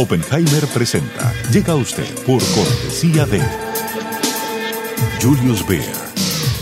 Oppenheimer 0.00 0.66
presenta. 0.68 1.30
Llega 1.52 1.74
a 1.74 1.76
usted 1.76 2.08
por 2.24 2.42
cortesía 2.54 3.26
de 3.26 3.42
Julius 5.20 5.62
Baer, 5.66 5.94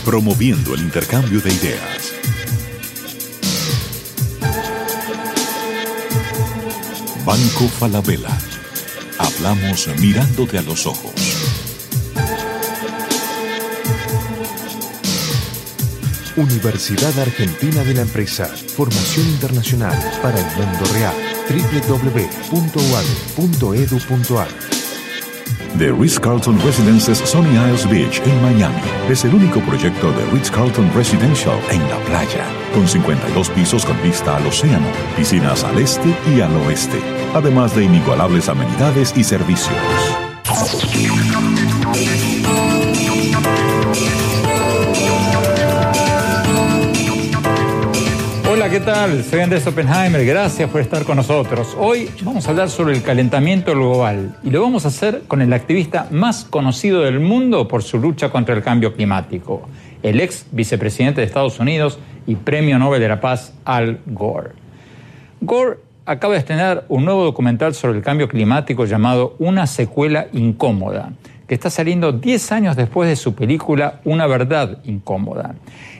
promoviendo 0.03 0.73
el 0.73 0.81
intercambio 0.81 1.39
de 1.39 1.53
ideas. 1.53 2.13
Banco 7.23 7.69
Falabella. 7.69 8.37
Hablamos 9.17 9.87
mirándote 9.99 10.57
a 10.57 10.61
los 10.61 10.85
ojos. 10.85 11.13
Universidad 16.35 17.17
Argentina 17.17 17.85
de 17.85 17.93
la 17.93 18.01
Empresa. 18.01 18.47
Formación 18.47 19.29
internacional 19.29 19.97
para 20.21 20.39
el 20.39 20.45
mundo 20.57 20.85
real. 20.91 21.28
www.uad.edu.ar 21.49 22.79
The 25.77 25.91
Ritz-Carlton 25.91 26.59
Residences 26.61 27.19
Sunny 27.19 27.51
Isles 27.51 27.87
Beach 27.89 28.21
en 28.25 28.41
Miami 28.41 28.81
es 29.09 29.23
el 29.23 29.33
único 29.33 29.59
proyecto 29.61 30.11
de 30.11 30.25
Ritz-Carlton 30.31 30.91
Residential 30.93 31.59
en 31.71 31.81
la 31.89 31.97
playa, 32.05 32.45
con 32.73 32.87
52 32.87 33.49
pisos 33.49 33.85
con 33.85 34.01
vista 34.01 34.37
al 34.37 34.47
océano, 34.47 34.87
piscinas 35.15 35.63
al 35.63 35.77
este 35.79 36.15
y 36.35 36.41
al 36.41 36.55
oeste, 36.57 36.99
además 37.33 37.75
de 37.75 37.85
inigualables 37.85 38.49
amenidades 38.49 39.13
y 39.15 39.23
servicios. 39.23 39.77
¿Qué 48.71 48.79
tal? 48.79 49.23
Soy 49.23 49.39
Andrés 49.39 49.65
Oppenheimer, 49.65 50.23
gracias 50.23 50.69
por 50.69 50.79
estar 50.79 51.03
con 51.03 51.17
nosotros. 51.17 51.75
Hoy 51.79 52.07
vamos 52.21 52.45
a 52.45 52.51
hablar 52.51 52.69
sobre 52.69 52.93
el 52.93 53.01
calentamiento 53.01 53.71
global 53.71 54.37
y 54.43 54.51
lo 54.51 54.61
vamos 54.61 54.85
a 54.85 54.89
hacer 54.89 55.23
con 55.27 55.41
el 55.41 55.53
activista 55.53 56.07
más 56.11 56.43
conocido 56.43 57.01
del 57.01 57.19
mundo 57.19 57.67
por 57.67 57.81
su 57.81 57.97
lucha 57.97 58.29
contra 58.29 58.53
el 58.53 58.61
cambio 58.61 58.93
climático, 58.93 59.67
el 60.03 60.19
ex 60.19 60.45
vicepresidente 60.51 61.21
de 61.21 61.25
Estados 61.25 61.59
Unidos 61.59 61.97
y 62.27 62.35
Premio 62.35 62.77
Nobel 62.77 63.01
de 63.01 63.07
la 63.07 63.19
Paz, 63.19 63.53
Al 63.65 64.01
Gore. 64.05 64.51
Gore 65.41 65.77
acaba 66.05 66.33
de 66.33 66.39
estrenar 66.39 66.85
un 66.89 67.05
nuevo 67.05 67.23
documental 67.23 67.73
sobre 67.73 67.97
el 67.97 68.03
cambio 68.03 68.27
climático 68.27 68.85
llamado 68.85 69.35
Una 69.39 69.65
secuela 69.65 70.27
incómoda, 70.31 71.13
que 71.49 71.55
está 71.55 71.71
saliendo 71.71 72.11
10 72.11 72.51
años 72.51 72.75
después 72.75 73.09
de 73.09 73.15
su 73.15 73.33
película 73.33 74.01
Una 74.05 74.27
verdad 74.27 74.77
incómoda. 74.83 75.55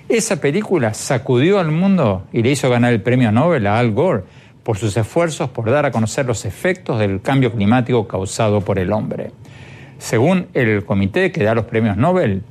Esa 0.08 0.40
película 0.40 0.94
sacudió 0.94 1.58
al 1.58 1.72
mundo 1.72 2.28
y 2.32 2.44
le 2.44 2.52
hizo 2.52 2.70
ganar 2.70 2.94
el 2.94 3.02
premio 3.02 3.32
Nobel 3.32 3.66
a 3.66 3.80
Al 3.80 3.92
Gore 3.92 4.26
por 4.62 4.78
sus 4.78 4.96
esfuerzos 4.96 5.50
por 5.50 5.72
dar 5.72 5.88
a 5.88 5.92
conocer 5.92 6.28
los 6.28 6.46
efectos 6.46 7.00
del 7.00 7.22
cambio 7.22 7.52
climático 7.52 8.08
causado 8.08 8.62
por 8.62 8.78
el 8.78 8.94
hombre. 8.94 9.32
Según 9.98 10.46
el 10.54 10.86
comité 10.86 11.32
que 11.32 11.44
da 11.44 11.56
los 11.56 11.66
premios 11.66 11.98
Nobel, 11.98 12.44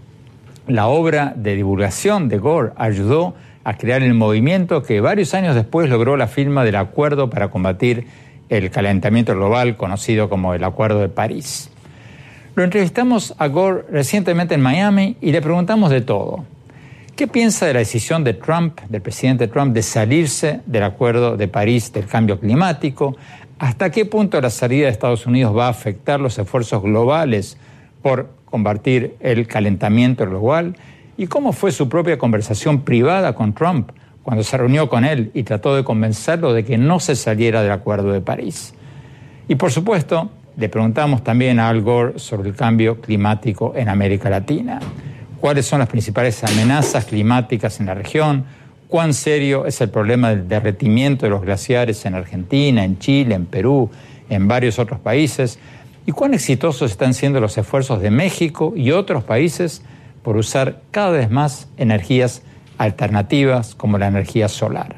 la 0.66 0.88
obra 0.88 1.34
de 1.36 1.54
divulgación 1.54 2.28
de 2.28 2.38
Gore 2.38 2.72
ayudó 2.74 3.36
a 3.62 3.74
crear 3.74 4.02
el 4.02 4.14
movimiento 4.14 4.82
que 4.82 5.00
varios 5.00 5.34
años 5.34 5.54
después 5.54 5.88
logró 5.88 6.16
la 6.16 6.26
firma 6.26 6.64
del 6.64 6.74
Acuerdo 6.74 7.30
para 7.30 7.48
combatir 7.48 8.08
el 8.48 8.70
calentamiento 8.70 9.36
global 9.36 9.76
conocido 9.76 10.28
como 10.28 10.52
el 10.52 10.64
Acuerdo 10.64 10.98
de 10.98 11.08
París. 11.08 11.70
Lo 12.58 12.64
entrevistamos 12.64 13.36
a 13.38 13.46
Gore 13.46 13.84
recientemente 13.88 14.56
en 14.56 14.60
Miami 14.60 15.16
y 15.20 15.30
le 15.30 15.40
preguntamos 15.40 15.90
de 15.90 16.00
todo 16.00 16.44
¿Qué 17.14 17.28
piensa 17.28 17.66
de 17.66 17.72
la 17.72 17.78
decisión 17.78 18.24
de 18.24 18.34
Trump, 18.34 18.80
del 18.88 19.00
presidente 19.00 19.46
Trump, 19.46 19.72
de 19.72 19.82
salirse 19.82 20.60
del 20.66 20.82
Acuerdo 20.82 21.36
de 21.36 21.46
París 21.46 21.92
del 21.92 22.06
cambio 22.06 22.40
climático? 22.40 23.16
¿Hasta 23.60 23.92
qué 23.92 24.06
punto 24.06 24.40
la 24.40 24.50
salida 24.50 24.86
de 24.86 24.90
Estados 24.90 25.24
Unidos 25.24 25.56
va 25.56 25.66
a 25.66 25.70
afectar 25.70 26.18
los 26.18 26.36
esfuerzos 26.36 26.82
globales 26.82 27.56
por 28.02 28.28
combatir 28.44 29.14
el 29.20 29.46
calentamiento 29.46 30.26
global? 30.26 30.74
¿Y 31.16 31.28
cómo 31.28 31.52
fue 31.52 31.70
su 31.70 31.88
propia 31.88 32.18
conversación 32.18 32.80
privada 32.80 33.36
con 33.36 33.52
Trump 33.52 33.90
cuando 34.24 34.42
se 34.42 34.56
reunió 34.56 34.88
con 34.88 35.04
él 35.04 35.30
y 35.32 35.44
trató 35.44 35.76
de 35.76 35.84
convencerlo 35.84 36.52
de 36.52 36.64
que 36.64 36.76
no 36.76 36.98
se 36.98 37.14
saliera 37.14 37.62
del 37.62 37.70
Acuerdo 37.70 38.10
de 38.10 38.20
París? 38.20 38.74
Y 39.46 39.54
por 39.54 39.70
supuesto, 39.70 40.32
le 40.58 40.68
preguntamos 40.68 41.22
también 41.22 41.60
a 41.60 41.68
Al 41.68 41.82
Gore 41.82 42.18
sobre 42.18 42.48
el 42.48 42.56
cambio 42.56 43.00
climático 43.00 43.74
en 43.76 43.88
América 43.88 44.28
Latina. 44.28 44.80
Cuáles 45.40 45.66
son 45.66 45.78
las 45.78 45.88
principales 45.88 46.42
amenazas 46.42 47.04
climáticas 47.04 47.78
en 47.78 47.86
la 47.86 47.94
región, 47.94 48.44
cuán 48.88 49.14
serio 49.14 49.66
es 49.66 49.80
el 49.80 49.88
problema 49.88 50.30
del 50.30 50.48
derretimiento 50.48 51.26
de 51.26 51.30
los 51.30 51.42
glaciares 51.42 52.04
en 52.06 52.16
Argentina, 52.16 52.82
en 52.82 52.98
Chile, 52.98 53.36
en 53.36 53.46
Perú, 53.46 53.88
en 54.28 54.48
varios 54.48 54.80
otros 54.80 54.98
países, 54.98 55.60
y 56.06 56.10
cuán 56.10 56.34
exitosos 56.34 56.90
están 56.90 57.14
siendo 57.14 57.38
los 57.40 57.56
esfuerzos 57.56 58.02
de 58.02 58.10
México 58.10 58.72
y 58.74 58.90
otros 58.90 59.22
países 59.22 59.82
por 60.24 60.36
usar 60.36 60.80
cada 60.90 61.10
vez 61.10 61.30
más 61.30 61.68
energías 61.76 62.42
alternativas 62.78 63.76
como 63.76 63.96
la 63.96 64.08
energía 64.08 64.48
solar. 64.48 64.96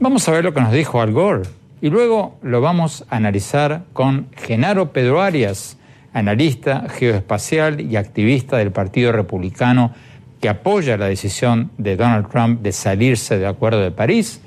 Vamos 0.00 0.26
a 0.26 0.32
ver 0.32 0.42
lo 0.42 0.54
que 0.54 0.62
nos 0.62 0.72
dijo 0.72 1.02
Al 1.02 1.12
Gore 1.12 1.42
y 1.84 1.90
luego 1.90 2.38
lo 2.40 2.62
vamos 2.62 3.04
a 3.10 3.16
analizar 3.16 3.84
con 3.92 4.28
Genaro 4.38 4.94
Pedro 4.94 5.20
Arias, 5.20 5.76
analista 6.14 6.86
geoespacial 6.88 7.78
y 7.82 7.96
activista 7.96 8.56
del 8.56 8.72
Partido 8.72 9.12
Republicano 9.12 9.92
que 10.40 10.48
apoya 10.48 10.96
la 10.96 11.08
decisión 11.08 11.72
de 11.76 11.96
Donald 11.96 12.30
Trump 12.30 12.62
de 12.62 12.72
salirse 12.72 13.36
del 13.36 13.48
Acuerdo 13.48 13.82
de 13.82 13.90
París. 13.90 14.40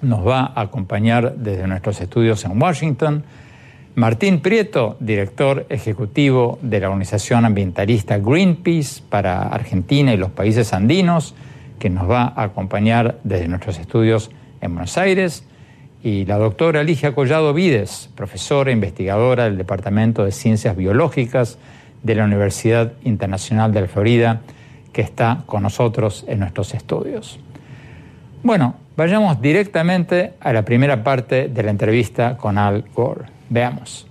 Nos 0.00 0.24
va 0.24 0.52
a 0.54 0.60
acompañar 0.60 1.34
desde 1.34 1.66
nuestros 1.66 2.00
estudios 2.00 2.44
en 2.44 2.62
Washington. 2.62 3.24
Martín 3.96 4.38
Prieto, 4.38 4.96
director 5.00 5.66
ejecutivo 5.70 6.60
de 6.62 6.78
la 6.78 6.86
organización 6.86 7.46
ambientalista 7.46 8.18
Greenpeace 8.18 9.02
para 9.08 9.42
Argentina 9.42 10.14
y 10.14 10.16
los 10.16 10.30
países 10.30 10.72
andinos, 10.72 11.34
que 11.80 11.90
nos 11.90 12.08
va 12.08 12.32
a 12.36 12.44
acompañar 12.44 13.18
desde 13.24 13.48
nuestros 13.48 13.80
estudios 13.80 14.30
en 14.60 14.72
Buenos 14.72 14.96
Aires 14.96 15.44
y 16.04 16.26
la 16.26 16.36
doctora 16.36 16.84
Ligia 16.84 17.14
Collado 17.14 17.54
Vides, 17.54 18.10
profesora 18.14 18.70
e 18.70 18.74
investigadora 18.74 19.44
del 19.44 19.56
Departamento 19.56 20.22
de 20.22 20.32
Ciencias 20.32 20.76
Biológicas 20.76 21.56
de 22.02 22.14
la 22.14 22.24
Universidad 22.24 22.92
Internacional 23.04 23.72
de 23.72 23.80
la 23.80 23.88
Florida, 23.88 24.42
que 24.92 25.00
está 25.00 25.44
con 25.46 25.62
nosotros 25.62 26.26
en 26.28 26.40
nuestros 26.40 26.74
estudios. 26.74 27.40
Bueno, 28.42 28.74
vayamos 28.98 29.40
directamente 29.40 30.34
a 30.40 30.52
la 30.52 30.62
primera 30.62 31.02
parte 31.02 31.48
de 31.48 31.62
la 31.62 31.70
entrevista 31.70 32.36
con 32.36 32.58
Al 32.58 32.84
Gore. 32.94 33.24
Veamos. 33.48 34.06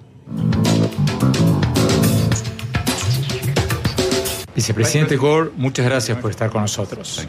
Vicepresidente 4.55 5.15
Gore, 5.17 5.49
muchas 5.57 5.85
gracias 5.85 6.17
por 6.19 6.29
estar 6.29 6.49
con 6.51 6.61
nosotros. 6.61 7.27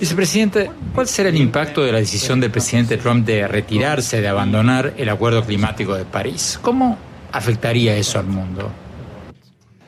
Vicepresidente, 0.00 0.70
¿cuál 0.94 1.06
será 1.06 1.28
el 1.28 1.36
impacto 1.36 1.82
de 1.84 1.92
la 1.92 1.98
decisión 1.98 2.40
del 2.40 2.50
presidente 2.50 2.96
Trump 2.96 3.26
de 3.26 3.46
retirarse, 3.46 4.20
de 4.20 4.28
abandonar 4.28 4.94
el 4.96 5.10
Acuerdo 5.10 5.44
Climático 5.44 5.94
de 5.94 6.04
París? 6.04 6.58
¿Cómo 6.62 6.96
afectaría 7.32 7.96
eso 7.96 8.18
al 8.18 8.26
mundo? 8.26 8.70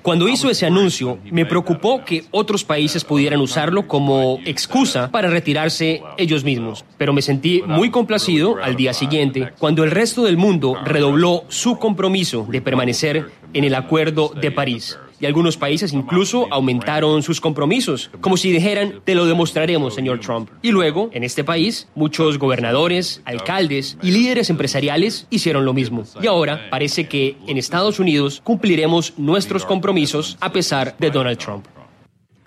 Cuando 0.03 0.28
hizo 0.28 0.49
ese 0.49 0.65
anuncio, 0.66 1.19
me 1.31 1.44
preocupó 1.44 2.04
que 2.04 2.25
otros 2.31 2.65
países 2.65 3.04
pudieran 3.04 3.41
usarlo 3.41 3.87
como 3.87 4.38
excusa 4.47 5.10
para 5.10 5.28
retirarse 5.28 6.03
ellos 6.16 6.43
mismos. 6.43 6.84
Pero 6.97 7.12
me 7.12 7.20
sentí 7.20 7.62
muy 7.66 7.91
complacido 7.91 8.56
al 8.62 8.76
día 8.76 8.94
siguiente, 8.94 9.53
cuando 9.59 9.84
el 9.84 9.91
resto 9.91 10.25
del 10.25 10.38
mundo 10.38 10.75
redobló 10.84 11.44
su 11.49 11.78
compromiso 11.78 12.47
de 12.50 12.62
permanecer 12.62 13.31
en 13.53 13.65
el 13.65 13.75
Acuerdo 13.75 14.32
de 14.41 14.50
París 14.50 14.99
y 15.20 15.26
algunos 15.26 15.56
países 15.56 15.92
incluso 15.92 16.48
aumentaron 16.50 17.22
sus 17.22 17.41
compromisos, 17.41 18.10
como 18.20 18.36
si 18.36 18.50
dijeran, 18.50 19.00
te 19.04 19.14
lo 19.14 19.26
demostraremos, 19.26 19.94
señor 19.94 20.20
Trump. 20.20 20.50
Y 20.62 20.70
luego, 20.70 21.10
en 21.12 21.25
este 21.25 21.44
país, 21.44 21.88
muchos 21.94 22.38
gobernadores, 22.38 23.22
alcaldes 23.25 23.98
y 24.03 24.10
líderes 24.10 24.50
empresariales 24.50 25.26
hicieron 25.31 25.64
lo 25.64 25.75
mismo. 25.75 26.04
Y 26.22 26.26
ahora 26.26 26.69
parece 26.70 27.06
que 27.06 27.37
en 27.46 27.58
Estados 27.58 28.00
Unidos 28.00 28.40
cumpliremos 28.43 29.14
nuestros 29.19 29.64
compromisos 29.64 30.38
a 30.40 30.52
pesar 30.52 30.96
de 30.99 31.11
Donald 31.11 31.38
Trump. 31.38 31.66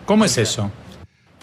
¿Cómo 0.04 0.24
es 0.24 0.36
eso? 0.36 0.70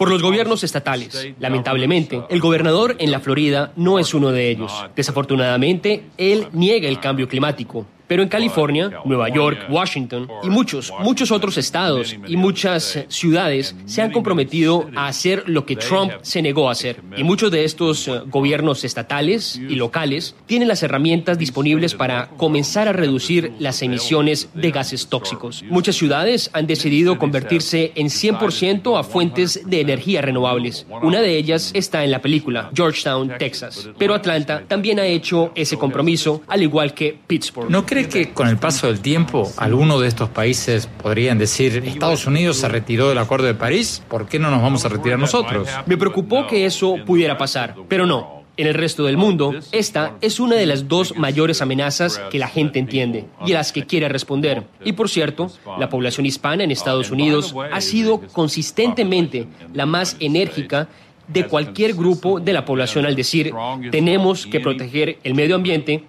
por 0.02 0.10
los 0.10 0.20
gobiernos 0.20 0.64
estatales. 0.64 1.28
Lamentablemente, 1.38 2.22
el 2.28 2.40
gobernador 2.40 2.96
en 2.98 3.12
la 3.12 3.20
Florida 3.20 3.72
no 3.76 4.00
es 4.00 4.14
uno 4.14 4.32
de 4.32 4.50
ellos. 4.50 4.72
Desafortunadamente, 4.96 6.06
él 6.16 6.48
niega 6.52 6.88
el 6.88 6.98
cambio 6.98 7.28
climático 7.28 7.86
Pero 8.06 8.22
en 8.22 8.28
California, 8.28 8.90
Nueva 9.04 9.28
York, 9.28 9.66
Washington 9.70 10.28
y 10.42 10.50
muchos, 10.50 10.92
muchos 11.00 11.30
otros 11.30 11.56
estados 11.58 12.16
y 12.26 12.36
muchas 12.36 13.04
ciudades 13.08 13.74
se 13.86 14.02
han 14.02 14.12
comprometido 14.12 14.90
a 14.94 15.06
hacer 15.06 15.44
lo 15.46 15.64
que 15.66 15.76
Trump 15.76 16.12
se 16.22 16.42
negó 16.42 16.68
a 16.68 16.72
hacer. 16.72 17.00
Y 17.16 17.24
muchos 17.24 17.50
de 17.50 17.64
estos 17.64 18.08
eh, 18.08 18.20
gobiernos 18.26 18.84
estatales 18.84 19.56
y 19.56 19.74
locales 19.74 20.34
tienen 20.46 20.68
las 20.68 20.82
herramientas 20.82 21.38
disponibles 21.38 21.94
para 21.94 22.28
comenzar 22.36 22.88
a 22.88 22.92
reducir 22.92 23.52
las 23.58 23.82
emisiones 23.82 24.48
de 24.54 24.70
gases 24.70 25.08
tóxicos. 25.08 25.64
Muchas 25.68 25.96
ciudades 25.96 26.50
han 26.52 26.66
decidido 26.66 27.18
convertirse 27.18 27.92
en 27.94 28.08
100% 28.08 28.98
a 28.98 29.02
fuentes 29.02 29.62
de 29.64 29.80
energía 29.80 30.22
renovables. 30.22 30.86
Una 31.02 31.20
de 31.20 31.36
ellas 31.36 31.70
está 31.74 32.04
en 32.04 32.10
la 32.10 32.20
película 32.20 32.70
Georgetown, 32.74 33.32
Texas. 33.38 33.88
Pero 33.98 34.14
Atlanta 34.14 34.64
también 34.66 34.98
ha 34.98 35.06
hecho 35.06 35.52
ese 35.54 35.76
compromiso, 35.76 36.42
al 36.46 36.62
igual 36.62 36.94
que 36.94 37.18
Pittsburgh. 37.26 37.70
¿No 37.70 37.86
cree 37.92 38.08
que 38.08 38.32
con 38.32 38.48
el 38.48 38.56
paso 38.56 38.86
del 38.86 39.00
tiempo 39.00 39.52
algunos 39.58 40.00
de 40.00 40.08
estos 40.08 40.30
países 40.30 40.86
podrían 40.86 41.36
decir 41.36 41.82
Estados 41.86 42.26
Unidos 42.26 42.56
se 42.56 42.68
retiró 42.68 43.10
del 43.10 43.18
Acuerdo 43.18 43.46
de 43.46 43.54
París? 43.54 44.02
¿Por 44.08 44.26
qué 44.26 44.38
no 44.38 44.50
nos 44.50 44.62
vamos 44.62 44.84
a 44.86 44.88
retirar 44.88 45.18
nosotros? 45.18 45.68
Me 45.84 45.98
preocupó 45.98 46.46
que 46.46 46.64
eso 46.64 46.96
pudiera 47.04 47.36
pasar, 47.36 47.74
pero 47.88 48.06
no. 48.06 48.42
En 48.58 48.66
el 48.66 48.74
resto 48.74 49.04
del 49.04 49.16
mundo, 49.16 49.54
esta 49.72 50.16
es 50.20 50.38
una 50.38 50.56
de 50.56 50.66
las 50.66 50.86
dos 50.86 51.16
mayores 51.16 51.62
amenazas 51.62 52.20
que 52.30 52.38
la 52.38 52.48
gente 52.48 52.78
entiende 52.78 53.26
y 53.46 53.52
a 53.52 53.56
las 53.56 53.72
que 53.72 53.86
quiere 53.86 54.08
responder. 54.10 54.64
Y 54.84 54.92
por 54.92 55.08
cierto, 55.08 55.50
la 55.78 55.88
población 55.88 56.26
hispana 56.26 56.62
en 56.62 56.70
Estados 56.70 57.10
Unidos 57.10 57.54
ha 57.72 57.80
sido 57.80 58.20
consistentemente 58.32 59.46
la 59.72 59.86
más 59.86 60.16
enérgica 60.20 60.88
de 61.28 61.46
cualquier 61.46 61.94
grupo 61.94 62.40
de 62.40 62.52
la 62.52 62.64
población 62.64 63.06
al 63.06 63.14
decir 63.14 63.52
tenemos 63.90 64.46
que 64.46 64.60
proteger 64.60 65.18
el 65.24 65.34
medio 65.34 65.54
ambiente 65.54 66.04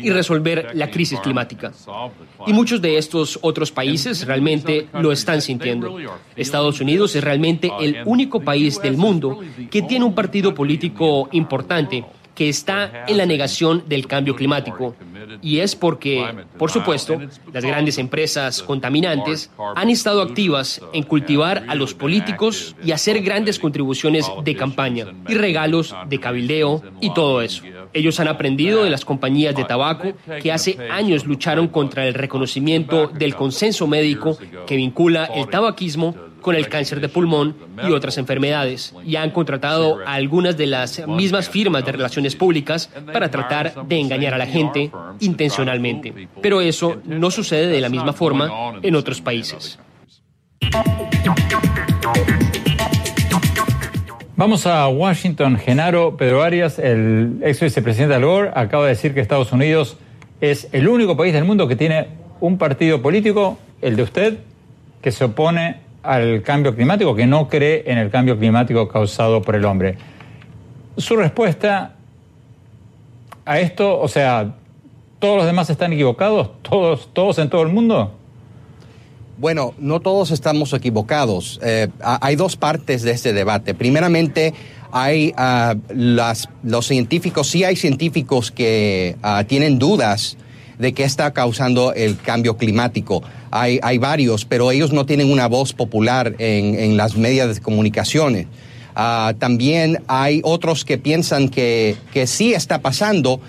y 0.00 0.10
resolver 0.10 0.70
la 0.74 0.90
crisis 0.90 1.20
climática. 1.20 1.72
Y 2.46 2.52
muchos 2.52 2.80
de 2.80 2.98
estos 2.98 3.38
otros 3.42 3.70
países 3.70 4.26
realmente 4.26 4.88
lo 4.92 5.12
están 5.12 5.40
sintiendo. 5.40 5.98
Estados 6.36 6.80
Unidos 6.80 7.14
es 7.16 7.24
realmente 7.24 7.70
el 7.80 7.98
único 8.04 8.40
país 8.40 8.80
del 8.80 8.96
mundo 8.96 9.40
que 9.70 9.82
tiene 9.82 10.04
un 10.04 10.14
partido 10.14 10.54
político 10.54 11.28
importante 11.32 12.04
que 12.40 12.48
está 12.48 13.04
en 13.06 13.18
la 13.18 13.26
negación 13.26 13.84
del 13.86 14.06
cambio 14.06 14.34
climático. 14.34 14.96
Y 15.42 15.58
es 15.58 15.76
porque, 15.76 16.24
por 16.56 16.70
supuesto, 16.70 17.20
las 17.52 17.62
grandes 17.62 17.98
empresas 17.98 18.62
contaminantes 18.62 19.50
han 19.76 19.90
estado 19.90 20.22
activas 20.22 20.80
en 20.94 21.02
cultivar 21.02 21.66
a 21.68 21.74
los 21.74 21.92
políticos 21.92 22.74
y 22.82 22.92
hacer 22.92 23.20
grandes 23.20 23.58
contribuciones 23.58 24.24
de 24.42 24.56
campaña 24.56 25.04
y 25.28 25.34
regalos 25.34 25.94
de 26.08 26.18
cabildeo 26.18 26.82
y 27.02 27.12
todo 27.12 27.42
eso. 27.42 27.62
Ellos 27.92 28.18
han 28.20 28.28
aprendido 28.28 28.84
de 28.84 28.90
las 28.90 29.04
compañías 29.04 29.54
de 29.54 29.64
tabaco 29.64 30.14
que 30.42 30.50
hace 30.50 30.78
años 30.90 31.26
lucharon 31.26 31.68
contra 31.68 32.08
el 32.08 32.14
reconocimiento 32.14 33.08
del 33.08 33.36
consenso 33.36 33.86
médico 33.86 34.38
que 34.66 34.76
vincula 34.76 35.26
el 35.26 35.50
tabaquismo 35.50 36.14
con 36.40 36.54
el 36.54 36.68
cáncer 36.68 37.00
de 37.00 37.08
pulmón 37.08 37.56
y 37.86 37.92
otras 37.92 38.18
enfermedades, 38.18 38.94
y 39.04 39.16
han 39.16 39.30
contratado 39.30 39.98
algunas 40.06 40.56
de 40.56 40.66
las 40.66 41.06
mismas 41.06 41.48
firmas 41.48 41.84
de 41.84 41.92
relaciones 41.92 42.36
públicas 42.36 42.90
para 43.12 43.30
tratar 43.30 43.86
de 43.86 43.98
engañar 43.98 44.34
a 44.34 44.38
la 44.38 44.46
gente 44.46 44.90
intencionalmente. 45.20 46.28
Pero 46.40 46.60
eso 46.60 47.00
no 47.04 47.30
sucede 47.30 47.68
de 47.68 47.80
la 47.80 47.88
misma 47.88 48.12
forma 48.12 48.74
en 48.82 48.94
otros 48.94 49.20
países. 49.20 49.78
Vamos 54.36 54.66
a 54.66 54.88
Washington. 54.88 55.58
Genaro 55.58 56.16
Pedro 56.16 56.42
Arias, 56.42 56.78
el 56.78 57.40
ex 57.42 57.60
vicepresidente 57.60 58.14
Al 58.14 58.24
Gore, 58.24 58.50
acaba 58.54 58.84
de 58.84 58.90
decir 58.90 59.12
que 59.12 59.20
Estados 59.20 59.52
Unidos 59.52 59.98
es 60.40 60.68
el 60.72 60.88
único 60.88 61.14
país 61.14 61.34
del 61.34 61.44
mundo 61.44 61.68
que 61.68 61.76
tiene 61.76 62.08
un 62.40 62.56
partido 62.56 63.02
político, 63.02 63.58
el 63.82 63.96
de 63.96 64.02
usted, 64.02 64.38
que 65.02 65.12
se 65.12 65.24
opone 65.24 65.80
al 66.02 66.42
cambio 66.42 66.74
climático, 66.74 67.14
que 67.14 67.26
no 67.26 67.48
cree 67.48 67.84
en 67.86 67.98
el 67.98 68.10
cambio 68.10 68.38
climático 68.38 68.88
causado 68.88 69.42
por 69.42 69.54
el 69.54 69.64
hombre. 69.64 69.96
Su 70.96 71.16
respuesta 71.16 71.94
a 73.44 73.60
esto, 73.60 73.98
o 74.00 74.08
sea, 74.08 74.54
¿todos 75.18 75.36
los 75.38 75.46
demás 75.46 75.70
están 75.70 75.92
equivocados? 75.92 76.50
¿Todos, 76.62 77.10
todos 77.12 77.38
en 77.38 77.50
todo 77.50 77.62
el 77.62 77.68
mundo? 77.68 78.14
Bueno, 79.38 79.74
no 79.78 80.00
todos 80.00 80.30
estamos 80.30 80.72
equivocados. 80.74 81.58
Eh, 81.62 81.88
hay 82.00 82.36
dos 82.36 82.56
partes 82.56 83.02
de 83.02 83.12
este 83.12 83.32
debate. 83.32 83.72
Primeramente, 83.72 84.52
hay 84.92 85.32
uh, 85.38 85.78
las, 85.94 86.48
los 86.62 86.86
científicos, 86.86 87.48
sí 87.48 87.64
hay 87.64 87.76
científicos 87.76 88.50
que 88.50 89.16
uh, 89.24 89.44
tienen 89.44 89.78
dudas 89.78 90.36
de 90.80 90.94
qué 90.94 91.04
está 91.04 91.32
causando 91.32 91.92
el 91.92 92.16
cambio 92.16 92.56
climático. 92.56 93.22
Hay, 93.50 93.78
hay 93.82 93.98
varios, 93.98 94.44
pero 94.46 94.70
ellos 94.70 94.92
no 94.92 95.04
tienen 95.04 95.30
una 95.30 95.46
voz 95.46 95.74
popular 95.74 96.34
en, 96.38 96.74
en 96.74 96.96
las 96.96 97.16
medias 97.16 97.54
de 97.54 97.60
comunicaciones. 97.60 98.46
Uh, 98.96 99.34
también 99.34 100.02
hay 100.08 100.40
otros 100.42 100.84
que 100.84 100.98
piensan 100.98 101.48
que, 101.48 101.96
que 102.12 102.26
sí 102.26 102.54
está 102.54 102.80
pasando, 102.80 103.40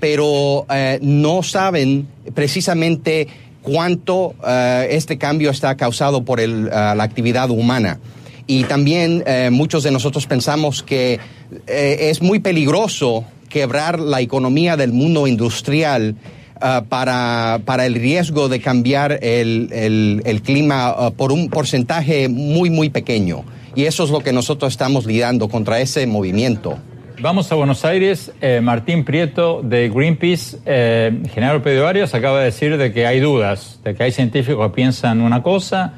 pero 0.00 0.62
uh, 0.62 0.64
no 1.00 1.42
saben 1.42 2.08
precisamente 2.34 3.28
cuánto 3.62 4.28
uh, 4.28 4.82
este 4.88 5.18
cambio 5.18 5.50
está 5.50 5.76
causado 5.76 6.24
por 6.24 6.40
el, 6.40 6.66
la 6.66 7.02
actividad 7.02 7.50
humana. 7.50 8.00
Y 8.46 8.64
también 8.64 9.24
muchos 9.50 9.82
de 9.82 9.90
nosotros 9.90 10.26
pensamos 10.26 10.82
que 10.82 11.20
es 11.66 12.22
muy 12.22 12.38
peligroso 12.38 13.26
quebrar 13.50 14.00
la 14.00 14.22
economía 14.22 14.78
del 14.78 14.94
mundo 14.94 15.26
industrial 15.26 16.16
Uh, 16.60 16.84
para, 16.86 17.60
para, 17.64 17.86
el 17.86 17.94
riesgo 17.94 18.48
de 18.48 18.60
cambiar 18.60 19.20
el, 19.22 19.68
el, 19.72 20.22
el 20.24 20.42
clima 20.42 20.92
uh, 21.08 21.12
por 21.12 21.30
un 21.30 21.48
porcentaje 21.50 22.28
muy, 22.28 22.68
muy 22.68 22.90
pequeño. 22.90 23.44
Y 23.76 23.84
eso 23.84 24.02
es 24.02 24.10
lo 24.10 24.20
que 24.20 24.32
nosotros 24.32 24.72
estamos 24.72 25.06
lidiando 25.06 25.48
contra 25.48 25.78
ese 25.80 26.04
movimiento. 26.08 26.78
Vamos 27.20 27.50
a 27.50 27.56
Buenos 27.56 27.84
Aires. 27.84 28.32
Eh, 28.40 28.60
Martín 28.60 29.04
Prieto 29.04 29.60
de 29.62 29.88
Greenpeace, 29.88 30.58
eh, 30.66 31.22
General 31.32 31.60
Pedro 31.62 31.88
Arias, 31.88 32.14
acaba 32.14 32.38
de 32.38 32.46
decir 32.46 32.76
de 32.76 32.92
que 32.92 33.06
hay 33.06 33.18
dudas, 33.18 33.80
de 33.82 33.94
que 33.96 34.04
hay 34.04 34.12
científicos 34.12 34.68
que 34.68 34.74
piensan 34.74 35.20
una 35.20 35.42
cosa, 35.42 35.94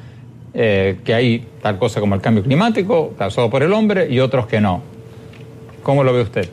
eh, 0.53 0.97
que 1.03 1.13
hay 1.13 1.45
tal 1.61 1.77
cosa 1.77 1.99
como 1.99 2.15
el 2.15 2.21
cambio 2.21 2.43
climático 2.43 3.13
causado 3.19 3.51
por 3.51 3.61
el 3.61 3.71
hombre 3.73 4.11
y 4.11 4.19
otros 4.19 4.47
que 4.47 4.61
no. 4.61 4.81
¿Cómo 5.83 6.03
lo 6.03 6.11
ve 6.11 6.21
usted? 6.21 6.49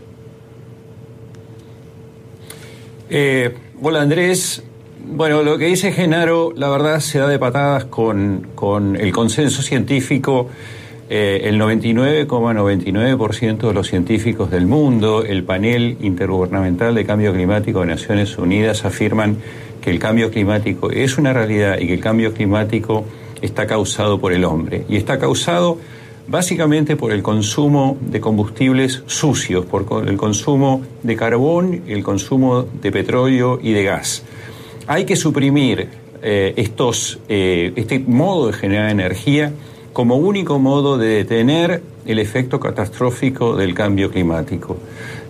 Hola 3.80 4.02
Andrés. 4.02 4.64
Bueno, 5.06 5.44
lo 5.44 5.56
que 5.56 5.66
dice 5.66 5.92
Genaro, 5.92 6.52
la 6.56 6.68
verdad 6.68 6.98
se 6.98 7.20
da 7.20 7.28
de 7.28 7.38
patadas 7.38 7.84
con, 7.84 8.48
con 8.56 8.96
el 8.96 9.12
consenso 9.12 9.62
científico. 9.62 10.48
Eh, 11.08 11.42
el 11.44 11.60
99,99% 11.60 13.68
de 13.68 13.72
los 13.72 13.86
científicos 13.86 14.50
del 14.50 14.66
mundo, 14.66 15.22
el 15.22 15.44
panel 15.44 15.96
intergubernamental 16.00 16.96
de 16.96 17.06
cambio 17.06 17.32
climático 17.32 17.82
de 17.82 17.86
Naciones 17.86 18.36
Unidas 18.36 18.84
afirman 18.84 19.36
que 19.80 19.90
el 19.90 20.00
cambio 20.00 20.32
climático 20.32 20.90
es 20.90 21.16
una 21.16 21.32
realidad 21.32 21.78
y 21.78 21.86
que 21.86 21.94
el 21.94 22.00
cambio 22.00 22.34
climático 22.34 23.04
está 23.42 23.68
causado 23.68 24.18
por 24.18 24.32
el 24.32 24.44
hombre. 24.44 24.86
Y 24.88 24.96
está 24.96 25.20
causado 25.20 25.78
básicamente 26.28 26.94
por 26.94 27.12
el 27.12 27.22
consumo 27.22 27.96
de 28.00 28.20
combustibles 28.20 29.02
sucios, 29.06 29.64
por 29.64 29.86
el 30.06 30.16
consumo 30.16 30.82
de 31.02 31.16
carbón, 31.16 31.82
el 31.88 32.04
consumo 32.04 32.62
de 32.62 32.92
petróleo 32.92 33.58
y 33.62 33.72
de 33.72 33.84
gas. 33.84 34.22
Hay 34.86 35.04
que 35.04 35.16
suprimir 35.16 35.88
eh, 36.22 36.52
estos, 36.56 37.18
eh, 37.28 37.72
este 37.76 37.98
modo 37.98 38.48
de 38.48 38.52
generar 38.52 38.90
energía 38.90 39.52
como 39.92 40.16
único 40.16 40.58
modo 40.58 40.98
de 40.98 41.08
detener 41.08 41.82
el 42.06 42.18
efecto 42.18 42.60
catastrófico 42.60 43.56
del 43.56 43.74
cambio 43.74 44.10
climático. 44.10 44.76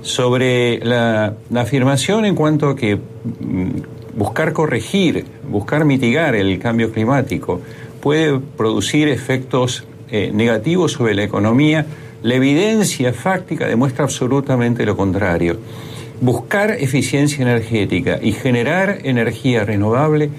Sobre 0.03 0.79
la, 0.85 1.35
la 1.51 1.61
afirmación 1.63 2.25
en 2.25 2.35
cuanto 2.35 2.69
a 2.71 2.77
que 2.77 2.97
mm, 2.97 4.17
buscar 4.17 4.53
corregir, 4.53 5.25
buscar 5.49 5.85
mitigar 5.85 6.35
el 6.35 6.59
cambio 6.59 6.93
climático 6.93 7.61
puede 8.01 8.39
producir 8.57 9.09
efectos 9.09 9.85
eh, 10.11 10.31
negativo 10.33 10.89
sobre 10.89 11.15
la 11.15 11.23
economía, 11.23 11.87
la 12.23 12.35
evidencia 12.35 13.13
fáctica 13.13 13.67
demuestra 13.67 14.05
absolutamente 14.05 14.85
lo 14.85 14.97
contrario. 14.97 15.59
Buscar 16.21 16.73
eficiencia 16.73 17.43
energética 17.43 18.19
y 18.21 18.33
generar 18.33 18.99
energía 19.05 19.65
renovable 19.65 20.31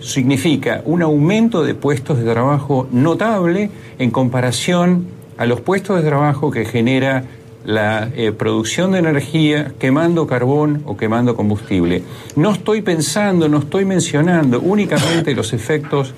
significa 0.00 0.82
un 0.84 1.02
aumento 1.02 1.62
de 1.62 1.74
puestos 1.74 2.18
de 2.18 2.24
trabajo 2.24 2.88
notable 2.90 3.70
en 3.98 4.10
comparación 4.10 5.06
a 5.36 5.46
los 5.46 5.60
puestos 5.60 5.96
de 5.96 6.08
trabajo 6.08 6.50
que 6.50 6.64
genera 6.64 7.24
la 7.64 8.10
eh, 8.14 8.32
producción 8.32 8.92
de 8.92 8.98
energía 8.98 9.72
quemando 9.78 10.26
carbón 10.26 10.82
o 10.86 10.96
quemando 10.96 11.36
combustible. 11.36 12.02
No 12.36 12.52
estoy 12.52 12.82
pensando, 12.82 13.48
no 13.48 13.58
estoy 13.58 13.84
mencionando 13.84 14.60
únicamente 14.60 15.34
los 15.34 15.52
efectos 15.52 16.14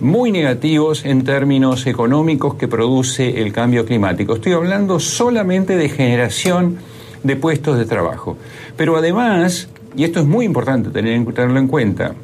muy 0.00 0.32
negativos 0.32 1.04
en 1.04 1.24
términos 1.24 1.86
económicos 1.86 2.54
que 2.54 2.68
produce 2.68 3.42
el 3.42 3.52
cambio 3.52 3.84
climático. 3.84 4.34
Estoy 4.34 4.52
hablando 4.52 4.98
solamente 4.98 5.76
de 5.76 5.88
generación 5.88 6.78
de 7.22 7.36
puestos 7.36 7.78
de 7.78 7.84
trabajo. 7.84 8.36
Pero 8.76 8.96
además 8.96 9.68
y 9.96 10.04
esto 10.04 10.20
es 10.20 10.26
muy 10.26 10.44
importante 10.44 10.90
tenerlo 10.90 11.58
en 11.58 11.66
cuenta, 11.66 12.14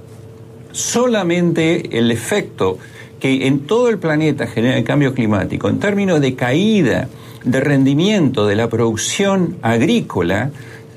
solamente 0.73 1.99
el 1.99 2.11
efecto 2.11 2.79
que 3.19 3.47
en 3.47 3.61
todo 3.61 3.89
el 3.89 3.99
planeta 3.99 4.47
genera 4.47 4.77
el 4.77 4.85
cambio 4.85 5.15
climático, 5.15 5.69
en 5.69 5.81
términos 5.81 6.21
de 6.21 6.35
caída 6.35 7.09
de 7.47 7.61
rendimiento 7.61 8.47
de 8.47 8.57
la 8.57 8.69
producción 8.69 9.57
agrícola, 9.63 10.51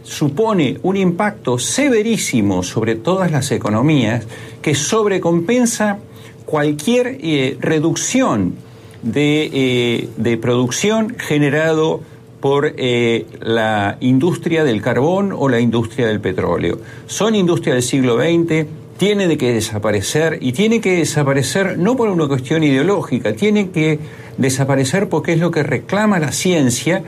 supone 0.04 0.80
un 0.82 0.98
impacto 0.98 1.60
severísimo 1.60 2.64
sobre 2.64 2.96
todas 2.96 3.32
las 3.32 3.52
economías 3.52 4.26
que 4.62 4.74
sobrecompensa 4.74 6.00
cualquier 6.46 7.20
eh, 7.22 7.58
reducción 7.62 8.56
de, 9.04 9.50
eh, 9.54 10.10
de, 10.18 10.38
producción 10.38 11.16
generado 11.18 12.02
por 12.42 12.74
eh, 12.76 13.28
la 13.40 13.98
industria 14.00 14.64
del 14.64 14.82
carbón 14.82 15.32
o 15.32 15.48
la 15.50 15.60
industria 15.60 16.08
del 16.08 16.20
petróleo. 16.20 16.80
Son 17.06 17.36
industrias 17.36 17.76
del 17.76 17.84
siglo 17.84 18.18
XX, 18.18 18.66
tiene 19.00 19.30
de 19.30 19.38
que 19.38 19.54
desaparecer 19.54 20.40
y 20.42 20.52
tiene 20.52 20.82
que 20.82 20.98
desaparecer 20.98 21.80
no 21.80 21.96
por 21.96 22.10
una 22.10 22.28
cuestión 22.28 22.66
ideológica, 22.66 23.32
tiene 23.34 23.70
que 23.70 23.98
desaparecer 24.38 25.08
porque 25.08 25.32
es 25.32 25.40
lo 25.40 25.52
que 25.52 25.64
reclama 25.64 26.20
la 26.20 26.34
ciencia 26.34 27.02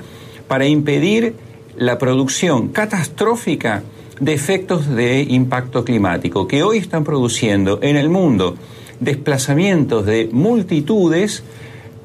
para 0.47 0.65
impedir 0.65 1.35
la 1.75 1.97
producción 1.97 2.69
catastrófica 2.69 3.83
de 4.21 4.33
efectos 4.33 4.87
de 4.87 5.21
impacto 5.23 5.83
climático 5.83 6.47
que 6.47 6.63
hoy 6.63 6.77
están 6.77 7.03
produciendo 7.03 7.79
en 7.81 7.97
el 7.97 8.07
mundo 8.07 8.55
desplazamientos 9.01 10.05
de 10.05 10.29
multitudes 10.31 11.43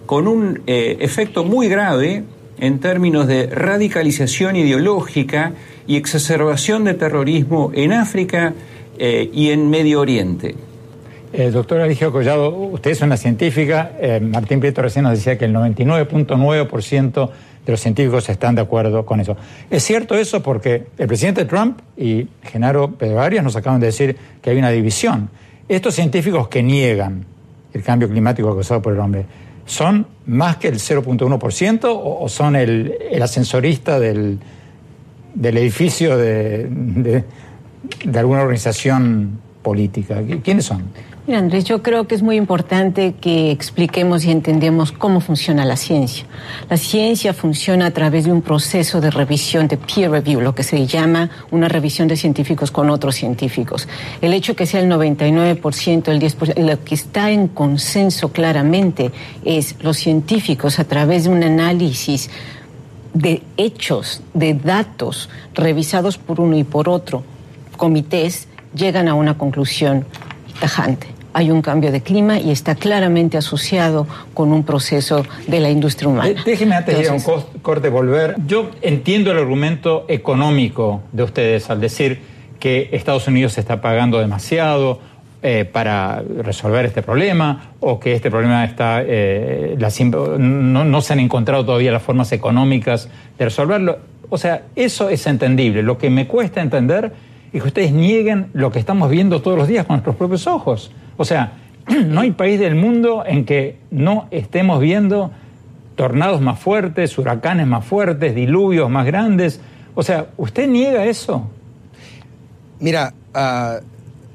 con 0.05 0.26
un 0.26 0.62
eh, 0.66 0.97
efecto 0.99 1.45
muy 1.45 1.69
grave 1.69 2.25
en 2.59 2.81
términos 2.81 3.28
de 3.28 3.47
radicalización 3.47 4.57
ideológica 4.57 5.52
y 5.87 5.95
exacerbación 5.95 6.83
de 6.83 6.95
terrorismo 6.95 7.71
en 7.73 7.93
África 7.93 8.55
eh, 8.98 9.30
y 9.32 9.50
en 9.50 9.68
Medio 9.70 10.00
Oriente. 10.00 10.54
Eh, 11.32 11.50
doctor 11.50 11.80
Eligio 11.80 12.12
Collado, 12.12 12.50
usted 12.50 12.92
es 12.92 13.00
una 13.02 13.16
científica. 13.16 13.92
Martín 14.22 14.60
Prieto 14.60 14.80
recién 14.80 15.02
nos 15.02 15.12
decía 15.12 15.36
que 15.36 15.44
el 15.44 15.54
99.9% 15.54 17.30
de 17.66 17.72
los 17.72 17.80
científicos 17.80 18.28
están 18.28 18.54
de 18.54 18.62
acuerdo 18.62 19.04
con 19.04 19.20
eso. 19.20 19.36
Es 19.68 19.82
cierto 19.82 20.14
eso 20.14 20.42
porque 20.42 20.86
el 20.96 21.08
presidente 21.08 21.44
Trump 21.44 21.80
y 21.96 22.28
Genaro 22.44 22.92
Pedro 22.92 23.20
Arias 23.20 23.42
nos 23.42 23.56
acaban 23.56 23.80
de 23.80 23.86
decir 23.86 24.16
que 24.40 24.50
hay 24.50 24.58
una 24.58 24.70
división. 24.70 25.28
Estos 25.68 25.94
científicos 25.94 26.48
que 26.48 26.62
niegan 26.62 27.26
el 27.74 27.82
cambio 27.82 28.08
climático 28.08 28.54
causado 28.54 28.80
por 28.80 28.92
el 28.92 29.00
hombre, 29.00 29.26
¿son 29.66 30.06
más 30.26 30.56
que 30.58 30.68
el 30.68 30.76
0.1% 30.76 31.80
o, 31.84 32.28
son 32.28 32.54
el, 32.56 32.96
ascensorista 33.20 33.98
del, 33.98 34.38
edificio 35.34 36.16
de 36.16 37.24
alguna 38.14 38.43
organización 38.43 39.40
política? 39.62 40.23
¿Quiénes 40.43 40.64
son? 40.64 40.85
Mira, 41.26 41.40
Andrés, 41.40 41.64
yo 41.64 41.83
creo 41.83 42.07
que 42.07 42.14
es 42.14 42.23
muy 42.23 42.37
importante 42.37 43.14
que 43.21 43.50
expliquemos 43.50 44.25
y 44.25 44.31
entendemos 44.31 44.93
cómo 44.93 45.21
funciona 45.21 45.64
la 45.64 45.76
ciencia. 45.76 46.25
La 46.71 46.76
ciencia 46.76 47.35
funciona 47.35 47.87
a 47.87 47.90
través 47.90 48.26
de 48.26 48.31
un 48.31 48.43
proceso 48.43 49.00
de 49.00 49.11
revisión, 49.11 49.66
de 49.66 49.76
peer 49.76 50.12
review, 50.12 50.40
lo 50.40 50.55
que 50.55 50.62
se 50.62 50.87
llama 50.87 51.31
una 51.50 51.66
revisión 51.66 52.07
de 52.07 52.16
científicos 52.16 52.71
con 52.71 52.90
otros 52.90 53.16
científicos. 53.16 53.88
El 54.21 54.35
hecho 54.35 54.55
que 54.55 54.66
sea 54.66 54.78
el 54.78 54.88
99%, 54.88 56.09
el 56.11 56.21
10%, 56.21 56.64
lo 56.64 56.85
que 56.85 56.95
está 56.95 57.33
en 57.33 57.49
consenso 57.49 58.31
claramente 58.31 59.11
es 59.45 59.75
los 59.83 59.97
científicos 59.97 60.78
a 60.78 60.85
través 60.85 61.25
de 61.25 61.31
un 61.31 61.43
análisis 61.43 62.31
de 63.14 63.43
hechos, 63.57 64.23
de 64.33 64.55
datos 64.55 65.28
revisados 65.55 66.19
por 66.19 66.40
uno 66.40 66.57
y 66.57 66.62
por 66.62 66.88
otro 66.88 67.25
comités, 67.76 68.49
llegan 68.75 69.09
a 69.09 69.14
una 69.14 69.38
conclusión 69.38 70.04
tajante 70.61 71.16
hay 71.37 71.50
un 71.50 71.61
cambio 71.61 71.92
de 71.92 72.00
clima 72.00 72.40
y 72.40 72.50
está 72.50 72.76
claramente 72.76 73.37
asociado 73.37 74.06
con 74.33 74.52
un 74.52 74.64
proceso 74.64 75.23
de 75.47 75.61
la 75.61 75.68
industria 75.68 76.09
humana. 76.09 76.42
Déjeme 76.47 76.75
antes 76.76 77.11
a 77.11 77.12
un 77.12 77.21
corte 77.61 77.90
volver. 77.90 78.37
Yo 78.47 78.71
entiendo 78.80 79.33
el 79.33 79.37
argumento 79.37 80.06
económico 80.09 81.02
de 81.12 81.25
ustedes 81.25 81.68
al 81.68 81.78
decir 81.78 82.21
que 82.59 82.88
Estados 82.92 83.28
Unidos 83.28 83.59
está 83.59 83.83
pagando 83.83 84.18
demasiado 84.18 84.99
eh, 85.42 85.66
para 85.71 86.23
resolver 86.23 86.87
este 86.87 87.02
problema 87.02 87.73
o 87.80 88.00
que 88.00 88.14
este 88.14 88.30
problema 88.30 88.64
está 88.64 89.02
eh, 89.04 89.76
no, 90.09 90.85
no 90.87 91.00
se 91.02 91.12
han 91.12 91.21
encontrado 91.21 91.66
todavía 91.66 91.92
las 91.92 92.02
formas 92.02 92.33
económicas 92.33 93.11
de 93.37 93.45
resolverlo. 93.45 93.99
O 94.30 94.38
sea, 94.38 94.62
eso 94.75 95.11
es 95.11 95.26
entendible. 95.26 95.83
Lo 95.83 95.99
que 95.99 96.09
me 96.09 96.26
cuesta 96.26 96.62
entender 96.62 97.12
que 97.60 97.68
ustedes 97.68 97.92
nieguen 97.92 98.48
lo 98.52 98.70
que 98.70 98.78
estamos 98.78 99.10
viendo 99.10 99.42
todos 99.42 99.56
los 99.58 99.68
días 99.68 99.86
con 99.86 99.94
nuestros 99.96 100.16
propios 100.16 100.46
ojos. 100.46 100.90
O 101.16 101.25
sea, 101.25 101.52
no 102.06 102.20
hay 102.20 102.32
país 102.32 102.58
del 102.58 102.75
mundo 102.75 103.25
en 103.26 103.44
que 103.44 103.76
no 103.90 104.26
estemos 104.30 104.80
viendo 104.80 105.30
tornados 105.94 106.40
más 106.40 106.58
fuertes, 106.58 107.16
huracanes 107.18 107.66
más 107.66 107.84
fuertes, 107.84 108.34
diluvios 108.34 108.90
más 108.90 109.06
grandes. 109.06 109.60
O 109.94 110.02
sea, 110.02 110.26
¿usted 110.36 110.68
niega 110.68 111.06
eso? 111.06 111.48
Mira, 112.78 113.14
ah, 113.32 113.80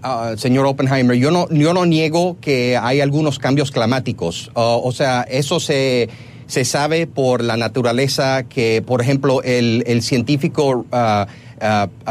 ah, 0.01 0.33
señor 0.35 0.65
Oppenheimer, 0.65 1.15
yo 1.15 1.29
no, 1.29 1.47
yo 1.49 1.73
no 1.73 1.85
niego 1.85 2.37
que 2.41 2.75
hay 2.77 3.01
algunos 3.01 3.37
cambios 3.37 3.71
climáticos. 3.71 4.51
Ah, 4.55 4.77
o 4.81 4.91
sea, 4.91 5.21
eso 5.29 5.59
se, 5.59 6.09
se, 6.47 6.65
sabe 6.65 7.05
por 7.05 7.43
la 7.43 7.57
naturaleza 7.57 8.43
que, 8.43 8.81
por 8.81 9.01
ejemplo, 9.01 9.43
el, 9.43 9.83
el 9.85 10.01
científico 10.01 10.85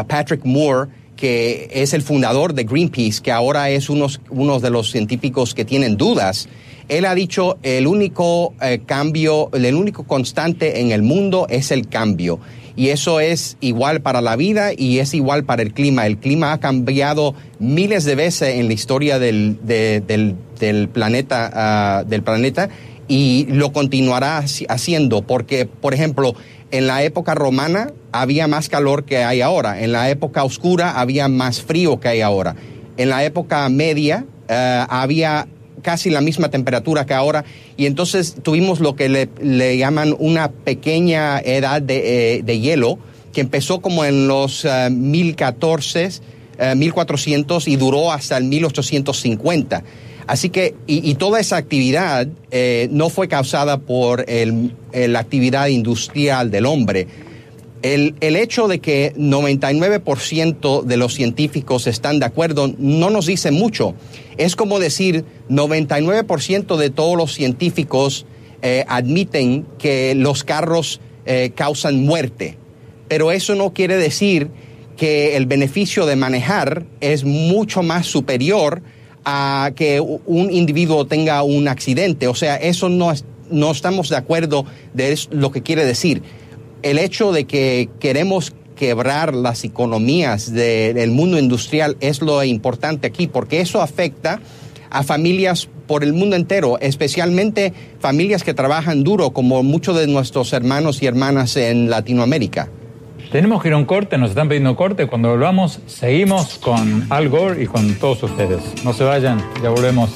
Patrick 0.07 0.45
Moore, 0.45 0.90
que 1.21 1.69
es 1.73 1.93
el 1.93 2.03
fundador 2.03 2.55
de 2.55 2.65
Greenpeace, 2.65 3.21
que 3.23 3.31
ahora 3.31 3.71
es 3.71 3.91
uno 3.91 4.61
de 4.61 4.71
los 4.71 4.91
científicos 4.91 5.55
que 5.55 5.65
tienen 5.65 5.97
dudas, 5.97 6.49
él 6.91 7.05
ha 7.05 7.15
dicho 7.15 7.57
el 7.62 7.87
único 7.87 8.53
eh, 8.61 8.81
cambio, 8.85 9.49
el 9.53 9.77
único 9.77 10.03
constante 10.05 10.81
en 10.81 10.91
el 10.91 11.03
mundo 11.03 11.47
es 11.49 11.71
el 11.71 11.89
cambio. 11.89 12.41
Y 12.75 12.89
eso 12.89 13.21
es 13.21 13.57
igual 13.61 14.00
para 14.00 14.21
la 14.21 14.35
vida 14.35 14.73
y 14.77 14.99
es 14.99 15.15
igual 15.15 15.45
para 15.45 15.62
el 15.62 15.73
clima. 15.73 16.07
El 16.07 16.19
clima 16.19 16.53
ha 16.53 16.59
cambiado 16.59 17.35
miles 17.61 18.05
de 18.05 18.17
veces 18.17 18.57
en 18.57 18.67
la 18.67 18.73
historia 18.73 19.21
del, 19.21 19.59
del, 19.65 20.89
planeta, 20.89 21.50
ah, 21.55 22.05
del 22.05 22.23
planeta 22.25 22.71
y 23.07 23.47
lo 23.50 23.73
continuará 23.73 24.45
haciendo 24.69 25.23
porque, 25.23 25.67
por 25.67 25.95
ejemplo, 25.95 26.35
en 26.71 26.87
la 26.87 27.03
época 27.03 27.35
romana 27.35 27.93
había 28.12 28.47
más 28.47 28.69
calor 28.69 29.05
que 29.05 29.19
hay 29.19 29.41
ahora. 29.41 29.83
En 29.83 29.93
la 29.93 30.11
época 30.11 30.45
oscura 30.45 31.00
había 31.00 31.29
más 31.29 31.62
frío 31.62 32.00
que 32.00 32.09
hay 32.09 32.21
ahora. 32.21 32.57
En 32.97 33.09
la 33.09 33.25
época 33.25 33.69
media 33.69 34.25
eh, 34.49 34.85
había 34.89 35.47
casi 35.83 36.11
la 36.11 36.21
misma 36.21 36.50
temperatura 36.50 37.07
que 37.07 37.15
ahora 37.15 37.45
y 37.77 37.87
entonces 37.87 38.37
tuvimos 38.43 38.81
lo 38.81 38.97
que 38.97 39.09
le, 39.09 39.79
llaman 39.79 40.15
una 40.19 40.50
pequeña 40.50 41.41
edad 41.41 41.81
de, 41.81 42.39
eh, 42.39 42.61
hielo 42.61 42.99
que 43.33 43.41
empezó 43.41 43.81
como 43.81 44.05
en 44.05 44.29
los 44.29 44.67
1014, 44.91 46.11
eh, 46.59 46.75
1400 46.75 47.69
y 47.69 47.77
duró 47.77 48.12
hasta 48.12 48.37
el 48.37 48.45
1850. 48.45 49.83
Así 50.27 50.50
que, 50.50 50.75
y, 50.87 51.15
toda 51.15 51.41
esa 51.41 51.57
actividad 51.57 52.29
eh, 52.50 52.89
no 52.91 53.11
fue 53.11 53.29
causada 53.29 53.79
por 53.79 54.25
la 54.29 55.19
actividad 55.19 55.69
industrial 55.69 56.50
del 56.50 56.67
hombre. 56.67 57.07
El, 57.83 58.15
hecho 58.21 58.69
de 58.69 58.81
que 58.81 59.15
99% 59.15 60.83
de 60.83 60.97
los 60.99 61.15
científicos 61.15 61.87
están 61.87 62.19
de 62.19 62.27
acuerdo 62.27 62.75
no 62.77 63.09
nos 63.09 63.27
dice 63.27 63.50
mucho. 63.53 63.95
Es 64.37 64.55
como 64.55 64.79
decir 64.79 65.25
99% 65.49 66.77
de 66.77 66.91
todos 66.91 67.17
los 67.17 67.33
científicos 67.33 68.27
eh, 68.61 68.85
admiten 68.87 69.67
que 69.79 70.15
los 70.15 70.45
carros 70.45 71.00
eh, 71.25 71.53
causan 71.55 72.05
muerte. 72.05 72.59
Pero 73.09 73.33
eso 73.33 73.55
no 73.55 73.73
quiere 73.73 73.97
decir 73.97 74.50
que 74.99 75.37
el 75.37 75.47
beneficio 75.47 76.05
de 76.05 76.17
manejar 76.17 76.85
es 77.00 77.25
mucho 77.25 77.83
más 77.83 78.07
superior 78.07 78.83
a 79.25 79.73
que 79.75 80.00
un 80.00 80.50
individuo 80.50 81.07
tenga 81.07 81.43
un 81.43 81.69
accidente. 81.69 82.29
O 82.29 82.35
sea, 82.35 82.57
eso 82.57 82.89
no, 82.89 83.12
no 83.50 83.71
estamos 83.71 84.09
de 84.09 84.17
acuerdo 84.17 84.65
de 84.95 85.19
lo 85.31 85.50
que 85.50 85.62
quiere 85.62 85.85
decir. 85.85 86.23
El 86.83 86.99
hecho 86.99 87.33
de 87.33 87.45
que 87.45 87.91
queremos 88.00 88.53
quebrar 88.77 89.35
las 89.35 89.65
economías 89.65 90.53
del 90.53 91.11
mundo 91.11 91.39
industrial 91.39 91.99
es 92.00 92.23
lo 92.23 92.43
importante 92.43 93.07
aquí, 93.07 93.27
porque 93.27 93.61
eso 93.61 93.83
afecta 93.83 94.41
a 94.89 95.03
familias 95.03 95.69
por 95.87 96.03
el 96.03 96.15
mundo 96.15 96.35
entero, 96.35 96.79
especialmente 96.81 97.75
familias 97.99 98.43
que 98.43 98.55
trabajan 98.55 99.05
duro, 99.05 99.31
como 99.33 99.62
muchos 99.62 99.97
de 99.99 100.07
nuestros 100.07 100.53
hermanos 100.53 101.03
y 101.03 101.07
hermanas 101.07 101.57
en 101.57 101.91
Latinoamérica. 101.91 102.71
Tenemos 103.31 103.63
que 103.63 103.69
ir 103.69 103.75
a 103.75 103.77
un 103.77 103.85
corte, 103.85 104.19
nos 104.19 104.31
están 104.31 104.49
pidiendo 104.49 104.75
corte. 104.75 105.07
Cuando 105.07 105.29
volvamos, 105.31 105.79
seguimos 105.87 106.59
con 106.59 107.07
Al 107.11 107.29
Gore 107.29 107.63
y 107.63 107.67
con 107.67 107.95
todos 107.95 108.25
ustedes. 108.25 108.85
No 108.85 108.93
se 108.93 109.05
vayan, 109.05 109.41
ya 109.63 109.71
volvemos. 109.71 110.11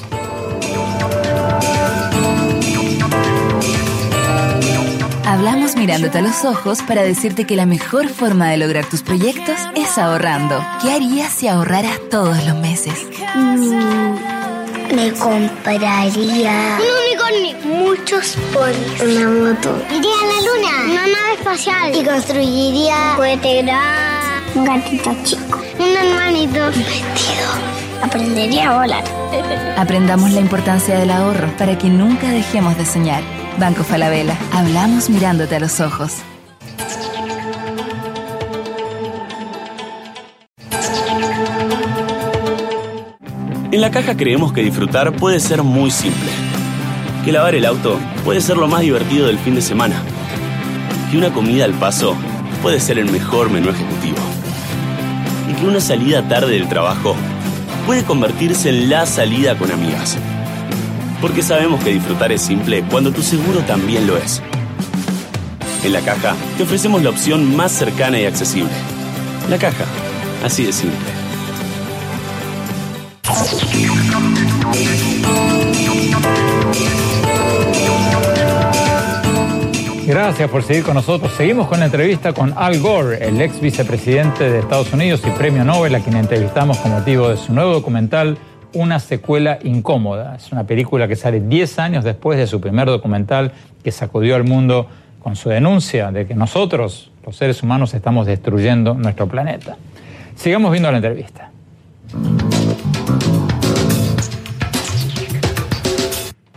Hablamos 5.25 5.75
mirándote 5.77 6.17
a 6.17 6.21
los 6.21 6.43
ojos 6.43 6.81
para 6.81 7.03
decirte 7.03 7.45
que 7.45 7.55
la 7.55 7.65
mejor 7.65 8.09
forma 8.09 8.49
de 8.49 8.57
lograr 8.57 8.85
tus 8.85 9.01
proyectos 9.01 9.55
es 9.75 9.97
ahorrando. 9.97 10.61
¿Qué 10.81 10.91
harías 10.91 11.31
si 11.31 11.47
ahorraras 11.47 11.99
todos 12.09 12.45
los 12.45 12.57
meses? 12.57 13.07
Mm, 13.35 14.15
me 14.93 15.11
compraría 15.13 16.05
unicornio, 17.15 17.57
muchos 17.65 18.37
ponis, 18.53 19.01
una 19.01 19.29
moto, 19.29 19.81
iría 19.89 20.13
a 20.21 20.25
la 20.25 20.39
luna, 20.41 20.91
una 20.91 21.07
nave 21.07 21.33
espacial 21.37 21.95
y 21.95 22.03
construiría 22.03 22.95
un 23.11 23.15
cohete 23.17 23.61
grande, 23.63 24.51
un 24.55 24.65
gatito 24.65 25.15
chico, 25.23 25.61
un 25.79 25.95
hermanito, 25.95 26.65
un 26.65 26.71
vestido. 26.71 27.75
Aprendería 28.01 28.69
a 28.69 28.81
volar. 28.81 29.03
Aprendamos 29.77 30.31
la 30.31 30.41
importancia 30.41 30.97
del 30.97 31.09
ahorro 31.09 31.47
para 31.57 31.77
que 31.77 31.87
nunca 31.87 32.29
dejemos 32.29 32.77
de 32.77 32.85
soñar. 32.85 33.23
Banco 33.57 33.83
Falabella. 33.83 34.37
Hablamos 34.51 35.09
mirándote 35.09 35.55
a 35.55 35.59
los 35.59 35.79
ojos. 35.79 36.17
En 43.71 43.81
la 43.81 43.91
caja 43.91 44.15
creemos 44.15 44.53
que 44.53 44.61
disfrutar 44.61 45.15
puede 45.15 45.39
ser 45.39 45.63
muy 45.63 45.89
simple. 45.89 46.44
Que 47.25 47.31
lavar 47.31 47.55
el 47.55 47.65
auto 47.65 47.97
puede 48.23 48.39
ser 48.39 48.55
lo 48.55 48.67
más 48.67 48.81
divertido 48.81 49.25
del 49.25 49.39
fin 49.39 49.55
de 49.55 49.61
semana. 49.63 49.99
Que 51.09 51.17
una 51.17 51.33
comida 51.33 51.65
al 51.65 51.73
paso 51.73 52.15
puede 52.61 52.79
ser 52.79 52.99
el 52.99 53.11
mejor 53.11 53.49
menú 53.49 53.71
ejecutivo. 53.71 54.17
Y 55.49 55.55
que 55.55 55.65
una 55.65 55.79
salida 55.79 56.27
tarde 56.27 56.51
del 56.51 56.69
trabajo 56.69 57.15
puede 57.87 58.03
convertirse 58.03 58.69
en 58.69 58.91
la 58.91 59.07
salida 59.07 59.57
con 59.57 59.71
amigas. 59.71 60.19
Porque 61.19 61.41
sabemos 61.41 61.83
que 61.83 61.93
disfrutar 61.93 62.31
es 62.31 62.43
simple 62.43 62.83
cuando 62.91 63.11
tu 63.11 63.23
seguro 63.23 63.61
también 63.61 64.05
lo 64.05 64.17
es. 64.17 64.43
En 65.83 65.93
la 65.93 66.01
caja 66.01 66.35
te 66.57 66.63
ofrecemos 66.63 67.01
la 67.01 67.09
opción 67.09 67.55
más 67.55 67.71
cercana 67.71 68.19
y 68.19 68.25
accesible. 68.25 68.69
La 69.49 69.57
caja, 69.57 69.85
así 70.43 70.63
de 70.63 70.73
simple. 70.73 70.99
Gracias 80.07 80.51
por 80.51 80.61
seguir 80.61 80.83
con 80.83 80.93
nosotros. 80.93 81.31
Seguimos 81.31 81.67
con 81.67 81.79
la 81.79 81.85
entrevista 81.85 82.31
con 82.31 82.53
Al 82.55 82.79
Gore, 82.79 83.27
el 83.27 83.41
ex 83.41 83.59
vicepresidente 83.59 84.51
de 84.51 84.59
Estados 84.59 84.93
Unidos 84.93 85.23
y 85.25 85.31
premio 85.31 85.65
Nobel, 85.65 85.95
a 85.95 85.99
quien 85.99 86.15
entrevistamos 86.15 86.77
con 86.77 86.91
motivo 86.91 87.29
de 87.29 87.37
su 87.37 87.53
nuevo 87.53 87.73
documental 87.73 88.37
Una 88.73 88.99
secuela 88.99 89.57
incómoda. 89.63 90.35
Es 90.35 90.51
una 90.51 90.67
película 90.67 91.07
que 91.07 91.15
sale 91.15 91.39
10 91.39 91.79
años 91.79 92.03
después 92.03 92.37
de 92.37 92.45
su 92.45 92.61
primer 92.61 92.87
documental 92.87 93.53
que 93.83 93.91
sacudió 93.91 94.35
al 94.35 94.43
mundo 94.43 94.87
con 95.23 95.35
su 95.35 95.49
denuncia 95.49 96.11
de 96.11 96.27
que 96.27 96.35
nosotros, 96.35 97.11
los 97.25 97.35
seres 97.35 97.63
humanos, 97.63 97.95
estamos 97.95 98.27
destruyendo 98.27 98.93
nuestro 98.93 99.27
planeta. 99.27 99.75
Sigamos 100.35 100.71
viendo 100.71 100.91
la 100.91 100.97
entrevista. 100.97 101.49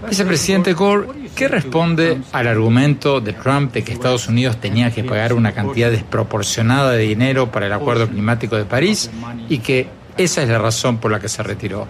Vicepresidente 0.09 0.73
Gore, 0.73 1.09
¿qué 1.37 1.49
responde 1.49 2.21
al 2.33 2.47
argumento 2.47 3.21
de 3.21 3.33
Trump 3.33 3.73
de 3.73 3.85
que 3.85 3.93
Estados 3.93 4.29
Unidos 4.29 4.59
tenía 4.61 4.91
que 4.91 5.05
pagar 5.05 5.33
una 5.33 5.53
cantidad 5.53 5.91
desproporcionada 5.91 6.93
de 6.93 7.05
dinero 7.05 7.51
para 7.53 7.67
el 7.67 7.73
Acuerdo 7.73 8.09
Climático 8.09 8.57
de 8.57 8.65
París 8.65 9.11
y 9.49 9.59
que 9.59 9.89
esa 10.17 10.43
es 10.43 10.49
la 10.49 10.59
razón 10.59 10.99
por 10.99 11.11
la 11.11 11.21
que 11.21 11.29
se 11.29 11.43
retiró? 11.43 11.87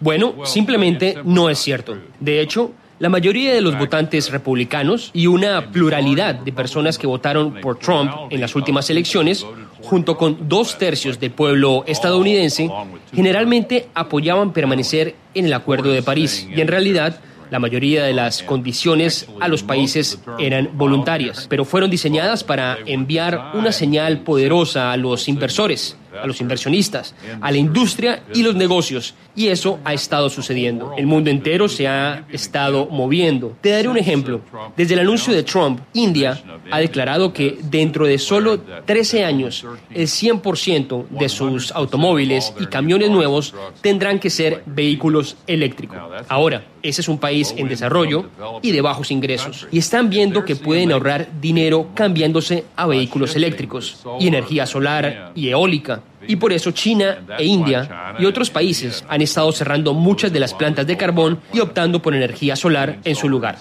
Bueno, 0.00 0.34
simplemente 0.44 1.16
no 1.24 1.50
es 1.50 1.58
cierto. 1.58 1.98
De 2.18 2.40
hecho, 2.40 2.72
la 3.00 3.08
mayoría 3.08 3.54
de 3.54 3.62
los 3.62 3.78
votantes 3.78 4.30
republicanos 4.30 5.10
y 5.14 5.26
una 5.26 5.72
pluralidad 5.72 6.34
de 6.34 6.52
personas 6.52 6.98
que 6.98 7.06
votaron 7.06 7.54
por 7.54 7.78
Trump 7.78 8.12
en 8.28 8.42
las 8.42 8.54
últimas 8.54 8.90
elecciones, 8.90 9.44
junto 9.80 10.18
con 10.18 10.50
dos 10.50 10.76
tercios 10.76 11.18
del 11.18 11.30
pueblo 11.30 11.82
estadounidense, 11.86 12.70
generalmente 13.14 13.88
apoyaban 13.94 14.52
permanecer 14.52 15.14
en 15.32 15.46
el 15.46 15.54
Acuerdo 15.54 15.90
de 15.90 16.02
París. 16.02 16.46
Y 16.54 16.60
en 16.60 16.68
realidad, 16.68 17.18
la 17.50 17.58
mayoría 17.58 18.04
de 18.04 18.12
las 18.12 18.42
condiciones 18.42 19.26
a 19.40 19.48
los 19.48 19.62
países 19.62 20.20
eran 20.38 20.68
voluntarias, 20.74 21.46
pero 21.48 21.64
fueron 21.64 21.88
diseñadas 21.88 22.44
para 22.44 22.76
enviar 22.84 23.52
una 23.54 23.72
señal 23.72 24.20
poderosa 24.20 24.92
a 24.92 24.98
los 24.98 25.26
inversores 25.26 25.96
a 26.20 26.26
los 26.26 26.40
inversionistas, 26.40 27.14
a 27.40 27.50
la 27.50 27.56
industria 27.56 28.22
y 28.34 28.42
los 28.42 28.54
negocios. 28.54 29.14
Y 29.34 29.48
eso 29.48 29.78
ha 29.84 29.94
estado 29.94 30.28
sucediendo. 30.28 30.92
El 30.96 31.06
mundo 31.06 31.30
entero 31.30 31.68
se 31.68 31.86
ha 31.86 32.24
estado 32.30 32.86
moviendo. 32.86 33.56
Te 33.60 33.70
daré 33.70 33.88
un 33.88 33.96
ejemplo. 33.96 34.40
Desde 34.76 34.94
el 34.94 35.00
anuncio 35.00 35.32
de 35.32 35.42
Trump, 35.42 35.80
India 35.92 36.42
ha 36.70 36.78
declarado 36.80 37.32
que 37.32 37.58
dentro 37.62 38.06
de 38.06 38.18
solo 38.18 38.60
13 38.60 39.24
años, 39.24 39.64
el 39.92 40.06
100% 40.06 41.08
de 41.08 41.28
sus 41.28 41.72
automóviles 41.72 42.52
y 42.60 42.66
camiones 42.66 43.10
nuevos 43.10 43.54
tendrán 43.80 44.18
que 44.18 44.30
ser 44.30 44.62
vehículos 44.66 45.36
eléctricos. 45.46 45.98
Ahora, 46.28 46.64
ese 46.82 47.02
es 47.02 47.08
un 47.08 47.18
país 47.18 47.54
en 47.56 47.68
desarrollo 47.68 48.26
y 48.62 48.72
de 48.72 48.80
bajos 48.80 49.10
ingresos. 49.10 49.68
Y 49.70 49.78
están 49.78 50.10
viendo 50.10 50.44
que 50.44 50.56
pueden 50.56 50.92
ahorrar 50.92 51.28
dinero 51.40 51.88
cambiándose 51.94 52.64
a 52.76 52.86
vehículos 52.86 53.36
eléctricos 53.36 54.02
y 54.18 54.28
energía 54.28 54.66
solar 54.66 55.32
y 55.34 55.48
eólica. 55.48 55.99
Y 56.26 56.36
por 56.36 56.52
eso 56.52 56.70
China 56.70 57.18
e 57.38 57.44
India 57.44 58.14
y 58.18 58.24
otros 58.24 58.50
países 58.50 59.04
han 59.08 59.22
estado 59.22 59.50
cerrando 59.52 59.94
muchas 59.94 60.32
de 60.32 60.40
las 60.40 60.54
plantas 60.54 60.86
de 60.86 60.96
carbón 60.96 61.40
y 61.52 61.60
optando 61.60 62.00
por 62.02 62.14
energía 62.14 62.56
solar 62.56 62.98
en 63.04 63.16
su 63.16 63.28
lugar. 63.28 63.58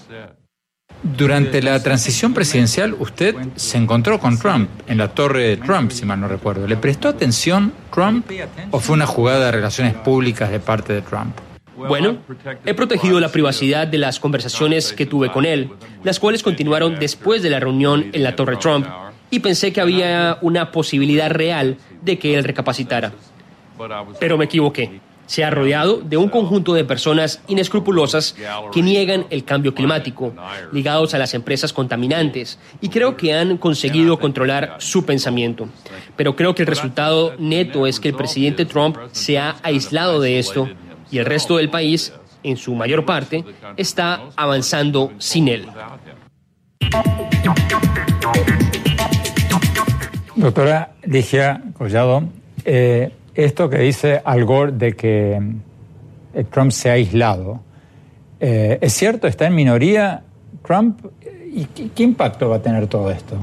Durante 1.01 1.61
la 1.61 1.81
transición 1.81 2.33
presidencial, 2.33 2.93
usted 2.99 3.33
se 3.55 3.77
encontró 3.77 4.19
con 4.19 4.37
Trump 4.37 4.69
en 4.87 4.97
la 4.97 5.07
torre 5.07 5.43
de 5.43 5.57
Trump, 5.57 5.91
si 5.91 6.05
mal 6.05 6.19
no 6.19 6.27
recuerdo. 6.27 6.67
¿Le 6.67 6.75
prestó 6.75 7.07
atención 7.07 7.71
Trump 7.93 8.29
o 8.71 8.79
fue 8.79 8.95
una 8.95 9.05
jugada 9.05 9.45
de 9.45 9.51
relaciones 9.53 9.93
públicas 9.93 10.51
de 10.51 10.59
parte 10.59 10.91
de 10.91 11.01
Trump? 11.01 11.37
Bueno, 11.77 12.17
he 12.65 12.73
protegido 12.73 13.21
la 13.21 13.29
privacidad 13.29 13.87
de 13.87 13.97
las 13.97 14.19
conversaciones 14.19 14.91
que 14.91 15.05
tuve 15.05 15.31
con 15.31 15.45
él, 15.45 15.69
las 16.03 16.19
cuales 16.19 16.43
continuaron 16.43 16.99
después 16.99 17.41
de 17.41 17.49
la 17.49 17.61
reunión 17.61 18.07
en 18.11 18.23
la 18.23 18.35
Torre 18.35 18.57
Trump, 18.57 18.85
y 19.31 19.39
pensé 19.39 19.71
que 19.71 19.79
había 19.79 20.37
una 20.41 20.71
posibilidad 20.71 21.29
real 21.29 21.77
de 22.01 22.19
que 22.19 22.35
él 22.35 22.43
recapacitara. 22.43 23.13
Pero 24.19 24.37
me 24.37 24.45
equivoqué. 24.45 25.01
Se 25.25 25.43
ha 25.43 25.51
rodeado 25.51 26.01
de 26.01 26.17
un 26.17 26.27
conjunto 26.27 26.73
de 26.73 26.83
personas 26.83 27.43
inescrupulosas 27.47 28.35
que 28.73 28.81
niegan 28.81 29.27
el 29.29 29.43
cambio 29.43 29.75
climático, 29.75 30.33
ligados 30.71 31.13
a 31.13 31.19
las 31.19 31.35
empresas 31.35 31.71
contaminantes, 31.71 32.57
y 32.81 32.89
creo 32.89 33.15
que 33.15 33.35
han 33.35 33.57
conseguido 33.57 34.17
controlar 34.17 34.77
su 34.79 35.05
pensamiento. 35.05 35.69
Pero 36.15 36.35
creo 36.35 36.55
que 36.55 36.63
el 36.63 36.67
resultado 36.67 37.35
neto 37.37 37.85
es 37.85 37.99
que 37.99 38.07
el 38.07 38.15
presidente 38.15 38.65
Trump 38.65 38.97
se 39.11 39.37
ha 39.37 39.57
aislado 39.61 40.19
de 40.19 40.39
esto 40.39 40.67
y 41.11 41.19
el 41.19 41.25
resto 41.25 41.57
del 41.57 41.69
país, 41.69 42.11
en 42.41 42.57
su 42.57 42.73
mayor 42.73 43.05
parte, 43.05 43.45
está 43.77 44.29
avanzando 44.35 45.11
sin 45.19 45.47
él. 45.47 45.67
Doctora 50.39 50.91
Ligia 51.03 51.61
Collado, 51.77 52.23
eh, 52.63 53.11
esto 53.35 53.69
que 53.69 53.79
dice 53.79 54.21
Al 54.23 54.45
Gore 54.45 54.71
de 54.71 54.95
que 54.95 55.37
eh, 56.33 56.43
Trump 56.49 56.71
se 56.71 56.89
ha 56.89 56.93
aislado, 56.93 57.59
eh, 58.39 58.77
¿es 58.79 58.93
cierto? 58.93 59.27
¿Está 59.27 59.47
en 59.47 59.55
minoría 59.55 60.23
Trump? 60.65 61.05
¿Y 61.51 61.65
qué, 61.65 62.03
impacto 62.03 62.47
va 62.47 62.55
a 62.55 62.61
tener 62.61 62.87
todo 62.87 63.11
esto? 63.11 63.35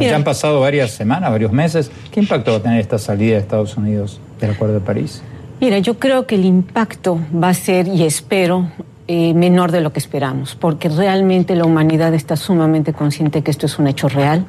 Ya 0.00 0.14
han 0.14 0.22
pasado 0.22 0.60
varias 0.60 0.92
semanas, 0.92 1.30
varios 1.30 1.50
meses. 1.50 1.90
¿Qué 2.12 2.20
impacto 2.20 2.52
va 2.52 2.58
a 2.58 2.62
tener 2.62 2.78
esta 2.78 2.98
salida 2.98 3.34
de 3.34 3.40
Estados 3.40 3.76
Unidos 3.76 4.20
del 4.38 4.52
Acuerdo 4.52 4.74
de 4.74 4.80
París? 4.80 5.22
Mira, 5.60 5.80
yo 5.80 5.98
creo 5.98 6.28
que 6.28 6.36
el 6.36 6.44
impacto 6.44 7.18
va 7.34 7.48
a 7.48 7.54
ser, 7.54 7.88
y 7.88 8.04
espero, 8.04 8.70
eh, 9.08 9.34
menor 9.34 9.70
de 9.70 9.80
lo 9.80 9.92
que 9.92 10.00
esperamos, 10.00 10.56
porque 10.56 10.88
realmente 10.88 11.54
la 11.54 11.64
humanidad 11.64 12.12
está 12.12 12.34
sumamente 12.34 12.92
consciente 12.92 13.42
que 13.42 13.52
esto 13.52 13.66
es 13.66 13.78
un 13.78 13.86
hecho 13.86 14.08
real. 14.08 14.46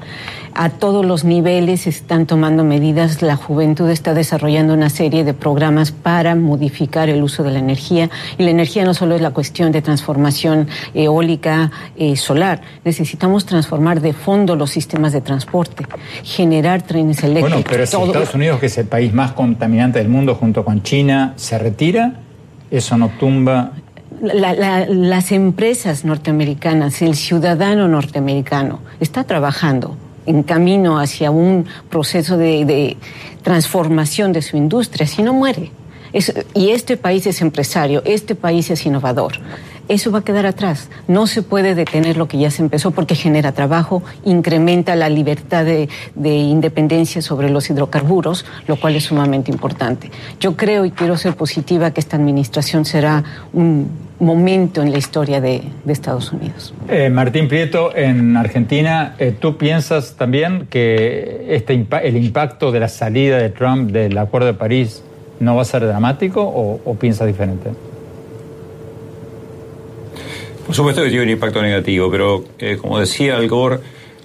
A 0.55 0.69
todos 0.69 1.05
los 1.05 1.23
niveles 1.23 1.85
están 1.85 2.25
tomando 2.25 2.63
medidas, 2.63 3.21
la 3.21 3.35
juventud 3.35 3.87
está 3.87 4.15
desarrollando 4.15 4.73
una 4.73 4.89
serie 4.89 5.23
de 5.23 5.35
programas 5.35 5.91
para 5.91 6.33
modificar 6.33 7.07
el 7.07 7.21
uso 7.21 7.43
de 7.43 7.51
la 7.51 7.59
energía, 7.59 8.09
y 8.39 8.43
la 8.45 8.49
energía 8.49 8.83
no 8.83 8.95
solo 8.95 9.13
es 9.13 9.21
la 9.21 9.29
cuestión 9.29 9.71
de 9.71 9.83
transformación 9.83 10.67
eólica, 10.95 11.71
eh, 11.95 12.15
solar, 12.15 12.61
necesitamos 12.83 13.45
transformar 13.45 14.01
de 14.01 14.13
fondo 14.13 14.55
los 14.55 14.71
sistemas 14.71 15.11
de 15.11 15.21
transporte, 15.21 15.85
generar 16.23 16.81
trenes 16.81 17.23
eléctricos. 17.23 17.51
Bueno, 17.51 17.65
pero 17.69 17.85
si 17.85 17.95
Estados 17.95 18.33
Unidos, 18.33 18.59
que 18.59 18.65
es 18.65 18.77
el 18.79 18.87
país 18.87 19.13
más 19.13 19.33
contaminante 19.33 19.99
del 19.99 20.09
mundo 20.09 20.33
junto 20.33 20.65
con 20.65 20.81
China, 20.81 21.33
se 21.35 21.59
retira, 21.59 22.21
eso 22.71 22.97
no 22.97 23.09
tumba 23.19 23.73
las 24.21 25.31
empresas 25.31 26.03
norteamericanas, 26.03 27.01
el 27.01 27.15
ciudadano 27.15 27.87
norteamericano 27.87 28.79
está 28.99 29.23
trabajando 29.23 29.95
en 30.25 30.43
camino 30.43 30.99
hacia 30.99 31.31
un 31.31 31.65
proceso 31.89 32.37
de, 32.37 32.97
transformación 33.43 34.33
de 34.33 34.41
su 34.41 34.57
industria, 34.57 35.07
si 35.07 35.23
no 35.23 35.33
muere. 35.33 35.71
y 36.53 36.69
este 36.69 36.97
país 36.97 37.25
es 37.27 37.41
empresario, 37.41 38.01
este 38.05 38.35
país 38.35 38.69
es 38.69 38.85
innovador. 38.85 39.39
Eso 39.87 40.11
va 40.11 40.19
a 40.19 40.23
quedar 40.23 40.45
atrás. 40.45 40.89
No 41.07 41.27
se 41.27 41.41
puede 41.41 41.75
detener 41.75 42.17
lo 42.17 42.27
que 42.27 42.37
ya 42.37 42.51
se 42.51 42.61
empezó 42.61 42.91
porque 42.91 43.15
genera 43.15 43.51
trabajo, 43.51 44.03
incrementa 44.25 44.95
la 44.95 45.09
libertad 45.09 45.65
de, 45.65 45.87
independencia 46.15 47.21
sobre 47.21 47.49
los 47.49 47.69
hidrocarburos, 47.69 48.45
lo 48.67 48.75
cual 48.75 48.95
es 48.95 49.05
sumamente 49.05 49.51
importante. 49.51 50.11
Yo 50.39 50.55
creo 50.55 50.85
y 50.85 50.91
quiero 50.91 51.17
ser 51.17 51.35
positiva 51.35 51.91
que 51.91 51.99
esta 51.99 52.17
administración 52.17 52.85
será 52.85 53.23
un 53.53 53.89
momento 54.19 54.81
en 54.81 54.91
la 54.91 54.97
historia 54.97 55.39
de, 55.41 55.63
Estados 55.87 56.31
Unidos. 56.31 56.73
Eh, 56.89 57.09
Martín 57.09 57.47
Prieto, 57.47 57.95
en 57.95 58.35
Argentina, 58.35 59.15
eh, 59.19 59.33
¿tú 59.37 59.57
piensas 59.57 60.15
también 60.15 60.67
que 60.69 61.47
este 61.49 61.73
el 62.03 62.17
impacto 62.17 62.71
de 62.71 62.79
la 62.79 62.87
salida 62.87 63.37
de 63.37 63.49
Trump 63.49 63.91
del 63.91 64.17
Acuerdo 64.17 64.47
de 64.47 64.53
París 64.53 65.01
no 65.39 65.55
va 65.55 65.61
a 65.61 65.65
ser 65.65 65.85
dramático 65.87 66.41
o, 66.41 66.81
o 66.83 66.95
piensas 66.95 67.25
diferente? 67.25 67.69
Por 70.67 70.75
supuesto 70.75 71.01
que 71.01 71.07
tiene 71.07 71.23
un 71.23 71.29
impacto 71.29 71.61
negativo, 71.61 72.11
pero 72.11 72.43
eh, 72.59 72.75
como 72.75 72.99
decía 72.99 73.37
Al 73.37 73.47
Gore, 73.47 73.79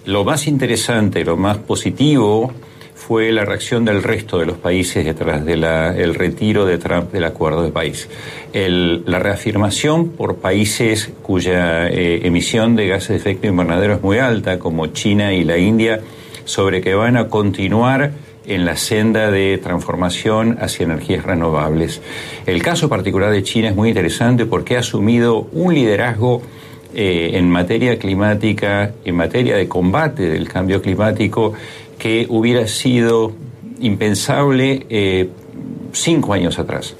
lo 0.06 0.24
más 0.24 0.48
interesante, 0.48 1.24
lo 1.24 1.36
más 1.36 1.58
positivo 1.58 2.52
fue 2.96 3.30
la 3.30 3.44
reacción 3.44 3.84
del 3.84 4.02
resto 4.02 4.40
de 4.40 4.46
los 4.46 4.56
países 4.56 5.04
detrás 5.04 5.44
del 5.44 6.14
retiro 6.16 6.66
de 6.66 6.78
Trump 6.78 7.12
del 7.12 7.24
Acuerdo 7.24 7.62
de 7.62 7.70
París. 7.70 8.08
la 8.52 9.18
reafirmación 9.20 10.08
por 10.10 10.38
países 10.38 11.12
cuya 11.22 11.86
eh, 11.86 12.26
emisión 12.26 12.74
de 12.74 12.88
gases 12.88 13.10
de 13.10 13.16
efecto 13.16 13.46
invernadero 13.46 13.94
es 13.94 14.02
muy 14.02 14.18
alta, 14.18 14.58
como 14.58 14.88
China 14.88 15.32
y 15.32 15.44
la 15.44 15.58
India, 15.58 16.00
sobre 16.44 16.80
que 16.80 16.94
van 16.94 17.16
a 17.16 17.28
continuar 17.28 18.10
en 18.46 18.64
la 18.64 18.76
senda 18.76 19.30
de 19.30 19.58
transformación 19.58 20.58
hacia 20.60 20.84
energías 20.84 21.24
renovables. 21.24 22.00
El 22.46 22.62
caso 22.62 22.88
particular 22.88 23.30
de 23.30 23.42
China 23.42 23.68
es 23.68 23.76
muy 23.76 23.88
interesante 23.88 24.46
porque 24.46 24.76
ha 24.76 24.80
asumido 24.80 25.48
un 25.52 25.74
liderazgo 25.74 26.42
eh, 26.94 27.30
en 27.34 27.48
materia 27.48 27.98
climática, 27.98 28.92
en 29.04 29.14
materia 29.14 29.56
de 29.56 29.68
combate 29.68 30.28
del 30.28 30.48
cambio 30.48 30.82
climático, 30.82 31.54
que 31.98 32.26
hubiera 32.28 32.66
sido 32.66 33.32
impensable 33.80 34.86
eh, 34.90 35.28
cinco 35.92 36.34
años 36.34 36.58
atrás. 36.58 36.94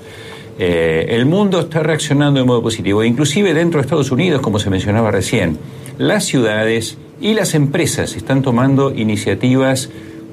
Eh, 0.58 1.06
el 1.08 1.26
mundo 1.26 1.60
está 1.60 1.82
reaccionando 1.82 2.40
de 2.40 2.46
modo 2.46 2.62
positivo, 2.62 3.02
inclusive 3.02 3.54
dentro 3.54 3.80
de 3.80 3.82
Estados 3.82 4.10
Unidos, 4.10 4.40
como 4.40 4.58
se 4.58 4.70
mencionaba 4.70 5.10
recién, 5.10 5.58
las 5.98 6.24
ciudades 6.24 6.98
y 7.20 7.34
las 7.34 7.54
empresas 7.54 8.16
están 8.16 8.42
tomando 8.42 8.92
iniciativas 8.94 9.90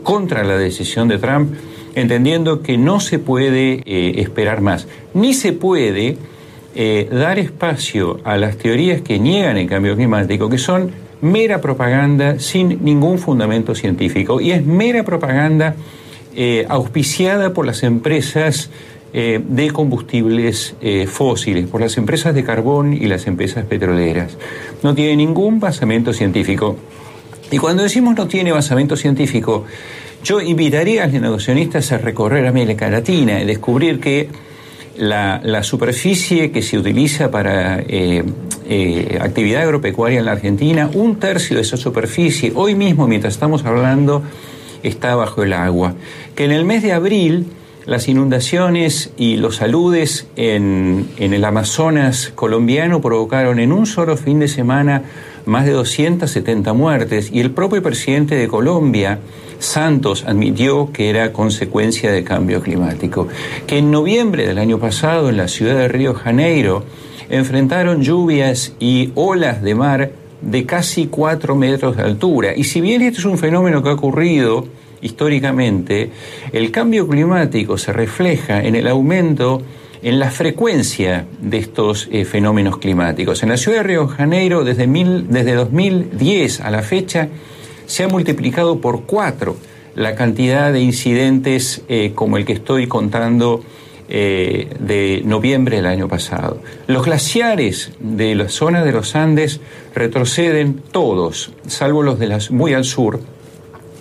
contra 0.10 0.44
la 0.44 0.58
decisión 0.58 1.08
de 1.08 1.20
Trump, 1.20 1.54
entendiendo 1.94 2.64
que 2.64 2.80
no 2.80 3.00
se 3.00 3.20
puede 3.20 3.84
eh, 3.86 4.22
esperar 4.22 4.60
más, 4.60 4.88
ni 5.14 5.36
se 5.36 5.54
puede 5.54 6.18
eh, 6.74 7.08
dar 7.12 7.38
espacio 7.38 8.20
a 8.24 8.36
las 8.36 8.58
teorías 8.58 9.02
que 9.02 9.20
niegan 9.20 9.58
el 9.58 9.70
cambio 9.70 9.96
climático, 9.96 10.50
que 10.50 10.58
son 10.58 10.90
mera 11.22 11.62
propaganda 11.62 12.40
sin 12.40 12.84
ningún 12.84 13.20
fundamento 13.20 13.76
científico, 13.76 14.42
y 14.42 14.50
es 14.50 14.66
mera 14.66 15.04
propaganda 15.04 15.76
eh, 16.36 16.66
auspiciada 16.68 17.54
por 17.54 17.68
las 17.68 17.84
empresas 17.84 18.72
de 19.12 19.72
combustibles 19.74 20.76
fósiles, 21.08 21.66
por 21.66 21.82
las 21.82 21.98
empresas 21.98 22.36
de 22.36 22.44
carbón 22.44 22.94
y 22.94 23.08
las 23.08 23.26
empresas 23.26 23.66
petroleras. 23.66 24.38
No 24.84 24.94
tiene 24.94 25.16
ningún 25.16 25.60
basamento 25.60 26.14
científico. 26.14 26.78
Y 27.52 27.58
cuando 27.58 27.84
decimos 27.84 28.16
no 28.16 28.28
tiene 28.28 28.52
basamento 28.52 28.96
científico, 28.96 29.66
yo 30.24 30.42
invitaría 30.42 31.04
a 31.04 31.08
los 31.08 31.22
negociacionistas 31.22 31.92
a 31.92 31.98
recorrer 31.98 32.46
América 32.46 32.90
Latina 32.90 33.42
y 33.42 33.46
descubrir 33.46 34.00
que 34.00 34.30
la, 34.98 35.64
superficie 35.64 36.52
que 36.52 36.62
se 36.62 36.78
utiliza 36.78 37.32
para 37.32 37.80
eh, 37.80 38.24
eh, 38.68 39.18
actividad 39.22 39.64
agropecuaria 39.64 40.20
en 40.20 40.26
la 40.26 40.34
Argentina, 40.34 40.90
un 40.94 41.18
tercio 41.18 41.56
de 41.56 41.62
esa 41.62 41.78
superficie, 41.78 42.52
hoy 42.54 42.76
mismo 42.76 43.08
mientras 43.08 43.34
estamos 43.34 43.66
hablando, 43.66 44.24
está 44.84 45.16
bajo 45.16 45.44
el 45.44 45.54
agua. 45.54 45.96
Que 46.36 46.46
en 46.46 46.52
el 46.52 46.66
mes 46.66 46.84
de 46.84 46.92
abril 46.92 47.48
las 47.90 48.08
inundaciones 48.08 49.12
y 49.18 49.38
los 49.38 49.62
aludes 49.62 50.28
en, 50.36 51.10
en 51.18 51.34
el 51.34 51.44
Amazonas 51.44 52.32
colombiano 52.36 53.02
provocaron 53.02 53.60
en 53.60 53.72
un 53.72 53.88
solo 53.88 54.16
fin 54.16 54.40
de 54.40 54.48
semana 54.48 55.04
más 55.46 55.66
de 55.66 55.72
270 55.72 56.72
muertes 56.74 57.32
y 57.34 57.40
el 57.40 57.50
propio 57.50 57.82
presidente 57.82 58.36
de 58.36 58.48
Colombia, 58.48 59.20
Santos, 59.58 60.24
admitió 60.28 60.92
que 60.94 61.10
era 61.10 61.34
consecuencia 61.34 62.12
de 62.12 62.24
cambio 62.24 62.62
climático. 62.62 63.28
Que 63.66 63.80
en 63.80 63.90
noviembre 63.90 64.46
del 64.48 64.60
año 64.60 64.78
pasado 64.80 65.30
en 65.30 65.38
la 65.38 65.48
ciudad 65.48 65.76
de 65.76 65.88
Río 65.88 66.14
Janeiro 66.14 66.84
enfrentaron 67.30 68.04
lluvias 68.04 68.74
y 68.80 69.12
olas 69.16 69.64
de 69.64 69.74
mar 69.74 70.12
de 70.42 70.66
casi 70.66 71.08
4 71.08 71.56
metros 71.56 71.98
de 71.98 72.04
altura. 72.04 72.54
Y 72.56 72.66
si 72.66 72.82
bien 72.82 73.02
este 73.02 73.20
es 73.20 73.26
un 73.26 73.40
fenómeno 73.40 73.82
que 73.82 73.90
ha 73.90 73.94
ocurrido 73.94 74.68
históricamente, 75.02 76.10
el 76.52 76.72
cambio 76.72 77.08
climático 77.08 77.78
se 77.78 77.94
refleja 77.94 78.64
en 78.64 78.76
el 78.76 78.88
aumento 78.88 79.62
en 80.02 80.20
la 80.20 80.32
frecuencia 80.32 81.26
de 81.42 81.58
estos 81.58 82.08
eh, 82.12 82.26
fenómenos 82.26 82.78
climáticos. 82.78 83.44
En 83.44 83.50
la 83.50 83.58
ciudad 83.58 83.80
de 83.80 83.84
Río 83.84 84.08
Janeiro, 84.08 84.64
desde, 84.64 84.88
desde 84.88 85.54
2010 85.54 86.62
a 86.62 86.72
la 86.72 86.82
fecha, 86.82 87.28
se 87.86 88.04
ha 88.04 88.08
multiplicado 88.08 88.80
por 88.80 89.04
cuatro 89.04 89.58
la 89.96 90.16
cantidad 90.16 90.72
de 90.72 90.80
incidentes 90.80 91.82
eh, 91.90 92.14
como 92.16 92.38
el 92.38 92.46
que 92.46 92.54
estoy 92.54 92.88
contando 92.88 93.62
eh, 94.08 94.70
de 94.80 95.22
noviembre 95.26 95.78
del 95.78 95.86
año 95.86 96.08
pasado. 96.08 96.62
Los 96.88 97.06
glaciares 97.06 97.92
de 98.00 98.36
la 98.36 98.50
zona 98.50 98.84
de 98.84 98.92
los 98.92 99.16
Andes 99.16 99.60
retroceden 99.94 100.82
todos, 100.92 101.52
salvo 101.68 102.04
los 102.04 102.18
de 102.18 102.28
las 102.28 102.52
muy 102.52 102.74
al 102.74 102.86
sur, 102.86 103.20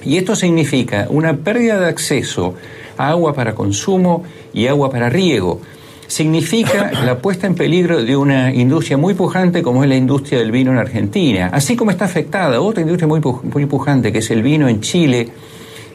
y 0.08 0.16
esto 0.16 0.34
significa 0.34 1.06
una 1.10 1.36
pérdida 1.36 1.78
de 1.78 1.86
acceso 1.86 2.54
a 2.96 3.10
agua 3.10 3.34
para 3.34 3.54
consumo 3.54 4.24
y 4.54 4.66
agua 4.66 4.90
para 4.90 5.10
riego. 5.10 5.60
Significa 6.06 6.90
la 7.04 7.18
puesta 7.18 7.46
en 7.46 7.54
peligro 7.54 8.02
de 8.02 8.16
una 8.16 8.54
industria 8.54 8.96
muy 8.96 9.12
pujante 9.12 9.62
como 9.62 9.84
es 9.84 9.90
la 9.90 9.96
industria 9.96 10.38
del 10.38 10.50
vino 10.50 10.72
en 10.72 10.78
Argentina, 10.78 11.50
así 11.52 11.76
como 11.76 11.90
está 11.90 12.06
afectada 12.06 12.62
otra 12.62 12.80
industria 12.80 13.06
muy, 13.06 13.20
muy 13.20 13.66
pujante 13.66 14.10
que 14.10 14.18
es 14.18 14.30
el 14.30 14.42
vino 14.42 14.66
en 14.66 14.80
Chile, 14.80 15.28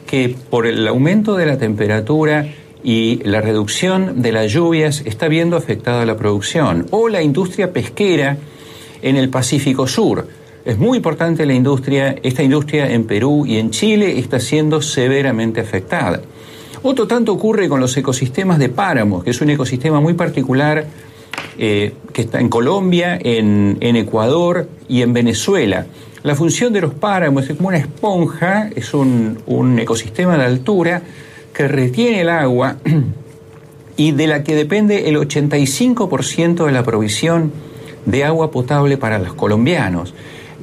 que 0.06 0.36
por 0.48 0.68
el 0.68 0.86
aumento 0.86 1.34
de 1.34 1.46
la 1.46 1.58
temperatura 1.58 2.46
y 2.84 3.20
la 3.24 3.40
reducción 3.40 4.22
de 4.22 4.30
las 4.30 4.52
lluvias 4.52 5.02
está 5.06 5.26
viendo 5.26 5.56
afectada 5.56 6.06
la 6.06 6.16
producción, 6.16 6.86
o 6.92 7.08
la 7.08 7.20
industria 7.20 7.72
pesquera 7.72 8.36
en 9.02 9.16
el 9.16 9.28
Pacífico 9.28 9.88
Sur. 9.88 10.28
Es 10.64 10.78
muy 10.78 10.96
importante 10.96 11.44
la 11.44 11.52
industria, 11.52 12.16
esta 12.22 12.42
industria 12.42 12.90
en 12.90 13.04
Perú 13.04 13.44
y 13.46 13.58
en 13.58 13.70
Chile 13.70 14.18
está 14.18 14.40
siendo 14.40 14.80
severamente 14.80 15.60
afectada. 15.60 16.22
Otro 16.82 17.06
tanto 17.06 17.34
ocurre 17.34 17.68
con 17.68 17.80
los 17.80 17.94
ecosistemas 17.98 18.58
de 18.58 18.70
páramos, 18.70 19.24
que 19.24 19.30
es 19.30 19.40
un 19.42 19.50
ecosistema 19.50 20.00
muy 20.00 20.14
particular 20.14 20.86
eh, 21.58 21.92
que 22.14 22.22
está 22.22 22.40
en 22.40 22.48
Colombia, 22.48 23.18
en, 23.22 23.76
Ecuador 23.82 24.66
y 24.88 25.02
en 25.02 25.12
Venezuela. 25.12 25.84
La 26.22 26.34
función 26.34 26.72
de 26.72 26.80
los 26.80 26.94
páramos 26.94 27.50
es 27.50 27.56
como 27.56 27.68
una 27.68 27.76
esponja, 27.76 28.70
es 28.74 28.94
un, 28.94 29.38
un 29.44 29.78
ecosistema 29.78 30.38
de 30.38 30.44
altura 30.44 31.02
que 31.52 31.68
retiene 31.68 32.22
el 32.22 32.30
agua 32.30 32.78
y 33.98 34.12
de 34.12 34.26
la 34.26 34.42
que 34.42 34.54
depende 34.54 35.10
el 35.10 35.16
85% 35.16 36.64
de 36.64 36.72
la 36.72 36.82
provisión 36.84 37.52
de 38.06 38.24
agua 38.24 38.50
potable 38.50 38.96
para 38.96 39.18
los 39.18 39.34
colombianos. 39.34 40.14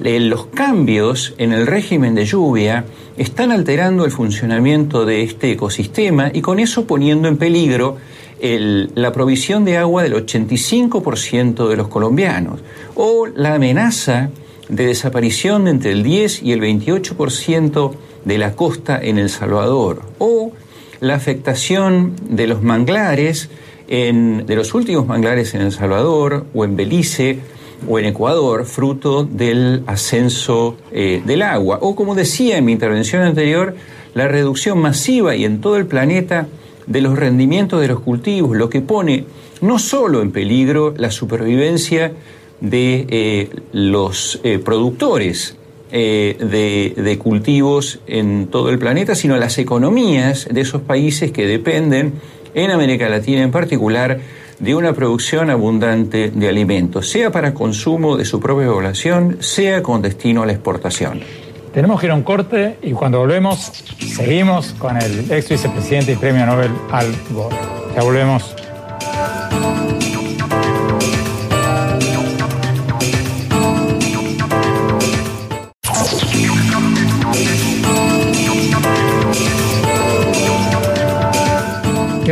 Eh, 0.04 0.20
los 0.20 0.48
cambios 0.48 1.34
en 1.38 1.54
el 1.54 1.68
régimen 1.68 2.16
de 2.16 2.26
lluvia 2.26 2.86
están 3.18 3.52
alterando 3.52 4.06
el 4.06 4.12
funcionamiento 4.12 5.06
de 5.06 5.24
este 5.24 5.52
ecosistema 5.52 6.32
y 6.34 6.42
con 6.42 6.60
eso 6.60 6.88
poniendo 6.88 7.28
en 7.28 7.38
peligro 7.38 7.98
la 8.42 9.12
provisión 9.12 9.66
de 9.66 9.78
agua 9.78 10.02
del 10.02 10.14
85% 10.14 11.70
de 11.70 11.76
los 11.76 11.88
colombianos 11.90 12.60
o 12.96 13.28
la 13.28 13.54
amenaza 13.54 14.32
de 14.68 14.88
desaparición 14.88 15.66
de 15.66 15.72
entre 15.72 15.92
el 15.92 16.02
10 16.02 16.42
y 16.42 16.52
el 16.54 16.62
28% 16.62 17.92
de 18.26 18.38
la 18.40 18.56
costa 18.56 19.00
en 19.00 19.20
El 19.20 19.30
Salvador 19.30 20.02
o 20.18 20.54
la 21.02 21.16
afectación 21.16 22.16
de 22.30 22.48
los 22.48 22.64
manglares 22.64 23.50
en, 23.88 24.46
de 24.48 24.56
los 24.56 24.74
últimos 24.74 25.06
manglares 25.06 25.54
en 25.54 25.62
El 25.62 25.72
Salvador 25.72 26.46
o 26.54 26.66
en 26.66 26.76
Belice 26.76 27.40
o 27.88 28.00
en 28.00 28.06
Ecuador, 28.06 28.66
fruto 28.66 29.24
del 29.24 29.84
ascenso 29.88 30.78
eh, 30.92 31.22
del 31.26 31.42
agua. 31.42 31.80
O 31.82 31.96
como 31.96 32.16
decía 32.16 32.58
en 32.58 32.66
mi 32.66 32.72
intervención 32.72 33.22
anterior, 33.24 33.76
la 34.14 34.28
reducción 34.28 34.80
masiva 34.80 35.36
y 35.36 35.46
en 35.46 35.62
todo 35.62 35.78
el 35.78 35.86
planeta 35.86 36.48
de 36.88 37.02
los 37.02 37.18
rendimientos 37.18 37.82
de 37.82 37.88
los 37.88 38.02
cultivos, 38.02 38.58
lo 38.58 38.70
que 38.70 38.82
pone 38.82 39.26
no 39.62 39.80
solo 39.80 40.22
en 40.22 40.32
peligro 40.32 40.94
la 40.98 41.12
supervivencia 41.12 42.14
de 42.60 43.08
eh, 43.10 43.50
los 43.72 44.40
eh, 44.44 44.60
productores 44.60 45.58
de, 45.92 46.94
de, 46.96 47.18
cultivos 47.18 48.00
en 48.08 48.48
todo 48.48 48.70
el 48.70 48.80
planeta, 48.80 49.14
sino 49.14 49.36
las 49.36 49.58
economías 49.58 50.48
de 50.50 50.62
esos 50.62 50.82
países 50.84 51.34
que 51.34 51.46
dependen, 51.46 52.14
en 52.54 52.72
América 52.72 53.10
Latina 53.10 53.42
en 53.42 53.52
particular, 53.52 54.20
de 54.62 54.76
una 54.76 54.94
producción 54.94 55.50
abundante 55.50 56.30
de 56.30 56.48
alimentos, 56.48 57.10
sea 57.10 57.32
para 57.32 57.54
consumo 57.54 58.16
de 58.16 58.26
su 58.26 58.40
propia 58.40 58.68
población, 58.68 59.38
sea 59.40 59.82
con 59.82 60.02
destino 60.02 60.44
a 60.44 60.46
la 60.46 60.54
exportación. 60.54 61.22
Tenemos 61.74 62.00
que 62.00 62.08
ir 62.08 62.12
a 62.12 62.16
un 62.16 62.24
corte 62.24 62.78
y 62.84 62.92
cuando 62.92 63.20
volvemos 63.20 63.72
seguimos 63.98 64.74
con 64.74 64.98
el 64.98 65.32
ex 65.32 65.50
vicepresidente 65.50 66.14
y 66.14 66.16
premio 66.16 66.46
Nobel 66.46 66.72
Al 66.92 67.08
Gore. 67.32 67.56
Ya 67.96 68.04
volvemos. 68.04 68.56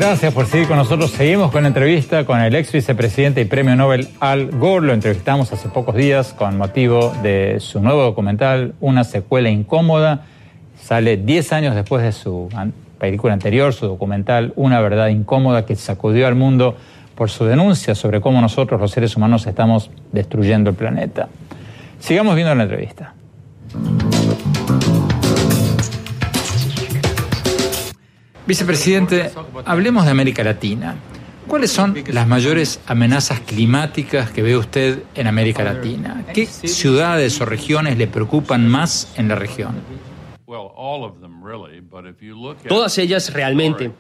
Gracias 0.10 0.34
por 0.34 0.48
seguir 0.48 0.68
con 0.68 0.78
nosotros. 0.78 1.12
Seguimos 1.12 1.52
con 1.52 1.62
la 1.62 1.68
entrevista 1.68 2.26
con 2.26 2.42
el 2.42 2.56
ex 2.56 2.72
vicepresidente 2.72 3.42
y 3.42 3.46
premio 3.46 3.76
Nobel 3.76 4.08
Al 4.20 4.50
Gore. 4.50 4.88
Lo 4.88 4.94
entrevistamos 4.94 5.54
hace 5.54 5.70
pocos 5.70 5.94
días 5.94 6.34
con 6.34 6.58
motivo 6.58 7.14
de 7.22 7.58
su 7.60 7.80
nuevo 7.80 8.02
documental, 8.02 8.74
Una 8.80 9.04
secuela 9.04 9.52
incómoda. 9.52 10.26
Sale 10.82 11.18
10 11.18 11.54
años 11.54 11.76
después 11.76 12.02
de 12.02 12.12
su 12.12 12.50
película 12.98 13.34
anterior, 13.34 13.72
su 13.72 13.86
documental 13.86 14.52
Una 14.56 14.82
verdad 14.82 15.10
incómoda, 15.10 15.68
que 15.68 15.76
sacudió 15.76 16.26
al 16.26 16.34
mundo 16.34 16.76
por 17.14 17.30
su 17.30 17.46
denuncia 17.46 17.94
sobre 17.94 18.20
cómo 18.20 18.42
nosotros 18.42 18.82
los 18.82 18.90
seres 18.90 19.16
humanos 19.16 19.46
estamos 19.46 19.92
destruyendo 20.12 20.72
el 20.72 20.76
planeta. 20.76 21.28
Sigamos 22.00 22.34
viendo 22.34 22.56
la 22.56 22.64
entrevista. 22.64 23.14
Vicepresidente, 28.50 29.30
hablemos 29.64 30.06
de 30.06 30.12
América 30.12 30.44
Latina. 30.44 30.96
¿Cuáles 31.48 31.72
son 31.72 31.96
las 32.08 32.28
mayores 32.28 32.80
amenazas 32.88 33.42
climáticas 33.42 34.32
que 34.32 34.42
ve 34.42 34.58
usted 34.58 35.04
en 35.14 35.28
América 35.28 35.64
Latina? 35.64 36.26
¿Qué 36.34 36.48
ciudades 36.48 37.40
o 37.42 37.46
regiones 37.46 38.00
le 38.00 38.08
preocupan 38.08 38.68
más 38.68 39.14
en 39.18 39.28
la 39.28 39.36
región? 39.36 39.76
Todas 42.68 42.98
ellas 42.98 43.32
realmente. 43.36 43.92